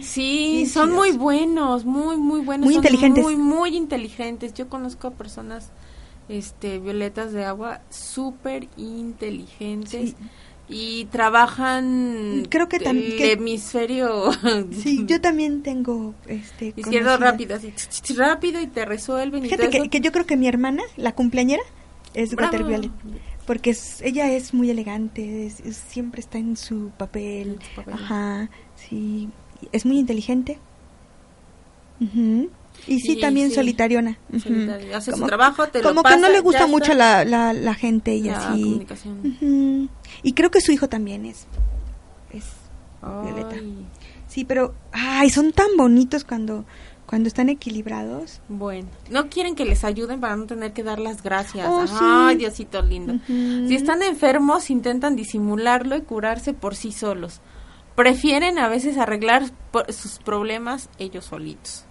sí, 0.00 0.66
son 0.66 0.88
chidos. 0.90 0.98
muy 0.98 1.12
buenos, 1.12 1.84
muy 1.84 2.16
muy 2.16 2.40
buenos, 2.40 2.64
Muy 2.64 2.74
son 2.74 2.84
inteligentes. 2.84 3.24
muy 3.24 3.36
muy 3.36 3.76
inteligentes. 3.76 4.54
Yo 4.54 4.68
conozco 4.68 5.08
a 5.08 5.10
personas 5.12 5.70
este 6.28 6.78
violetas 6.78 7.32
de 7.32 7.44
agua 7.44 7.80
súper 7.90 8.68
inteligentes 8.76 10.10
Sí. 10.10 10.16
y 10.68 11.04
trabajan 11.06 12.46
Creo 12.48 12.68
que 12.68 12.78
tam- 12.80 12.96
el 12.96 13.16
que- 13.16 13.32
hemisferio 13.32 14.30
Sí, 14.72 15.04
yo 15.06 15.20
también 15.20 15.62
tengo 15.62 16.14
este 16.26 16.72
izquierdo 16.76 17.16
rápido, 17.18 17.56
así 17.56 17.72
rápido 18.16 18.60
y 18.60 18.66
te 18.68 18.84
resuelven 18.84 19.42
Fíjate 19.42 19.88
que, 19.90 20.00
yo 20.00 20.12
creo 20.12 20.24
que 20.24 20.36
mi 20.36 20.46
hermana, 20.48 20.82
la 20.96 21.12
cumpleañera, 21.12 21.62
es 22.14 22.34
Bravo. 22.34 22.52
Water 22.52 22.66
Violet. 22.66 22.90
Porque 23.46 23.70
es- 23.70 24.00
ella 24.02 24.30
es 24.32 24.54
muy 24.54 24.70
elegante, 24.70 25.46
es- 25.46 25.60
es- 25.60 25.76
siempre 25.76 26.20
está 26.20 26.38
en 26.38 26.56
su 26.56 26.90
papel. 26.96 27.58
En 27.60 27.62
su 27.62 27.74
papel. 27.76 27.94
Ajá, 27.94 28.50
sí. 28.76 29.28
Es 29.72 29.84
muy 29.84 29.98
inteligente. 29.98 30.58
Ujú. 32.00 32.50
Y 32.86 33.00
sí, 33.00 33.20
también 33.20 33.50
sí. 33.50 33.56
solitariona. 33.56 34.18
Hace 34.94 35.10
su 35.10 35.12
Como- 35.12 35.26
trabajo, 35.26 35.68
te 35.68 35.82
lo 35.82 35.88
Como 35.90 36.02
que 36.02 36.16
no 36.16 36.28
le 36.28 36.40
gusta 36.40 36.66
mucho 36.66 36.94
la, 36.94 37.24
la, 37.24 37.52
la 37.52 37.74
gente 37.74 38.14
y 38.14 38.22
La 38.22 38.48
así. 38.50 38.62
comunicación. 38.62 39.18
Ujú. 39.40 39.88
Y 40.22 40.32
creo 40.32 40.50
que 40.50 40.60
su 40.60 40.72
hijo 40.72 40.88
también 40.88 41.26
es. 41.26 41.46
Es 42.32 42.44
Violeta. 43.02 43.56
Sí, 44.26 44.44
pero. 44.44 44.74
Ay, 44.92 45.28
son 45.30 45.52
tan 45.52 45.66
bonitos 45.76 46.24
cuando, 46.24 46.64
cuando 47.12 47.28
están 47.28 47.50
equilibrados. 47.50 48.40
Bueno, 48.48 48.88
no 49.10 49.28
quieren 49.28 49.54
que 49.54 49.66
les 49.66 49.84
ayuden 49.84 50.18
para 50.18 50.34
no 50.34 50.46
tener 50.46 50.72
que 50.72 50.82
dar 50.82 50.98
las 50.98 51.22
gracias. 51.22 51.66
Oh, 51.68 51.86
sí. 51.86 51.92
Ay, 52.00 52.36
Diosito 52.36 52.80
lindo. 52.80 53.16
Si 53.26 53.74
están 53.74 54.02
enfermos, 54.02 54.70
intentan 54.70 55.14
disimularlo 55.14 55.94
y 55.94 56.00
curarse 56.00 56.54
por 56.54 56.74
sí 56.74 56.90
solos. 56.90 57.42
Prefieren 57.96 58.58
a 58.58 58.68
veces 58.68 58.96
arreglar 58.96 59.42
sus 59.90 60.20
problemas 60.20 60.88
ellos 60.98 61.26
solitos. 61.26 61.84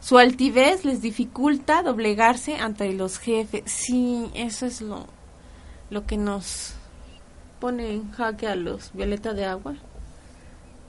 Su 0.00 0.18
altivez 0.18 0.84
les 0.84 1.02
dificulta 1.02 1.84
doblegarse 1.84 2.56
ante 2.56 2.92
los 2.94 3.20
jefes. 3.20 3.62
Sí, 3.66 4.28
eso 4.34 4.66
es 4.66 4.80
lo, 4.80 5.06
lo 5.88 6.04
que 6.04 6.16
nos 6.16 6.74
pone 7.60 7.92
en 7.92 8.10
jaque 8.10 8.48
a 8.48 8.56
los 8.56 8.92
violeta 8.92 9.34
de 9.34 9.44
agua. 9.44 9.76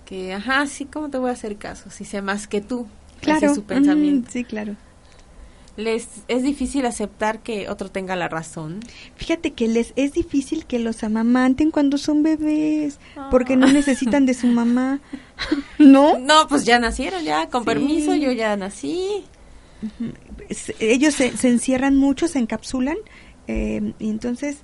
Que, 0.05 0.33
ajá, 0.33 0.65
sí, 0.65 0.85
¿cómo 0.85 1.11
te 1.11 1.19
voy 1.19 1.29
a 1.29 1.33
hacer 1.33 1.57
caso? 1.57 1.91
Si 1.91 2.03
sé 2.03 2.23
más 2.23 2.47
que 2.47 2.61
tú. 2.61 2.87
Ese 3.21 3.25
Claro. 3.25 3.47
es 3.47 3.55
su 3.55 3.63
pensamiento 3.63 4.23
Ujú, 4.29 4.31
Sí, 4.31 4.43
claro. 4.43 4.75
les 5.77 6.07
es 6.27 6.43
difícil 6.43 6.85
aceptar 6.85 7.39
que 7.39 7.69
otro 7.69 7.89
tenga 7.89 8.15
la 8.17 8.27
razón. 8.27 8.79
Fíjate 9.15 9.51
que 9.51 9.67
les 9.67 9.93
es 9.95 10.11
difícil 10.13 10.65
que 10.65 10.77
los 10.79 11.03
amamanten 11.03 11.71
cuando 11.71 11.97
son 11.97 12.21
bebés, 12.23 12.99
porque 13.31 13.55
no 13.55 13.67
Ah. 13.67 13.71
necesitan 13.73 14.25
de 14.25 14.33
su 14.33 14.47
mamá. 14.59 14.99
¿No? 15.79 16.17
No, 16.19 16.47
pues 16.49 16.65
ya 16.65 16.79
nacieron, 16.79 17.23
ya, 17.23 17.47
con 17.49 17.61
Sí. 17.61 17.65
permiso, 17.65 18.13
yo 18.15 18.31
ya 18.33 18.55
nací. 18.57 19.23
Ellos 20.79 21.13
se, 21.13 21.37
se 21.37 21.47
encierran 21.47 21.95
mucho, 21.95 22.27
se 22.27 22.39
encapsulan, 22.39 22.97
eh, 23.47 23.93
y 23.99 24.09
entonces 24.09 24.57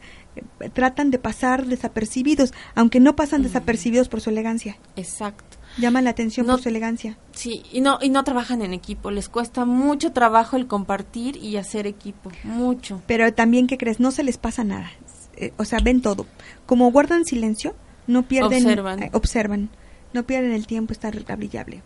eh, 0.59 0.69
tratan 0.73 1.11
de 1.11 1.19
pasar 1.19 1.65
desapercibidos, 1.65 2.53
aunque 2.73 2.99
no 2.99 3.15
pasan 3.15 3.41
desapercibidos 3.43 4.09
por 4.09 4.19
su 4.19 4.29
elegancia. 4.31 4.77
Exacto. 4.97 5.57
Llaman 5.77 6.03
la 6.05 6.11
atención 6.11 6.47
No- 6.47 6.53
por 6.53 6.61
su 6.63 6.69
elegancia. 6.69 7.17
Sí, 7.33 7.63
y 7.71 7.81
no 7.81 7.99
y 8.01 8.09
no 8.09 8.23
trabajan 8.23 8.61
en 8.61 8.73
equipo, 8.73 9.11
les 9.11 9.27
cuesta 9.29 9.65
mucho 9.65 10.11
trabajo 10.13 10.55
el 10.55 10.67
compartir 10.67 11.35
y 11.37 11.57
hacer 11.57 11.85
equipo, 11.87 12.31
mucho. 12.43 13.01
Pero 13.07 13.33
también, 13.33 13.67
¿qué 13.67 13.77
crees? 13.77 13.99
No 13.99 14.11
se 14.11 14.23
les 14.23 14.37
pasa 14.37 14.63
nada. 14.63 14.89
eh, 15.37 15.51
o 15.57 15.65
sea, 15.65 15.79
ven 15.83 16.01
todo. 16.01 16.25
Como 16.65 16.89
guardan 16.91 17.25
silencio, 17.25 17.75
no 18.07 18.23
pierden, 18.23 18.63
Observan. 18.63 19.03
eh, 19.03 19.09
observan, 19.11 19.69
no 20.13 20.23
pierden 20.23 20.53
el 20.53 20.65
tiempo, 20.65 20.93
está 20.93 21.11
brillable. 21.11 21.81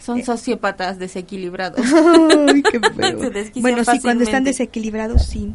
Son 0.00 0.22
sociópatas 0.24 0.98
desequilibrados. 0.98 1.80
Ay, 2.48 2.62
qué. 2.62 2.80
Se 3.52 3.60
bueno, 3.60 3.84
sí, 3.84 3.98
cuando 4.00 4.24
están 4.24 4.44
desequilibrados, 4.44 5.24
sí. 5.26 5.52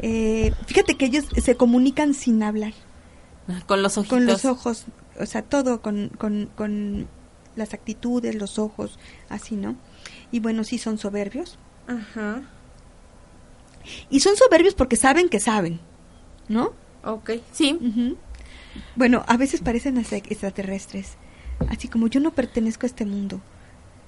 Eh, 0.00 0.52
fíjate 0.66 0.96
que 0.96 1.06
ellos 1.06 1.24
se 1.42 1.54
comunican 1.56 2.12
sin 2.12 2.42
hablar, 2.42 2.72
Con 3.66 3.82
los 3.82 3.96
ojitos. 3.96 4.18
con 4.18 4.26
los 4.26 4.44
ojos, 4.44 4.84
o 5.22 5.26
sea, 5.26 5.42
todo 5.42 5.80
con, 5.82 6.08
con, 6.18 6.50
con 6.56 7.06
las 7.56 7.74
actitudes, 7.74 8.34
los 8.34 8.58
ojos, 8.58 8.98
así, 9.28 9.56
¿no? 9.56 9.76
Y 10.30 10.40
bueno, 10.40 10.64
sí 10.64 10.78
son 10.78 10.98
soberbios. 10.98 11.58
Ajá. 11.86 12.42
Y 14.10 14.20
son 14.20 14.36
soberbios 14.36 14.74
porque 14.74 14.96
saben 14.96 15.28
que 15.28 15.40
saben, 15.40 15.80
¿no? 16.48 16.72
Ok, 17.04 17.30
sí. 17.52 17.78
Bueno, 18.96 19.24
a 19.26 19.36
veces 19.36 19.60
parecen 19.60 19.98
extraterrestres. 19.98 21.16
Así 21.68 21.88
como 21.88 22.06
yo 22.08 22.20
no 22.20 22.30
pertenezco 22.32 22.86
a 22.86 22.88
este 22.88 23.04
mundo, 23.04 23.40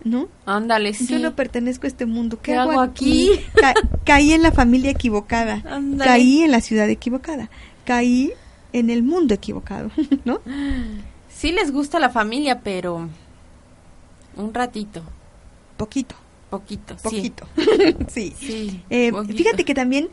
¿no? 0.05 0.29
Ándale, 0.47 0.95
sí. 0.95 1.07
Yo 1.07 1.19
no 1.19 1.35
pertenezco 1.37 1.87
a 1.87 1.89
este 1.89 2.07
mundo. 2.07 2.39
¿Qué, 2.41 2.53
¿Qué 2.53 2.59
hago 2.59 2.81
aquí? 2.81 3.31
Ca- 3.55 3.75
caí 4.05 4.33
en 4.33 4.43
la 4.43 4.53
familia 4.53 4.91
equivocada. 4.91 5.63
Caí 5.99 6.43
en 6.43 6.51
la 6.53 6.61
ciudad 6.61 6.89
equivocada. 6.89 7.51
Caí 7.85 8.33
en 8.75 8.91
el 8.91 9.03
mundo 9.03 9.33
equivocado, 9.35 9.91
¿no? 10.27 10.41
Sí 11.29 11.53
les 11.53 11.71
gusta 11.73 11.99
la 11.99 12.11
familia, 12.11 12.61
pero 12.61 13.09
un 14.37 14.53
ratito, 14.55 15.03
Poquito, 15.77 16.15
poquito, 16.51 16.97
poquito. 17.03 17.47
sí. 18.09 18.33
sí. 18.39 18.47
Sí, 18.47 18.83
Eh, 18.91 19.11
poquito. 19.11 19.37
fíjate 19.39 19.65
que 19.65 19.75
también 19.75 20.09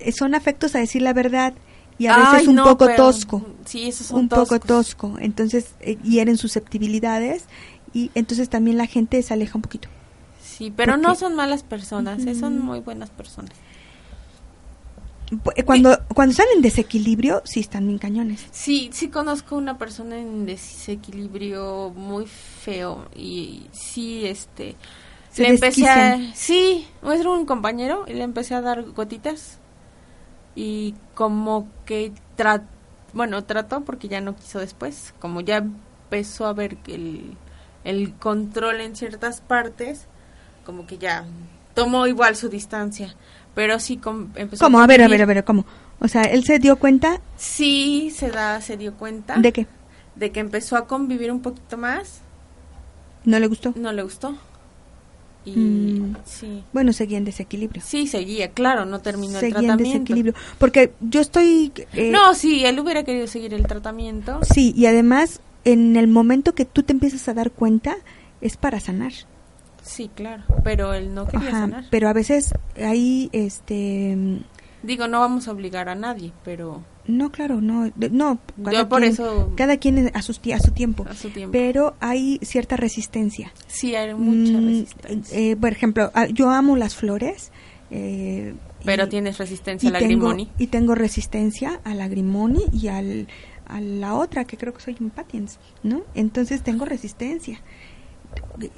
eh, 0.00 0.10
son 0.12 0.34
afectos 0.34 0.74
a 0.74 0.78
decir 0.80 1.02
la 1.02 1.12
verdad 1.12 1.54
y 1.98 2.06
a 2.06 2.16
veces 2.16 2.32
Ay, 2.40 2.48
un 2.48 2.54
no, 2.56 2.64
poco 2.64 2.86
pero- 2.86 2.96
tosco. 2.96 3.46
Sí, 3.64 3.88
esos 3.88 4.08
son 4.08 4.20
un 4.20 4.28
poco 4.28 4.58
toscos. 4.58 4.66
tosco. 4.66 5.16
Entonces 5.20 5.74
eh, 5.80 5.96
hieren 6.02 6.36
susceptibilidades 6.36 7.44
y 7.92 8.10
entonces 8.14 8.48
también 8.48 8.76
la 8.76 8.86
gente 8.86 9.22
se 9.22 9.34
aleja 9.34 9.52
un 9.56 9.62
poquito. 9.62 9.88
Sí, 10.42 10.72
pero 10.76 10.94
¿Por 10.94 11.02
no 11.02 11.10
qué? 11.12 11.16
son 11.20 11.34
malas 11.36 11.62
personas, 11.62 12.24
eh, 12.26 12.34
son 12.34 12.58
muy 12.60 12.80
buenas 12.80 13.10
personas. 13.10 13.52
Eh, 15.56 15.62
Cuando, 15.62 15.98
cuando 16.14 16.32
están 16.32 16.46
en 16.54 16.62
desequilibrio, 16.62 17.42
sí 17.44 17.60
están 17.60 17.86
bien 17.86 17.98
cañones. 17.98 18.46
Sí, 18.50 18.90
sí 18.92 19.08
conozco 19.08 19.56
una 19.56 19.78
persona 19.78 20.18
en 20.18 20.46
desequilibrio 20.46 21.92
muy 21.94 22.26
feo 22.26 23.08
y 23.14 23.66
sí, 23.72 24.26
este, 24.26 24.76
Se 25.30 25.42
le 25.42 25.50
empecé 25.50 25.88
a, 25.88 26.18
sí, 26.34 26.86
era 27.02 27.30
un 27.30 27.46
compañero 27.46 28.04
y 28.06 28.14
le 28.14 28.22
empecé 28.24 28.54
a 28.54 28.60
dar 28.60 28.82
gotitas 28.92 29.58
y 30.54 30.94
como 31.14 31.68
que 31.84 32.12
tra 32.36 32.64
bueno, 33.12 33.42
trató 33.44 33.84
porque 33.84 34.08
ya 34.08 34.20
no 34.20 34.36
quiso 34.36 34.58
después, 34.58 35.14
como 35.18 35.40
ya 35.40 35.58
empezó 35.58 36.46
a 36.46 36.52
ver 36.52 36.76
que 36.76 36.94
el, 36.94 37.36
el 37.84 38.14
control 38.14 38.80
en 38.80 38.96
ciertas 38.96 39.40
partes, 39.40 40.06
como 40.64 40.86
que 40.86 40.98
ya 40.98 41.24
tomó 41.74 42.06
igual 42.06 42.36
su 42.36 42.48
distancia, 42.48 43.14
pero 43.54 43.78
sí 43.80 43.96
com- 43.96 44.28
empezó 44.36 44.64
¿Cómo? 44.64 44.80
A 44.80 44.86
ver, 44.86 45.02
a 45.02 45.08
ver, 45.08 45.22
a 45.22 45.26
ver, 45.26 45.44
¿cómo? 45.44 45.64
O 46.00 46.08
sea, 46.08 46.22
él 46.22 46.44
se 46.44 46.58
dio 46.58 46.76
cuenta 46.76 47.20
Sí, 47.36 48.12
se 48.14 48.30
da, 48.30 48.60
se 48.60 48.76
dio 48.76 48.94
cuenta 48.94 49.36
de 49.38 49.52
que 49.52 49.66
de 50.14 50.30
que 50.32 50.40
empezó 50.40 50.76
a 50.76 50.86
convivir 50.86 51.30
un 51.30 51.40
poquito 51.42 51.76
más, 51.76 52.20
no 53.24 53.38
le 53.38 53.46
gustó. 53.46 53.72
no 53.76 53.92
le 53.92 54.02
gustó. 54.02 54.36
Y 55.44 55.54
Mm. 55.56 56.16
sí, 56.24 56.64
Bueno, 56.72 56.92
seguía 56.92 57.16
en 57.18 57.24
desequilibrio. 57.24 57.82
sí 57.84 58.06
seguía, 58.06 58.50
claro, 58.50 58.84
no 58.84 59.00
terminó 59.00 59.34
el 59.34 59.40
Seguía 59.40 59.58
en 59.60 59.66
tratamiento. 59.66 59.92
desequilibrio. 59.98 60.34
Porque 60.58 60.92
yo 61.00 61.20
estoy... 61.20 61.72
eh, 61.94 62.10
no, 62.10 62.34
sí, 62.34 62.64
él 62.66 62.78
hubiera 62.80 63.04
querido 63.04 63.26
seguir 63.28 63.54
el 63.54 63.66
tratamiento. 63.66 64.40
Sí, 64.42 64.74
y 64.76 64.86
además, 64.86 65.40
en 65.64 65.96
el 65.96 66.06
momento 66.08 66.54
que 66.54 66.64
tú 66.64 66.82
te 66.82 66.92
empiezas 66.92 67.28
a 67.28 67.34
dar 67.34 67.50
cuenta, 67.50 67.96
es 68.40 68.56
para 68.56 68.78
sanar. 68.80 69.12
Sí, 69.88 70.10
claro, 70.14 70.44
pero 70.64 70.92
él 70.92 71.14
no 71.14 71.26
quería 71.26 71.48
Ajá, 71.48 71.58
sanar. 71.60 71.84
pero 71.90 72.08
a 72.08 72.12
veces 72.12 72.52
hay, 72.76 73.30
este... 73.32 74.16
Digo, 74.82 75.08
no 75.08 75.20
vamos 75.20 75.48
a 75.48 75.52
obligar 75.52 75.88
a 75.88 75.94
nadie, 75.94 76.32
pero 76.44 76.84
No, 77.06 77.32
claro, 77.32 77.60
no, 77.62 77.90
no. 78.10 78.38
cada 78.62 78.78
Yo 78.82 78.88
por 78.88 79.00
quien- 79.00 79.12
eso- 79.12 79.52
Cada 79.56 79.76
quien 79.78 80.10
a, 80.14 80.22
sus, 80.22 80.38
a 80.54 80.58
su 80.60 80.70
tiempo. 80.72 81.04
a 81.08 81.14
su 81.14 81.30
tiempo. 81.30 81.52
Pero 81.52 81.96
hay 82.00 82.38
cierta 82.42 82.76
resistencia. 82.76 83.52
sí, 83.66 83.94
hay 83.96 84.14
mucha 84.14 84.52
Mm, 84.60 84.66
resistencia. 84.66 85.38
eh, 85.38 85.56
por 85.56 85.72
ejemplo, 85.72 86.12
yo 86.32 86.50
amo 86.50 86.76
las 86.76 86.94
flores. 86.94 87.50
eh, 87.90 88.54
pero 88.84 89.06
y- 89.06 89.08
tienes 89.08 89.38
resistencia 89.38 89.88
al 89.88 89.94
tengo, 89.98 90.26
lagrimoni. 90.28 90.50
y 90.58 90.66
tengo 90.66 90.94
resistencia 90.94 91.80
al 91.84 91.96
lagrimoni 91.98 92.60
y 92.70 92.88
al, 92.88 93.26
a 93.66 93.80
la 93.80 94.14
otra, 94.14 94.44
que 94.44 94.56
creo 94.58 94.74
que 94.74 94.80
soy 94.82 94.96
un 95.00 95.08
patiens, 95.10 95.58
¿no? 95.82 96.02
Entonces 96.14 96.62
tengo 96.62 96.84
resistencia. 96.84 97.60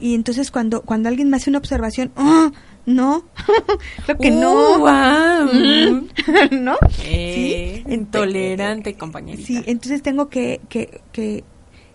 Y 0.01 0.15
entonces 0.15 0.51
cuando, 0.51 0.83
cuando 0.83 1.09
alguien 1.09 1.29
me 1.31 1.37
hace 1.37 1.51
una 1.51 1.59
observación, 1.59 2.13
¡ah! 2.17 2.51
no, 2.87 3.25
creo 4.05 4.19
que 4.19 4.31
Uh, 4.31 4.41
no, 4.41 4.79
guau. 4.79 5.47
¿no? 6.53 6.77
Eh, 7.05 7.83
Sí, 7.85 7.93
intolerante, 7.93 8.95
compañerita. 8.95 9.47
Sí, 9.47 9.63
entonces 9.67 10.03
tengo 10.03 10.29
que, 10.29 10.61
que, 10.69 11.01
que 11.13 11.45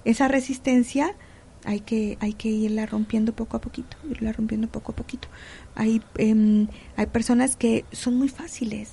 esa 0.04 0.28
resistencia 0.28 1.16
hay 1.64 1.80
que, 1.80 2.18
hay 2.22 2.34
que 2.34 2.50
irla 2.50 2.86
rompiendo 2.86 3.34
poco 3.34 3.58
a 3.58 3.62
poquito, 3.62 3.98
irla 4.10 4.32
rompiendo 4.32 4.68
poco 4.68 4.92
a 4.92 4.96
poquito. 4.96 5.28
Hay, 5.74 6.02
em, 6.18 6.68
hay 6.96 7.08
personas 7.08 7.56
que 7.56 7.86
son 7.92 8.16
muy 8.18 8.30
fáciles, 8.30 8.92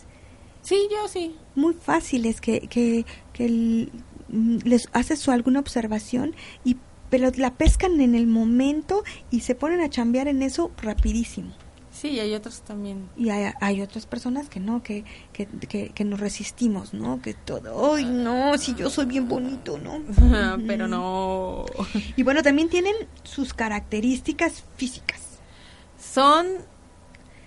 Sí, 0.63 0.77
yo 0.91 1.09
sí. 1.09 1.35
muy 1.57 1.75
fáciles, 1.75 2.41
que, 2.41 2.61
que, 2.61 3.05
que 3.33 3.45
el- 3.47 3.91
mm, 4.29 4.59
les 4.65 4.89
haces 4.93 5.19
su 5.19 5.31
alguna 5.33 5.59
observación 5.61 6.35
y 6.65 6.77
pero 7.13 7.31
la 7.37 7.53
pescan 7.53 8.01
en 8.01 8.15
el 8.15 8.27
momento 8.27 9.05
y 9.31 9.41
se 9.41 9.55
ponen 9.55 9.83
a 9.83 9.91
chambear 9.91 10.29
en 10.29 10.41
eso 10.41 10.71
rapidísimo. 10.79 11.53
Sí, 11.91 12.09
y 12.09 12.21
hay 12.21 12.33
otros 12.33 12.63
también. 12.63 13.11
Y 13.19 13.29
hay, 13.29 13.53
hay 13.61 13.83
otras 13.83 14.07
personas 14.07 14.49
que 14.49 14.61
no, 14.61 14.83
que, 14.83 15.05
que, 15.35 15.47
que, 15.47 15.91
que 15.91 16.05
nos 16.07 16.21
resistimos, 16.21 16.95
¿no? 16.95 17.21
Que 17.21 17.35
todo, 17.35 17.93
ay, 17.95 18.07
no, 18.07 18.57
si 18.57 18.75
yo 18.75 18.89
soy 18.89 19.05
bien 19.05 19.29
bonito, 19.29 19.77
¿no? 19.77 20.01
pero 20.67 20.89
no. 20.89 21.67
Y 22.17 22.23
bueno, 22.23 22.43
también 22.43 22.71
tienen 22.71 22.95
sus 23.25 23.53
características 23.53 24.65
físicas. 24.79 25.21
Son 26.01 26.47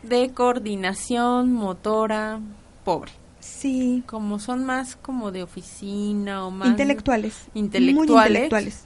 de 0.03 0.32
coordinación 0.32 1.53
motora 1.53 2.39
pobre. 2.84 3.13
Sí. 3.46 4.04
Como 4.08 4.39
son 4.39 4.66
más 4.66 4.96
como 4.96 5.32
de 5.32 5.43
oficina 5.43 6.46
o 6.46 6.52
más 6.52 6.68
Intelectuales. 6.70 7.36
intelectuales, 7.54 7.96
Muy 7.96 8.18
intelectuales. 8.26 8.86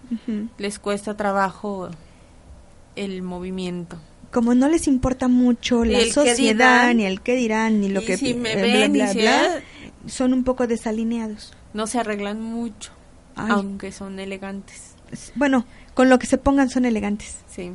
Les 0.58 0.80
cuesta 0.80 1.16
trabajo 1.16 1.90
el 2.96 3.22
movimiento. 3.22 3.98
Como 4.32 4.54
no 4.54 4.68
les 4.68 4.88
importa 4.88 5.28
mucho 5.28 5.84
la 5.86 6.02
sociedad, 6.12 6.82
dirán. 6.84 6.98
ni 6.98 7.06
el 7.06 7.22
qué 7.22 7.36
dirán, 7.36 7.82
ni 7.82 7.90
lo 7.90 8.02
que 8.02 8.18
si 8.18 8.34
me 8.36 8.54
eh, 8.54 8.62
ven, 8.62 8.94
bla, 8.94 9.08
si 9.08 9.20
bla, 9.20 9.58
es- 10.06 10.14
son 10.14 10.34
un 10.34 10.44
poco 10.44 10.68
desalineados. 10.68 11.54
No 11.74 11.88
se 11.88 12.00
arreglan 12.00 12.42
mucho, 12.42 12.92
Ay. 13.36 13.48
aunque 13.52 13.92
son 13.92 14.20
elegantes. 14.20 14.94
Bueno, 15.36 15.66
con 15.96 16.10
lo 16.10 16.20
que 16.20 16.28
se 16.28 16.38
pongan 16.38 16.70
son 16.70 16.86
elegantes. 16.86 17.38
Sí. 17.50 17.72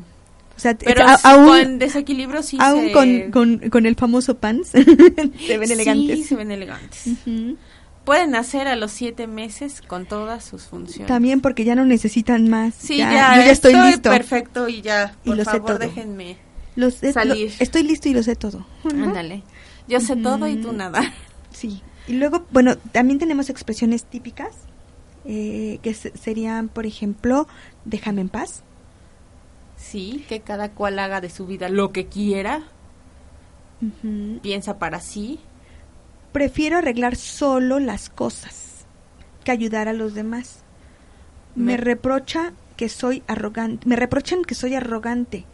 O 0.56 0.60
sea, 0.60 0.76
Pero 0.76 1.04
a- 1.06 1.14
aún, 1.24 1.46
con 1.48 1.78
desequilibrio 1.78 2.42
sí 2.42 2.56
aún 2.60 2.84
se... 2.86 2.92
con, 2.92 3.30
con, 3.30 3.70
con 3.70 3.86
el 3.86 3.96
famoso 3.96 4.38
pants 4.38 4.68
se 5.46 5.58
ven 5.58 5.70
elegantes. 5.70 6.18
Sí, 6.18 6.24
se 6.24 6.36
ven 6.36 6.50
elegantes. 6.52 7.06
Ujú. 7.06 7.56
Pueden 8.04 8.34
hacer 8.34 8.68
a 8.68 8.76
los 8.76 8.92
siete 8.92 9.26
meses 9.26 9.80
con 9.80 10.04
todas 10.06 10.44
sus 10.44 10.64
funciones. 10.64 11.08
También 11.08 11.40
porque 11.40 11.64
ya 11.64 11.74
no 11.74 11.84
necesitan 11.86 12.48
más. 12.50 12.74
Sí, 12.74 12.98
ya, 12.98 13.10
ya, 13.12 13.36
yo 13.36 13.42
ya 13.42 13.50
estoy, 13.50 13.74
listo. 13.74 14.10
perfecto 14.10 14.68
y 14.68 14.82
ya, 14.82 15.16
Y 15.24 15.28
por 15.28 15.36
lo 15.38 15.44
sé 15.44 15.50
favor, 15.50 15.66
todo. 15.66 15.78
déjenme 15.78 16.36
Lo 16.76 16.90
sé- 16.90 17.06
lo- 17.06 17.12
salir. 17.14 17.52
estoy 17.58 17.82
listo 17.82 18.08
y 18.08 18.14
lo 18.14 18.22
sé 18.22 18.36
todo. 18.36 18.66
Ándale. 18.84 19.42
Yo 19.88 20.00
sé 20.00 20.16
todo 20.16 20.46
y 20.48 20.56
tú 20.56 20.72
nada. 20.72 21.12
Sí. 21.50 21.80
Y 22.06 22.12
luego, 22.14 22.44
bueno, 22.50 22.76
también 22.92 23.18
tenemos 23.18 23.48
expresiones 23.48 24.04
típicas 24.04 24.50
eh, 25.24 25.78
que 25.82 25.94
se- 25.94 26.16
serían, 26.16 26.68
por 26.68 26.84
ejemplo, 26.84 27.48
déjame 27.86 28.20
en 28.20 28.28
paz. 28.28 28.62
Sí, 29.90 30.24
que 30.28 30.40
cada 30.40 30.70
cual 30.72 30.98
haga 30.98 31.20
de 31.20 31.30
su 31.30 31.46
vida 31.46 31.68
lo 31.68 31.92
que 31.92 32.06
quiera, 32.06 32.62
piensa 34.42 34.78
para 34.78 35.00
sí. 35.00 35.40
Prefiero 36.32 36.78
arreglar 36.78 37.16
solo 37.16 37.78
las 37.78 38.08
cosas 38.10 38.86
que 39.44 39.52
ayudar 39.52 39.88
a 39.88 39.92
los 39.92 40.14
demás. 40.14 40.62
Me, 41.54 41.72
Me- 41.72 41.76
reprocha 41.76 42.52
que 42.76 42.88
soy 42.88 43.22
arrogante. 43.28 43.86
Me 43.86 43.96
reprochan 43.96 44.42
que 44.42 44.54
soy 44.54 44.74
arrogante, 44.74 45.44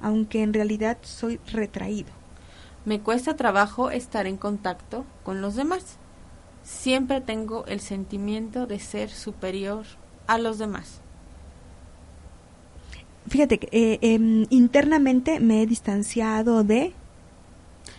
aunque 0.00 0.42
en 0.42 0.52
realidad 0.52 0.98
soy 1.02 1.40
retraído. 1.52 2.10
Me 2.84 3.00
cuesta 3.00 3.34
trabajo 3.36 3.90
estar 3.90 4.26
en 4.26 4.36
contacto 4.36 5.04
con 5.24 5.40
los 5.40 5.56
demás. 5.56 5.96
Siempre 6.62 7.20
tengo 7.20 7.64
el 7.66 7.80
sentimiento 7.80 8.66
de 8.66 8.78
ser 8.78 9.10
superior 9.10 9.84
a 10.26 10.38
los 10.38 10.58
demás. 10.58 11.00
Fíjate 13.30 13.58
que 13.58 13.68
eh, 13.72 13.98
em, 14.02 14.46
internamente 14.50 15.40
me 15.40 15.62
he 15.62 15.66
distanciado 15.66 16.62
de 16.64 16.92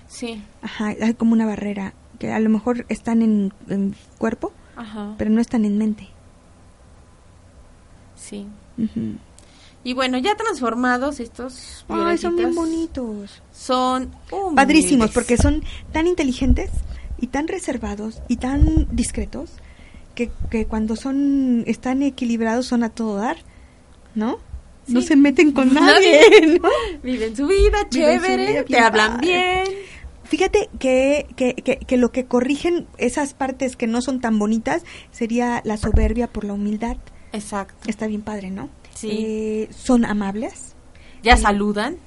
Sí, 0.08 0.44
Ajá, 0.62 0.88
hay 1.02 1.14
como 1.16 1.32
una 1.34 1.46
barrera. 1.46 1.94
que 2.20 2.32
a 2.32 2.40
lo 2.40 2.50
mejor 2.50 2.86
están 2.90 3.22
en, 3.24 3.52
en 3.70 3.96
cuerpo, 4.20 4.52
Ajá. 4.76 5.16
pero 5.18 5.32
no 5.32 5.42
están 5.42 5.66
en 5.66 5.78
mente. 5.80 6.08
Sí. 8.16 8.46
Y 9.84 9.94
bueno, 9.94 10.18
ya 10.20 10.36
transformados 10.36 11.20
estos 11.20 11.86
Ay, 11.88 12.18
son 12.18 12.36
bien 12.36 12.54
bonitos. 12.54 13.42
Son 13.52 14.12
humildes. 14.32 14.56
Padrísimos, 14.56 15.12
porque 15.12 15.38
son 15.38 15.64
tan 15.92 16.06
inteligentes 16.08 16.70
y 17.20 17.28
tan 17.28 17.48
reservados 17.48 18.22
y 18.28 18.36
tan 18.38 18.88
discretos 18.96 19.50
que, 20.14 20.30
que 20.52 20.66
cuando 20.68 20.96
son 20.96 21.64
están 21.66 22.04
equilibrados 22.04 22.68
son 22.68 22.84
a 22.84 22.90
todo 22.90 23.16
dar, 23.16 23.38
¿no? 24.14 24.38
No 24.94 25.02
se 25.02 25.16
meten 25.16 25.52
con 25.52 25.74
Nadie. 25.74 26.22
nadie, 26.30 26.60
¿no? 26.60 26.70
Viven 27.04 27.36
su 27.36 27.48
vida 27.48 27.80
su 27.84 27.89
chévere, 27.98 28.48
vida 28.52 28.64
te 28.66 28.80
hablan 28.80 29.12
padre. 29.18 29.28
bien. 29.28 29.64
Fíjate 30.24 30.70
que, 30.80 31.28
que, 31.36 31.56
que, 31.56 31.78
que 31.78 31.98
lo 31.98 32.12
que 32.12 32.26
corrigen 32.26 32.88
esas 32.98 33.34
partes 33.34 33.76
que 33.76 33.88
no 33.88 34.02
son 34.02 34.22
tan 34.22 34.39
bonitas 34.39 34.84
sería 35.12 35.62
la 35.66 35.76
soberbia 35.78 36.28
por 36.28 36.46
la 36.46 36.54
humildad. 36.54 36.96
Exacto. 37.34 37.89
Está 37.89 38.08
bien 38.08 38.22
padre, 38.22 38.50
¿no? 38.50 38.70
Sí. 38.96 39.10
Eh, 39.12 39.70
son 39.76 40.06
amables. 40.06 40.76
Ya 41.24 41.34
Eh, 41.34 41.38
saludan. 41.38 41.98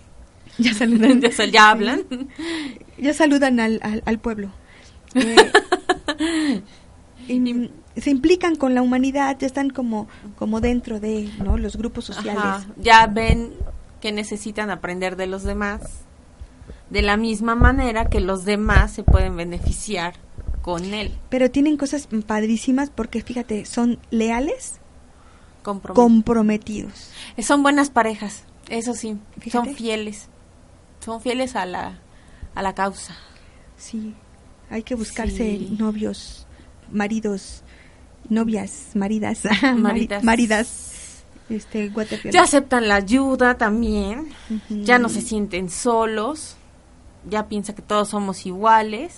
Ya 0.59 0.73
saludan. 0.73 1.21
ya, 1.23 1.33
sal- 1.33 1.51
ya 1.53 1.71
hablan. 1.71 2.05
Ya 2.99 3.13
saludan 3.13 3.61
al, 3.61 3.79
al, 3.83 4.03
al 4.07 4.19
pueblo. 4.21 4.51
Eh, 5.17 6.63
y 7.29 7.71
se 7.97 8.11
implican 8.11 8.57
con 8.57 8.75
la 8.75 8.83
humanidad, 8.83 9.37
ya 9.39 9.47
están 9.47 9.71
como, 9.71 10.09
como 10.37 10.61
dentro 10.61 11.01
de 11.01 11.31
¿no? 11.43 11.57
los 11.59 11.77
grupos 11.77 12.07
sociales. 12.07 12.43
Ajá, 12.43 12.67
Ya 12.77 13.07
ven 13.07 13.53
que 14.01 14.13
necesitan 14.13 14.71
aprender 14.71 15.17
de 15.17 15.27
los 15.27 15.43
demás. 15.45 15.81
De 16.91 17.03
la 17.03 17.17
misma 17.17 17.55
manera 17.55 18.07
que 18.11 18.21
los 18.21 18.45
demás 18.45 18.93
se 18.93 19.03
pueden 19.03 19.37
beneficiar 19.37 20.15
con 20.63 20.93
él. 20.95 21.17
Pero 21.31 21.51
tienen 21.51 21.77
cosas 21.77 22.09
padrísimas 22.27 22.91
porque, 22.91 23.23
fíjate, 23.23 23.65
son 23.65 23.99
leales, 24.11 24.81
comprometidos. 25.95 27.11
Son 27.43 27.63
buenas 27.63 27.91
parejas, 27.91 28.45
eso 28.69 28.95
sí. 28.95 29.17
Fíjate. 29.41 29.67
Son 29.69 29.75
fieles. 29.77 30.29
Son 31.01 31.21
fieles 31.21 31.57
a 31.57 31.67
la, 31.67 31.99
a 32.55 32.63
la 32.63 32.75
causa. 32.75 33.15
Sí, 33.77 34.15
hay 34.71 34.83
que 34.83 34.95
buscarse 34.95 35.37
Sí. 35.37 35.77
novios, 35.79 36.47
maridos, 36.91 37.63
novias, 38.29 38.89
maridas, 38.95 39.41
Maridas. 39.77 40.25
maridas, 40.25 41.25
este. 41.51 41.91
Ya 42.33 42.43
aceptan 42.43 42.89
la 42.89 42.97
ayuda 42.97 43.57
también. 43.59 44.29
Ya 44.71 44.99
no 44.99 45.09
se 45.09 45.21
sienten 45.21 45.69
solos. 45.71 46.57
Ya 47.29 47.49
piensa 47.49 47.75
que 47.75 47.83
todos 47.83 48.09
somos 48.11 48.45
iguales. 48.47 49.13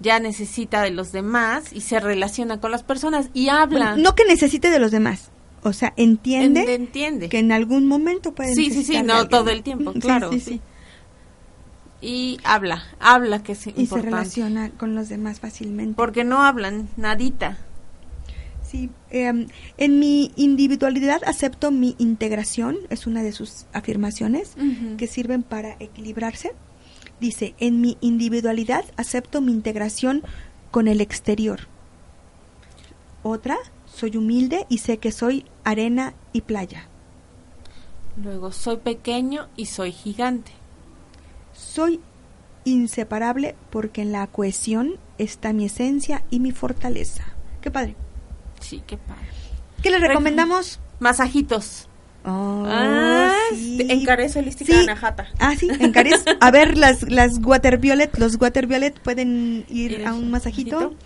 Ya 0.00 0.18
necesita 0.18 0.82
de 0.82 0.90
los 0.90 1.12
demás 1.12 1.72
y 1.72 1.80
se 1.82 2.00
relaciona 2.00 2.60
con 2.60 2.70
las 2.72 2.82
personas 2.82 3.28
y 3.34 3.48
habla. 3.50 3.90
Bueno, 3.92 3.96
no 4.02 4.14
que 4.16 4.24
necesite 4.24 4.68
de 4.70 4.80
los 4.80 4.90
demás, 4.90 5.30
o 5.62 5.72
sea, 5.72 5.92
entiende 5.96 6.62
En- 6.62 6.82
entiende. 6.82 7.28
que 7.28 7.38
en 7.38 7.52
algún 7.52 7.86
momento 7.86 8.34
puede 8.34 8.52
Sí, 8.54 8.70
sí, 8.70 8.82
sí, 8.82 9.00
no 9.02 9.28
todo 9.28 9.50
el 9.50 9.62
tiempo, 9.62 9.92
claro. 10.00 10.32
sí, 10.32 10.40
sí. 10.40 10.50
sí. 10.54 10.60
Y 12.02 12.38
habla, 12.42 12.82
habla 12.98 13.44
que 13.44 13.52
es 13.52 13.64
Y 13.68 13.86
se 13.86 14.02
relaciona 14.02 14.70
con 14.70 14.96
los 14.96 15.08
demás 15.08 15.38
fácilmente. 15.38 15.94
Porque 15.96 16.24
no 16.24 16.42
hablan 16.42 16.88
nadita. 16.96 17.58
Sí, 18.68 18.90
em, 19.10 19.46
en 19.78 19.98
mi 20.00 20.32
individualidad 20.34 21.22
acepto 21.26 21.70
mi 21.70 21.94
integración, 21.98 22.76
es 22.90 23.06
una 23.06 23.22
de 23.22 23.30
sus 23.30 23.66
afirmaciones 23.72 24.56
que 24.98 25.06
sirven 25.06 25.44
para 25.44 25.76
equilibrarse. 25.78 26.52
Dice, 27.20 27.54
en 27.60 27.80
mi 27.80 27.98
individualidad 28.00 28.84
acepto 28.96 29.40
mi 29.40 29.52
integración 29.52 30.22
con 30.72 30.88
el 30.88 31.00
exterior. 31.00 31.68
Otra, 33.22 33.58
soy 33.84 34.16
humilde 34.16 34.66
y 34.68 34.78
sé 34.78 34.98
que 34.98 35.12
soy 35.12 35.44
arena 35.62 36.14
y 36.32 36.40
playa. 36.40 36.88
Luego, 38.16 38.50
soy 38.50 38.78
pequeño 38.78 39.48
y 39.54 39.66
soy 39.66 39.92
gigante. 39.92 40.50
Soy 41.72 42.00
inseparable 42.64 43.54
porque 43.70 44.02
en 44.02 44.12
la 44.12 44.26
cohesión 44.26 44.94
está 45.18 45.52
mi 45.52 45.64
esencia 45.66 46.22
y 46.30 46.38
mi 46.40 46.52
fortaleza. 46.52 47.24
Qué 47.60 47.70
padre. 47.70 47.96
Sí, 48.60 48.82
qué 48.86 48.96
padre. 48.98 49.26
¿Qué 49.82 49.90
les 49.90 50.00
Re- 50.00 50.08
recomendamos? 50.08 50.80
Masajitos. 51.00 51.88
Oh, 52.24 52.64
Ah, 52.66 53.32
sí. 53.54 53.84
En 53.88 54.04
Carezo 54.04 54.38
Holística 54.38 54.72
Sí. 54.72 54.78
Anahata. 54.80 55.26
Ah, 55.40 55.54
sí, 55.58 55.68
en 55.80 55.90
Cares. 55.92 56.22
A 56.40 56.50
ver, 56.50 56.76
las, 56.84 57.02
las 57.10 57.38
Water 57.42 57.78
Violet, 57.78 58.16
los 58.18 58.40
Water 58.40 58.66
Violet 58.66 59.00
pueden 59.00 59.64
ir 59.68 59.92
¿Ir 59.92 60.06
a 60.06 60.12
un 60.14 60.30
masajito. 60.30 60.76
masajito? 60.76 60.98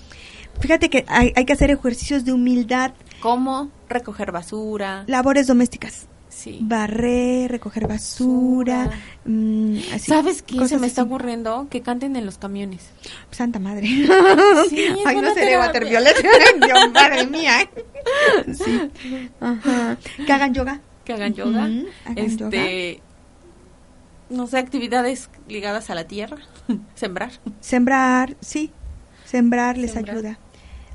Fíjate 0.60 0.90
que 0.90 1.04
hay, 1.08 1.32
hay 1.36 1.44
que 1.44 1.52
hacer 1.52 1.70
ejercicios 1.70 2.24
de 2.24 2.32
humildad, 2.32 2.92
¿Cómo? 3.20 3.70
Recoger 3.88 4.32
basura. 4.32 5.04
labores 5.06 5.46
domésticas. 5.46 6.06
Sí. 6.36 6.58
Barrer, 6.60 7.50
recoger 7.50 7.88
basura. 7.88 8.90
mm, 9.24 9.76
así, 9.94 10.10
¿Sabes 10.10 10.42
qué? 10.42 10.68
Se 10.68 10.76
me 10.78 10.86
está 10.86 11.00
así. 11.00 11.08
ocurriendo 11.08 11.66
que 11.70 11.80
canten 11.80 12.14
en 12.14 12.26
los 12.26 12.36
camiones. 12.36 12.90
Santa 13.30 13.58
madre. 13.58 13.86
Sí, 14.68 14.86
Ay, 15.06 15.16
no 15.16 15.32
seré 15.32 15.46
terapia. 15.46 15.60
Water 15.60 15.84
Violet. 15.88 16.16
Dios, 16.66 16.92
madre 16.92 17.26
mía. 17.26 17.70
Sí. 18.52 18.90
Ajá. 19.40 19.96
Que 20.26 20.30
hagan 20.32 20.52
yoga. 20.52 20.80
Que 21.06 21.14
hagan 21.14 21.32
yoga. 21.32 21.64
Ujú, 21.64 21.86
hagan 22.04 22.18
este. 22.18 23.00
No 24.28 24.46
sé, 24.46 24.58
actividades 24.58 25.30
ligadas 25.48 25.88
a 25.88 25.94
la 25.94 26.04
tierra. 26.04 26.36
Sembrar. 26.94 27.30
Sembrar, 27.60 28.36
sí. 28.40 28.72
Sembrar 29.24 29.78
les 29.78 29.92
Sembrar. 29.92 30.16
ayuda. 30.16 30.38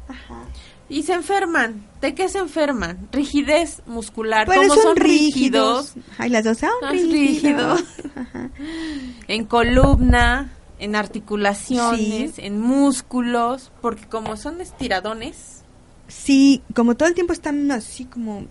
Ajá. 0.08 0.44
Y 0.92 1.04
se 1.04 1.14
enferman. 1.14 1.86
¿De 2.02 2.14
qué 2.14 2.28
se 2.28 2.40
enferman? 2.40 3.08
Rigidez 3.12 3.82
muscular. 3.86 4.46
Bueno, 4.46 4.64
Como 4.64 4.74
son, 4.76 4.84
son 4.84 4.96
rígidos. 4.98 5.94
rígidos. 5.96 6.10
Ay, 6.18 6.30
las 6.30 6.44
dos 6.44 6.58
son 6.58 6.70
Son 6.82 6.92
rígidos. 6.92 7.80
rígidos. 7.82 7.84
En 9.28 9.46
columna, 9.46 10.52
en 10.80 10.96
articulaciones, 10.96 12.34
Sí. 12.36 12.42
en 12.46 12.60
músculos. 12.60 13.72
Porque 13.82 14.06
como 14.08 14.36
son 14.38 14.60
estiradones. 14.62 15.64
Sí, 16.08 16.62
como 16.76 16.96
todo 16.98 17.08
el 17.08 17.16
tiempo 17.16 17.32
están 17.34 17.72
así 17.72 18.04
como 18.06 18.46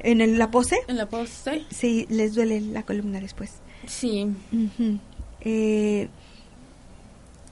en 0.00 0.20
el- 0.20 0.38
la 0.38 0.50
pose, 0.50 0.76
En 0.88 0.98
la 0.98 1.08
pose. 1.08 1.64
sí, 1.70 2.06
les 2.10 2.34
duele 2.34 2.60
la 2.60 2.82
columna 2.82 3.20
después. 3.20 3.52
Sí. 3.86 4.26
Ujú. 4.52 4.98
Eh, 5.40 6.08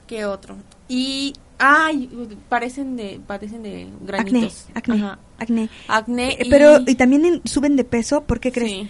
¿Qué 0.07 0.25
otro? 0.25 0.57
Y. 0.89 1.35
Ay, 1.57 2.11
parecen 2.49 2.97
de, 2.97 3.21
parecen 3.27 3.63
de 3.63 3.89
granitos. 4.03 4.67
acné, 4.75 4.97
Ajá. 4.97 5.19
acné. 5.39 5.69
Acné. 5.87 6.29
Eh, 6.33 6.39
y- 6.47 6.51
Pero 6.51 6.81
y 6.85 6.95
también 6.97 7.25
en- 7.25 7.43
suben 7.45 7.77
de 7.77 7.85
peso, 7.85 8.25
¿por 8.25 8.41
qué 8.41 8.51
crees? 8.51 8.73
Sí. 8.73 8.89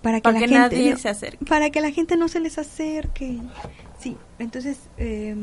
Para 0.00 0.18
que 0.18 0.22
Para 0.22 0.34
la 0.34 0.46
que 0.46 0.54
gente 0.54 0.76
nadie 0.76 0.90
no- 0.92 0.96
se 0.98 1.08
acerque. 1.08 1.44
para 1.44 1.70
que 1.70 1.80
la 1.80 1.90
gente 1.90 2.16
no 2.16 2.28
se 2.28 2.38
les 2.38 2.56
acerque. 2.56 3.40
Sí, 3.98 4.16
entonces 4.38 4.78
eh, 4.96 5.34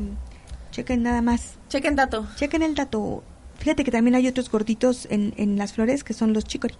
chequen 0.71 1.03
nada 1.03 1.21
más, 1.21 1.55
Chequen 1.67 1.97
dato. 1.97 2.25
chequen 2.37 2.63
el 2.63 2.73
dato. 2.73 3.21
Fíjate 3.59 3.83
que 3.83 3.91
también 3.91 4.15
hay 4.15 4.27
otros 4.27 4.49
gorditos 4.49 5.07
en, 5.11 5.33
en 5.35 5.57
las 5.57 5.73
flores 5.73 6.05
que 6.05 6.13
son 6.13 6.31
los 6.31 6.45
chicory. 6.45 6.75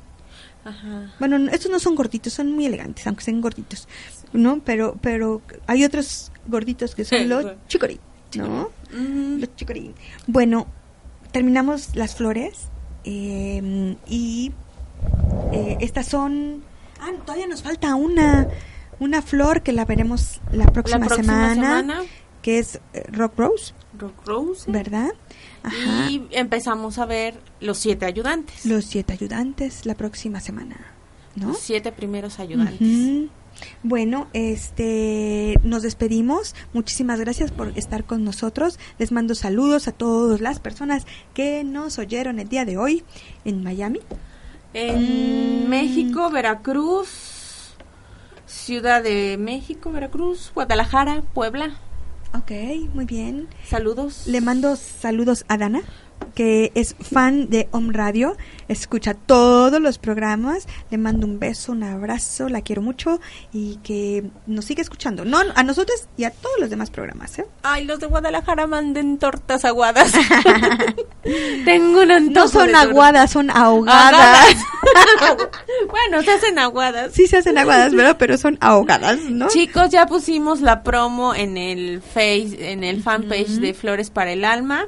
Ajá. 0.63 1.13
Bueno, 1.19 1.37
no, 1.37 1.51
estos 1.51 1.69
no 1.69 1.79
son 1.79 1.95
gorditos, 1.95 2.31
son 2.33 2.51
muy 2.53 2.65
elegantes, 2.65 3.05
aunque 3.07 3.23
sean 3.23 3.41
gorditos, 3.41 3.87
¿no? 4.33 4.61
Pero, 4.63 4.97
pero 5.01 5.41
hay 5.67 5.83
otros 5.83 6.31
gorditos 6.47 6.95
que 6.95 7.03
son 7.05 7.27
los 7.29 7.45
chicory, 7.67 7.99
¿no? 8.35 8.69
Los. 8.91 9.95
Bueno, 10.27 10.67
terminamos 11.31 11.95
las 11.95 12.15
flores 12.15 12.69
eh, 13.03 13.95
y 14.07 14.51
eh, 15.51 15.77
estas 15.81 16.07
son... 16.07 16.63
Ah, 16.99 17.11
todavía 17.25 17.47
nos 17.47 17.61
falta 17.61 17.95
una, 17.95 18.47
una 18.99 19.21
flor 19.21 19.61
que 19.61 19.73
la 19.73 19.85
veremos 19.85 20.39
la 20.51 20.65
próxima, 20.67 20.99
la 20.99 21.05
próxima 21.07 21.33
semana, 21.33 21.53
semana, 21.55 22.03
que 22.41 22.59
es 22.59 22.79
eh, 22.93 23.03
Rock 23.11 23.37
Rose, 23.37 23.73
Rock 23.97 24.25
Rose. 24.25 24.71
¿verdad? 24.71 25.09
Ajá. 25.63 26.09
Y 26.09 26.27
empezamos 26.31 26.97
a 26.99 27.05
ver 27.05 27.39
los 27.59 27.77
siete 27.77 28.05
ayudantes. 28.05 28.65
Los 28.65 28.85
siete 28.85 29.13
ayudantes 29.13 29.85
la 29.85 29.95
próxima 29.95 30.39
semana, 30.39 30.77
¿no? 31.35 31.49
Los 31.49 31.59
siete 31.59 31.91
primeros 31.91 32.39
ayudantes. 32.39 33.29
Bueno, 33.83 34.27
este, 34.33 35.59
nos 35.63 35.83
despedimos. 35.83 36.55
Muchísimas 36.73 37.19
gracias 37.19 37.51
por 37.51 37.77
estar 37.77 38.03
con 38.03 38.23
nosotros. 38.23 38.79
Les 38.99 39.11
mando 39.11 39.35
saludos 39.35 39.87
a 39.87 39.91
todas 39.91 40.41
las 40.41 40.59
personas 40.59 41.05
que 41.33 41.63
nos 41.63 41.97
oyeron 41.99 42.39
el 42.39 42.49
día 42.49 42.65
de 42.65 42.77
hoy 42.77 43.03
en 43.45 43.63
Miami. 43.63 43.99
En 44.73 45.65
Mm. 45.65 45.69
México, 45.69 46.29
Veracruz, 46.29 47.07
Ciudad 48.45 49.01
de 49.01 49.37
México, 49.39 49.91
Veracruz, 49.91 50.51
Guadalajara, 50.53 51.21
Puebla. 51.33 51.77
Ok, 52.33 52.51
muy 52.93 53.05
bien. 53.05 53.47
Saludos. 53.67 54.27
Le 54.27 54.41
mando 54.41 54.75
saludos 54.75 55.45
a 55.47 55.57
Dana. 55.57 55.81
Que 56.35 56.71
es 56.75 56.95
fan 56.99 57.49
de 57.49 57.67
Om 57.71 57.91
Radio, 57.91 58.35
escucha 58.67 59.13
todos 59.13 59.81
los 59.81 59.97
programas, 59.97 60.67
le 60.91 60.97
mando 60.97 61.25
un 61.25 61.39
beso, 61.39 61.71
un 61.71 61.83
abrazo, 61.83 62.49
la 62.49 62.61
quiero 62.61 62.81
mucho 62.81 63.19
y 63.53 63.77
que 63.77 64.25
nos 64.45 64.65
siga 64.65 64.81
escuchando, 64.81 65.23
no 65.23 65.39
a 65.55 65.63
nosotros 65.63 66.07
y 66.17 66.25
a 66.25 66.31
todos 66.31 66.59
los 66.59 66.69
demás 66.69 66.89
programas. 66.89 67.39
¿eh? 67.39 67.45
Ay, 67.63 67.85
los 67.85 67.99
de 67.99 68.07
Guadalajara 68.07 68.67
manden 68.67 69.17
tortas 69.17 69.63
aguadas. 69.65 70.11
Tengo 71.65 72.01
un 72.01 72.11
antojo 72.11 72.45
No 72.45 72.51
son 72.51 72.67
de 72.67 72.77
aguadas, 72.77 73.31
son 73.31 73.49
ahogadas. 73.49 74.57
bueno, 75.89 76.21
se 76.21 76.31
hacen 76.31 76.59
aguadas. 76.59 77.13
sí 77.13 77.27
se 77.27 77.37
hacen 77.37 77.57
aguadas, 77.57 77.93
¿verdad? 77.93 78.17
Pero 78.19 78.37
son 78.37 78.57
ahogadas, 78.59 79.19
¿no? 79.21 79.47
Chicos, 79.47 79.89
ya 79.89 80.05
pusimos 80.05 80.61
la 80.61 80.83
promo 80.83 81.33
en 81.33 81.57
el 81.57 82.01
face, 82.01 82.71
en 82.71 82.83
el 82.83 83.01
fanpage 83.01 83.59
de 83.59 83.73
Flores 83.73 84.09
para 84.09 84.33
el 84.33 84.43
Alma. 84.43 84.85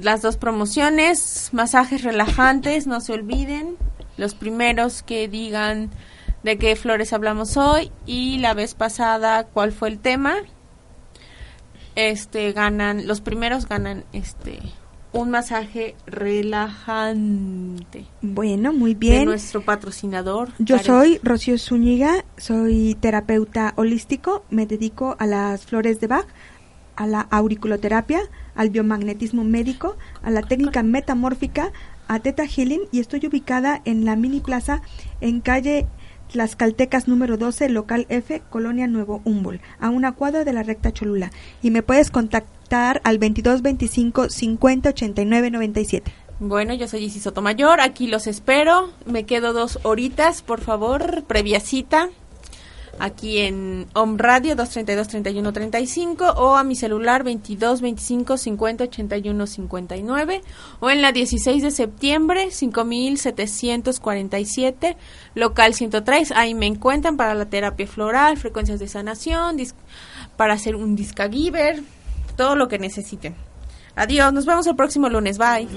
Las 0.00 0.22
dos 0.22 0.36
promociones, 0.36 1.50
masajes 1.52 2.02
relajantes, 2.02 2.86
no 2.86 3.00
se 3.00 3.12
olviden. 3.12 3.76
Los 4.16 4.34
primeros 4.34 5.02
que 5.02 5.28
digan 5.28 5.90
de 6.42 6.58
qué 6.58 6.76
flores 6.76 7.12
hablamos 7.12 7.56
hoy 7.56 7.90
y 8.06 8.38
la 8.38 8.54
vez 8.54 8.74
pasada 8.74 9.44
cuál 9.44 9.72
fue 9.72 9.88
el 9.88 9.98
tema. 9.98 10.34
Este 11.94 12.52
ganan, 12.52 13.06
los 13.08 13.20
primeros 13.20 13.68
ganan 13.68 14.04
este 14.12 14.60
un 15.10 15.30
masaje 15.30 15.96
relajante 16.06 18.04
Bueno, 18.20 18.72
muy 18.72 18.94
de 18.94 19.00
bien. 19.00 19.24
nuestro 19.24 19.64
patrocinador. 19.64 20.50
Yo 20.58 20.76
Karen. 20.76 20.86
soy 20.86 21.20
Rocío 21.22 21.58
Zúñiga, 21.58 22.24
soy 22.36 22.96
terapeuta 23.00 23.72
holístico, 23.76 24.44
me 24.50 24.66
dedico 24.66 25.16
a 25.18 25.26
las 25.26 25.64
flores 25.64 25.98
de 26.00 26.08
Bach, 26.08 26.26
a 26.96 27.06
la 27.06 27.22
auriculoterapia, 27.22 28.20
al 28.58 28.70
biomagnetismo 28.70 29.44
médico, 29.44 29.96
a 30.22 30.30
la 30.30 30.42
técnica 30.42 30.82
metamórfica, 30.82 31.72
a 32.08 32.18
Teta 32.18 32.44
Healing 32.44 32.82
y 32.90 32.98
estoy 32.98 33.24
ubicada 33.24 33.80
en 33.84 34.04
la 34.04 34.16
mini 34.16 34.40
plaza 34.40 34.82
en 35.20 35.40
calle 35.40 35.86
Las 36.32 36.56
Caltecas 36.56 37.06
número 37.06 37.36
12, 37.36 37.68
local 37.68 38.06
F, 38.08 38.42
Colonia 38.50 38.88
Nuevo 38.88 39.22
Humboldt, 39.24 39.62
a 39.78 39.90
una 39.90 40.12
cuadra 40.12 40.44
de 40.44 40.52
la 40.52 40.64
recta 40.64 40.92
Cholula. 40.92 41.30
Y 41.62 41.70
me 41.70 41.84
puedes 41.84 42.10
contactar 42.10 43.00
al 43.04 43.20
2225 43.20 44.28
50 44.28 44.88
89 44.88 45.50
97. 45.52 46.12
Bueno, 46.40 46.74
yo 46.74 46.88
soy 46.88 47.04
Isis 47.04 47.22
Sotomayor, 47.22 47.80
aquí 47.80 48.08
los 48.08 48.26
espero. 48.26 48.90
Me 49.06 49.24
quedo 49.24 49.52
dos 49.52 49.78
horitas, 49.84 50.42
por 50.42 50.60
favor, 50.60 51.22
previa 51.24 51.60
cita. 51.60 52.10
Aquí 53.00 53.38
en 53.38 53.86
Home 53.94 54.16
Radio 54.18 54.56
232-3135 54.56 56.34
o 56.36 56.56
a 56.56 56.64
mi 56.64 56.74
celular 56.74 57.22
22 57.22 57.80
25 57.80 58.36
50 58.36 58.84
81 58.84 59.46
59 59.46 60.42
o 60.80 60.90
en 60.90 61.02
la 61.02 61.12
16 61.12 61.62
de 61.62 61.70
septiembre 61.70 62.50
5747 62.50 64.96
local 65.34 65.74
103. 65.74 66.32
Ahí 66.32 66.54
me 66.54 66.66
encuentran 66.66 67.16
para 67.16 67.34
la 67.34 67.44
terapia 67.46 67.86
floral, 67.86 68.36
frecuencias 68.36 68.80
de 68.80 68.88
sanación, 68.88 69.58
para 70.36 70.54
hacer 70.54 70.74
un 70.74 70.96
discagiver, 70.96 71.82
todo 72.36 72.56
lo 72.56 72.68
que 72.68 72.78
necesiten. 72.78 73.36
Adiós, 73.94 74.32
nos 74.32 74.46
vemos 74.46 74.66
el 74.66 74.76
próximo 74.76 75.08
lunes. 75.08 75.38
Bye. 75.38 75.68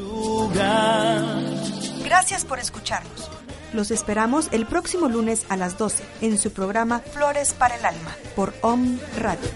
Gracias 2.03 2.45
por 2.45 2.59
escucharnos. 2.59 3.40
Los 3.73 3.91
esperamos 3.91 4.49
el 4.51 4.65
próximo 4.65 5.07
lunes 5.07 5.45
a 5.49 5.57
las 5.57 5.77
12 5.77 6.03
en 6.21 6.37
su 6.37 6.51
programa 6.51 6.99
Flores 6.99 7.53
para 7.53 7.75
el 7.75 7.85
Alma 7.85 8.15
por 8.35 8.53
OM 8.61 8.99
Radio. 9.17 9.49